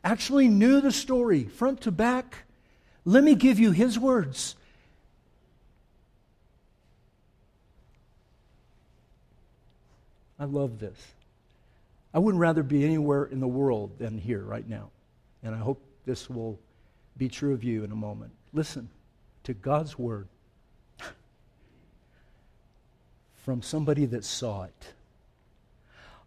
actually 0.05 0.49
knew 0.49 0.81
the 0.81 0.93
story 0.93 1.45
front 1.45 1.81
to 1.83 1.91
back. 1.91 2.46
Let 3.07 3.23
me 3.23 3.37
give 3.37 3.61
you 3.61 3.71
his 3.71 3.99
words. 3.99 4.57
I 10.39 10.45
love 10.45 10.81
this. 10.81 10.99
I 12.13 12.19
wouldn't 12.19 12.41
rather 12.41 12.65
be 12.65 12.85
anywhere 12.85 13.25
in 13.25 13.39
the 13.39 13.47
world 13.47 13.99
than 13.99 14.19
here 14.19 14.43
right 14.43 14.69
now. 14.69 14.91
And 15.45 15.55
I 15.55 15.59
hope 15.59 15.81
this 16.05 16.29
will 16.29 16.59
be 17.17 17.29
true 17.29 17.55
of 17.55 17.63
you 17.63 17.85
in 17.85 17.93
a 17.93 17.97
moment. 17.97 18.33
Listen 18.53 18.89
to 19.45 19.55
God's 19.55 19.97
word 19.97 20.27
from 23.45 23.63
somebody 23.63 24.05
that 24.07 24.25
saw 24.25 24.65
it. 24.65 24.95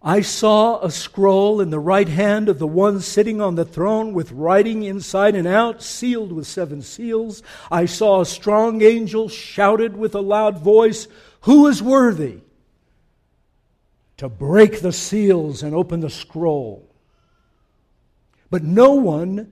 I 0.02 0.22
saw 0.22 0.80
a 0.80 0.91
scroll 0.91 1.60
in 1.60 1.72
the 1.72 1.80
right 1.80 2.08
hand 2.08 2.47
of 2.47 2.58
the 2.58 2.68
one 2.68 3.02
sitting 3.02 3.41
on 3.41 3.56
the 3.56 3.66
throne 3.66 4.14
with 4.14 4.32
writing 4.32 4.84
inside 4.84 5.36
and 5.36 5.45
out, 5.47 5.84
sealed 5.84 6.32
with 6.32 6.47
seven 6.47 6.82
seals. 6.82 7.43
I 7.70 7.86
saw 7.86 8.22
a 8.22 8.26
strong 8.26 8.82
angel 8.82 9.28
shouted 9.28 9.97
with 9.97 10.16
a 10.16 10.22
loud 10.22 10.60
voice, 10.60 11.08
Who 11.41 11.68
is 11.68 11.84
worthy? 11.84 12.39
to 14.20 14.28
break 14.28 14.82
the 14.82 14.91
seals 14.91 15.64
and 15.64 15.74
open 15.74 16.02
the 16.02 16.10
scroll. 16.10 16.86
But 18.50 18.64
no 18.64 18.91
one 18.91 19.50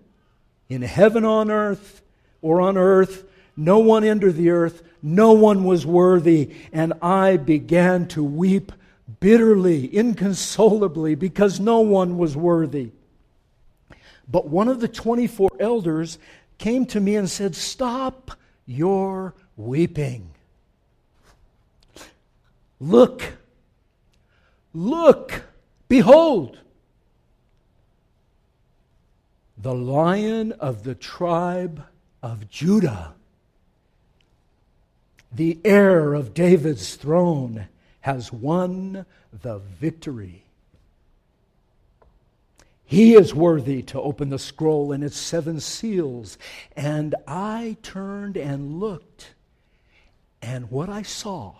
in 0.68 0.82
heaven 0.82 1.24
on 1.24 1.50
earth 1.50 2.02
or 2.42 2.60
on 2.60 2.76
earth, 2.78 3.24
no 3.56 3.80
one 3.80 4.06
under 4.06 4.30
the 4.30 4.50
earth, 4.50 4.84
no 5.02 5.32
one 5.32 5.64
was 5.64 5.86
worthy. 5.86 6.54
And 6.74 6.92
I 7.02 7.38
began 7.38 8.10
to 8.10 8.24
weep 8.24 8.74
bitterly, 9.20 9.96
inconsolably, 9.96 11.16
because 11.16 11.60
no 11.60 11.80
one 11.80 12.18
was 12.18 12.36
worthy. 12.36 12.92
But 14.28 14.48
one 14.48 14.68
of 14.68 14.82
the 14.82 14.88
24 14.88 15.50
elders 15.60 16.20
came 16.58 16.86
to 16.88 17.00
me 17.00 17.16
and 17.16 17.30
said, 17.30 17.56
Stop 17.56 18.32
your 18.66 19.34
weeping. 19.56 20.32
Look, 22.80 23.24
look, 24.74 25.44
behold, 25.88 26.60
the 29.58 29.74
lion 29.74 30.52
of 30.54 30.84
the 30.84 30.94
tribe 30.94 31.84
of 32.22 32.50
Judah, 32.50 33.16
the 35.32 35.60
heir 35.64 36.14
of 36.14 36.34
David's 36.34 36.96
throne, 36.96 37.68
has 38.08 38.32
won 38.32 39.06
the 39.34 39.58
victory. 39.58 40.42
He 42.86 43.16
is 43.16 43.36
worthy 43.36 43.82
to 43.82 44.00
open 44.00 44.30
the 44.30 44.40
scroll 44.40 44.94
and 44.94 45.04
its 45.04 45.18
seven 45.18 45.60
seals. 45.60 46.38
And 46.74 47.16
I 47.28 47.76
turned 47.84 48.38
and 48.38 48.80
looked, 48.80 49.34
and 50.42 50.72
what 50.72 50.88
I 50.88 51.02
saw 51.02 51.56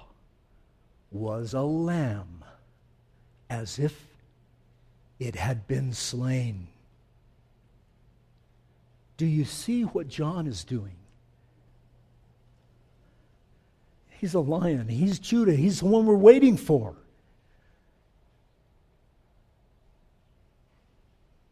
was 1.12 1.54
a 1.54 1.64
lamb 1.64 2.46
as 3.50 3.78
if 3.78 4.08
it 5.20 5.36
had 5.36 5.68
been 5.68 5.92
slain. 5.92 6.70
Do 9.18 9.26
you 9.26 9.44
see 9.44 9.82
what 9.82 10.08
John 10.08 10.48
is 10.48 10.64
doing? 10.64 10.96
He's 14.20 14.34
a 14.34 14.40
lion. 14.40 14.88
He's 14.88 15.20
Judah. 15.20 15.54
He's 15.54 15.80
the 15.80 15.86
one 15.86 16.06
we're 16.06 16.16
waiting 16.16 16.58
for. 16.58 16.96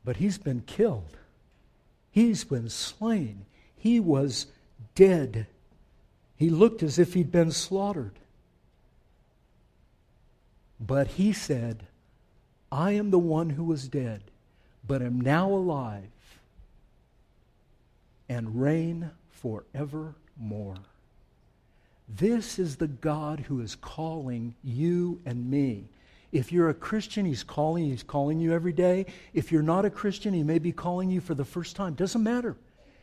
But 0.03 0.18
he's 0.18 0.38
been 0.38 0.61
killed. 0.61 1.18
He's 2.11 2.43
been 2.43 2.70
slain. 2.70 3.45
He 3.78 3.99
was 3.99 4.47
dead. 4.95 5.47
He 6.38 6.49
looked 6.49 6.82
as 6.82 6.97
if 6.97 7.13
he'd 7.13 7.32
been 7.32 7.51
slaughtered. 7.51 8.13
But 10.80 11.07
he 11.07 11.34
said, 11.34 11.88
I 12.72 12.91
am 12.91 13.11
the 13.11 13.20
one 13.20 13.51
who 13.51 13.63
was 13.63 13.88
dead, 13.88 14.22
but 14.88 15.01
am 15.01 15.22
now 15.22 15.49
alive 15.49 16.09
and 18.28 18.59
reign 18.61 19.11
forevermore. 19.30 20.78
This 22.08 22.60
is 22.60 22.76
the 22.76 22.88
God 22.88 23.39
who 23.41 23.62
is 23.62 23.76
calling 23.76 24.56
you 24.64 25.22
and 25.26 25.49
me. 25.49 25.86
If 26.32 26.51
you're 26.51 26.70
a 26.70 26.74
Christian, 26.74 27.26
he's 27.26 27.43
calling, 27.43 27.86
he's 27.86 28.03
calling 28.03 28.39
you 28.39 28.53
every 28.53 28.74
day. 28.74 29.06
If 29.34 29.51
you're 29.51 29.64
not 29.64 29.86
a 29.86 29.89
Christian, 29.89 30.34
he 30.34 30.43
may 30.43 30.60
be 30.60 30.72
calling 30.72 31.10
you 31.10 31.22
for 31.22 31.34
the 31.34 31.45
first 31.45 31.76
time. 31.76 31.93
Doesn't 31.93 32.24
matter. 32.24 32.58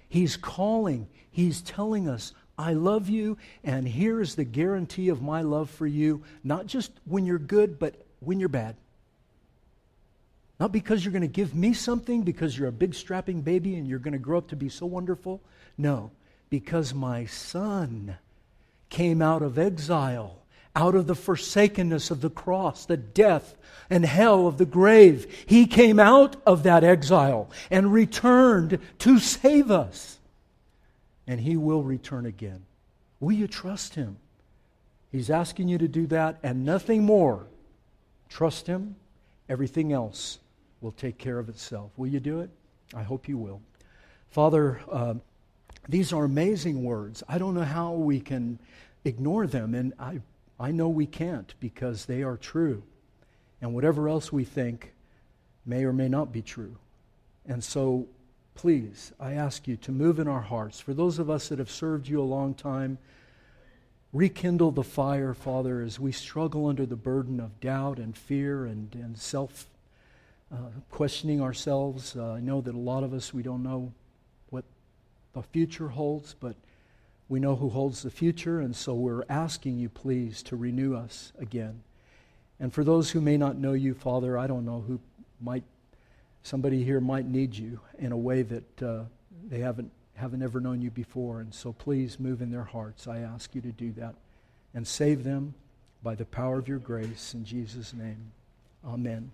He's 0.09 0.37
calling. 0.37 1.09
He's 1.31 1.63
telling 1.63 2.09
us, 2.09 2.35
I 2.59 2.75
love 2.75 3.09
you, 3.09 3.39
and 3.65 3.89
here 3.89 4.21
is 4.21 4.35
the 4.35 4.45
guarantee 4.45 5.09
of 5.09 5.23
my 5.23 5.41
love 5.41 5.71
for 5.71 5.87
you, 5.87 6.23
not 6.45 6.67
just 6.67 6.93
when 7.07 7.25
you're 7.25 7.39
good, 7.39 7.79
but 7.79 7.95
when 8.21 8.39
you're 8.39 8.51
bad. 8.51 8.77
Not 10.61 10.71
because 10.71 11.05
you're 11.05 11.13
going 11.13 11.23
to 11.23 11.29
give 11.29 11.55
me 11.55 11.73
something, 11.73 12.23
because 12.23 12.57
you're 12.57 12.69
a 12.69 12.73
big 12.73 12.95
strapping 12.95 13.41
baby 13.41 13.75
and 13.75 13.89
you're 13.89 13.99
going 13.99 14.13
to 14.13 14.19
grow 14.19 14.39
up 14.39 14.49
to 14.49 14.57
be 14.57 14.69
so 14.69 14.87
wonderful. 14.87 15.41
No, 15.77 16.13
because 16.51 16.95
my 16.95 17.25
son 17.25 18.17
came 18.93 19.21
out 19.21 19.43
of 19.43 19.59
exile 19.59 20.43
out 20.75 20.95
of 20.95 21.07
the 21.07 21.15
forsakenness 21.15 22.11
of 22.11 22.21
the 22.21 22.31
cross, 22.31 22.87
the 22.87 22.97
death 22.97 23.55
and 23.91 24.05
hell 24.05 24.47
of 24.47 24.59
the 24.59 24.67
grave. 24.67 25.45
He 25.47 25.67
came 25.67 26.01
out 26.01 26.37
of 26.47 26.63
that 26.63 26.83
exile 26.83 27.51
and 27.71 27.93
returned 27.93 28.79
to 29.01 29.19
save 29.19 29.71
us. 29.71 30.19
And 31.27 31.41
he 31.41 31.57
will 31.57 31.83
return 31.83 32.27
again. 32.27 32.65
Will 33.21 33.33
you 33.33 33.47
trust 33.47 33.95
him? 33.95 34.17
He's 35.11 35.31
asking 35.31 35.69
you 35.69 35.79
to 35.79 35.89
do 35.89 36.07
that 36.07 36.39
and 36.43 36.65
nothing 36.65 37.05
more. 37.05 37.47
Trust 38.29 38.67
him. 38.67 38.97
Everything 39.49 39.93
else 39.93 40.39
will 40.81 40.93
take 40.93 41.19
care 41.19 41.39
of 41.39 41.49
itself. 41.49 41.91
Will 41.97 42.09
you 42.09 42.19
do 42.21 42.41
it? 42.41 42.51
I 42.95 43.03
hope 43.03 43.29
you 43.29 43.37
will. 43.37 43.61
Father, 44.31 44.81
uh, 44.91 45.15
these 45.89 46.13
are 46.13 46.25
amazing 46.25 46.85
words. 46.85 47.23
I 47.29 47.39
don't 47.39 47.55
know 47.55 47.65
how 47.65 47.93
we 47.93 48.21
can 48.21 48.59
ignore 49.05 49.47
them, 49.47 49.75
and 49.75 49.93
I 49.99 50.21
I 50.63 50.71
know 50.71 50.89
we 50.89 51.07
can't 51.07 51.53
because 51.59 52.07
they 52.07 52.23
are 52.23 52.37
true. 52.37 52.85
And 53.61 53.75
whatever 53.75 54.09
else 54.09 54.33
we 54.33 54.45
think 54.45 54.93
may 55.67 55.85
or 55.85 55.93
may 55.93 56.09
not 56.09 56.33
be 56.33 56.41
true. 56.41 56.77
And 57.47 57.63
so, 57.65 58.07
please, 58.55 59.13
I 59.19 59.33
ask 59.33 59.67
you 59.67 59.77
to 59.79 59.91
move 59.91 60.21
in 60.21 60.29
our 60.29 60.41
hearts. 60.41 60.79
For 60.79 60.95
those 60.95 61.19
of 61.19 61.29
us 61.29 61.49
that 61.49 61.59
have 61.59 61.71
served 61.71 62.07
you 62.07 62.21
a 62.21 62.23
long 62.23 62.55
time, 62.55 62.99
rekindle 64.13 64.71
the 64.71 64.85
fire, 64.85 65.35
Father, 65.35 65.81
as 65.81 65.99
we 65.99 66.13
struggle 66.13 66.67
under 66.67 66.87
the 66.87 66.97
burden 66.97 67.41
of 67.41 67.59
doubt 67.61 67.99
and 67.99 68.17
fear 68.17 68.65
and, 68.65 68.95
and 68.95 69.19
self 69.19 69.67
uh, 70.53 70.57
questioning 70.91 71.41
ourselves. 71.41 72.15
Uh, 72.15 72.35
I 72.35 72.41
know 72.41 72.61
that 72.61 72.75
a 72.75 72.79
lot 72.79 73.03
of 73.03 73.13
us, 73.15 73.35
we 73.35 73.43
don't 73.43 73.65
know 73.65 73.93
the 75.35 75.43
future 75.43 75.89
holds, 75.89 76.35
but 76.39 76.57
we 77.29 77.41
know 77.41 77.57
who 77.57 77.71
holds 77.71 78.03
the 78.03 78.11
future, 78.11 78.61
and 78.61 78.77
so 78.77 78.95
we're 78.95 79.25
asking 79.29 79.79
you, 79.79 79.89
please, 79.89 80.43
to 80.45 80.57
renew 80.57 80.95
us 80.95 81.33
again. 81.39 81.83
And 82.61 82.73
for 82.73 82.85
those 82.85 83.11
who 83.11 83.21
may 83.21 83.37
not 83.37 83.57
know 83.57 83.73
you, 83.73 83.95
Father, 83.95 84.39
I 84.39 84.47
don't 84.47 84.65
know 84.65 84.85
who 84.87 85.01
might, 85.41 85.65
somebody 86.43 86.85
here 86.85 87.01
might 87.01 87.27
need 87.27 87.57
you 87.57 87.81
in 87.99 88.13
a 88.13 88.17
way 88.17 88.43
that 88.43 88.83
uh, 88.83 89.05
they 89.49 89.61
haven't, 89.61 89.91
haven't 90.15 90.43
ever 90.43 90.61
known 90.61 90.83
you 90.83 90.91
before. 90.91 91.41
And 91.41 91.53
so 91.53 91.73
please 91.73 92.21
move 92.21 92.43
in 92.43 92.51
their 92.51 92.65
hearts. 92.65 93.09
I 93.09 93.21
ask 93.21 93.55
you 93.55 93.61
to 93.63 93.73
do 93.73 93.93
that 93.93 94.15
and 94.75 94.87
save 94.87 95.25
them 95.25 95.55
by 96.03 96.15
the 96.15 96.25
power 96.25 96.59
of 96.59 96.69
your 96.69 96.79
grace. 96.79 97.35
In 97.35 97.45
Jesus' 97.45 97.95
name, 97.95 98.31
amen. 98.85 99.33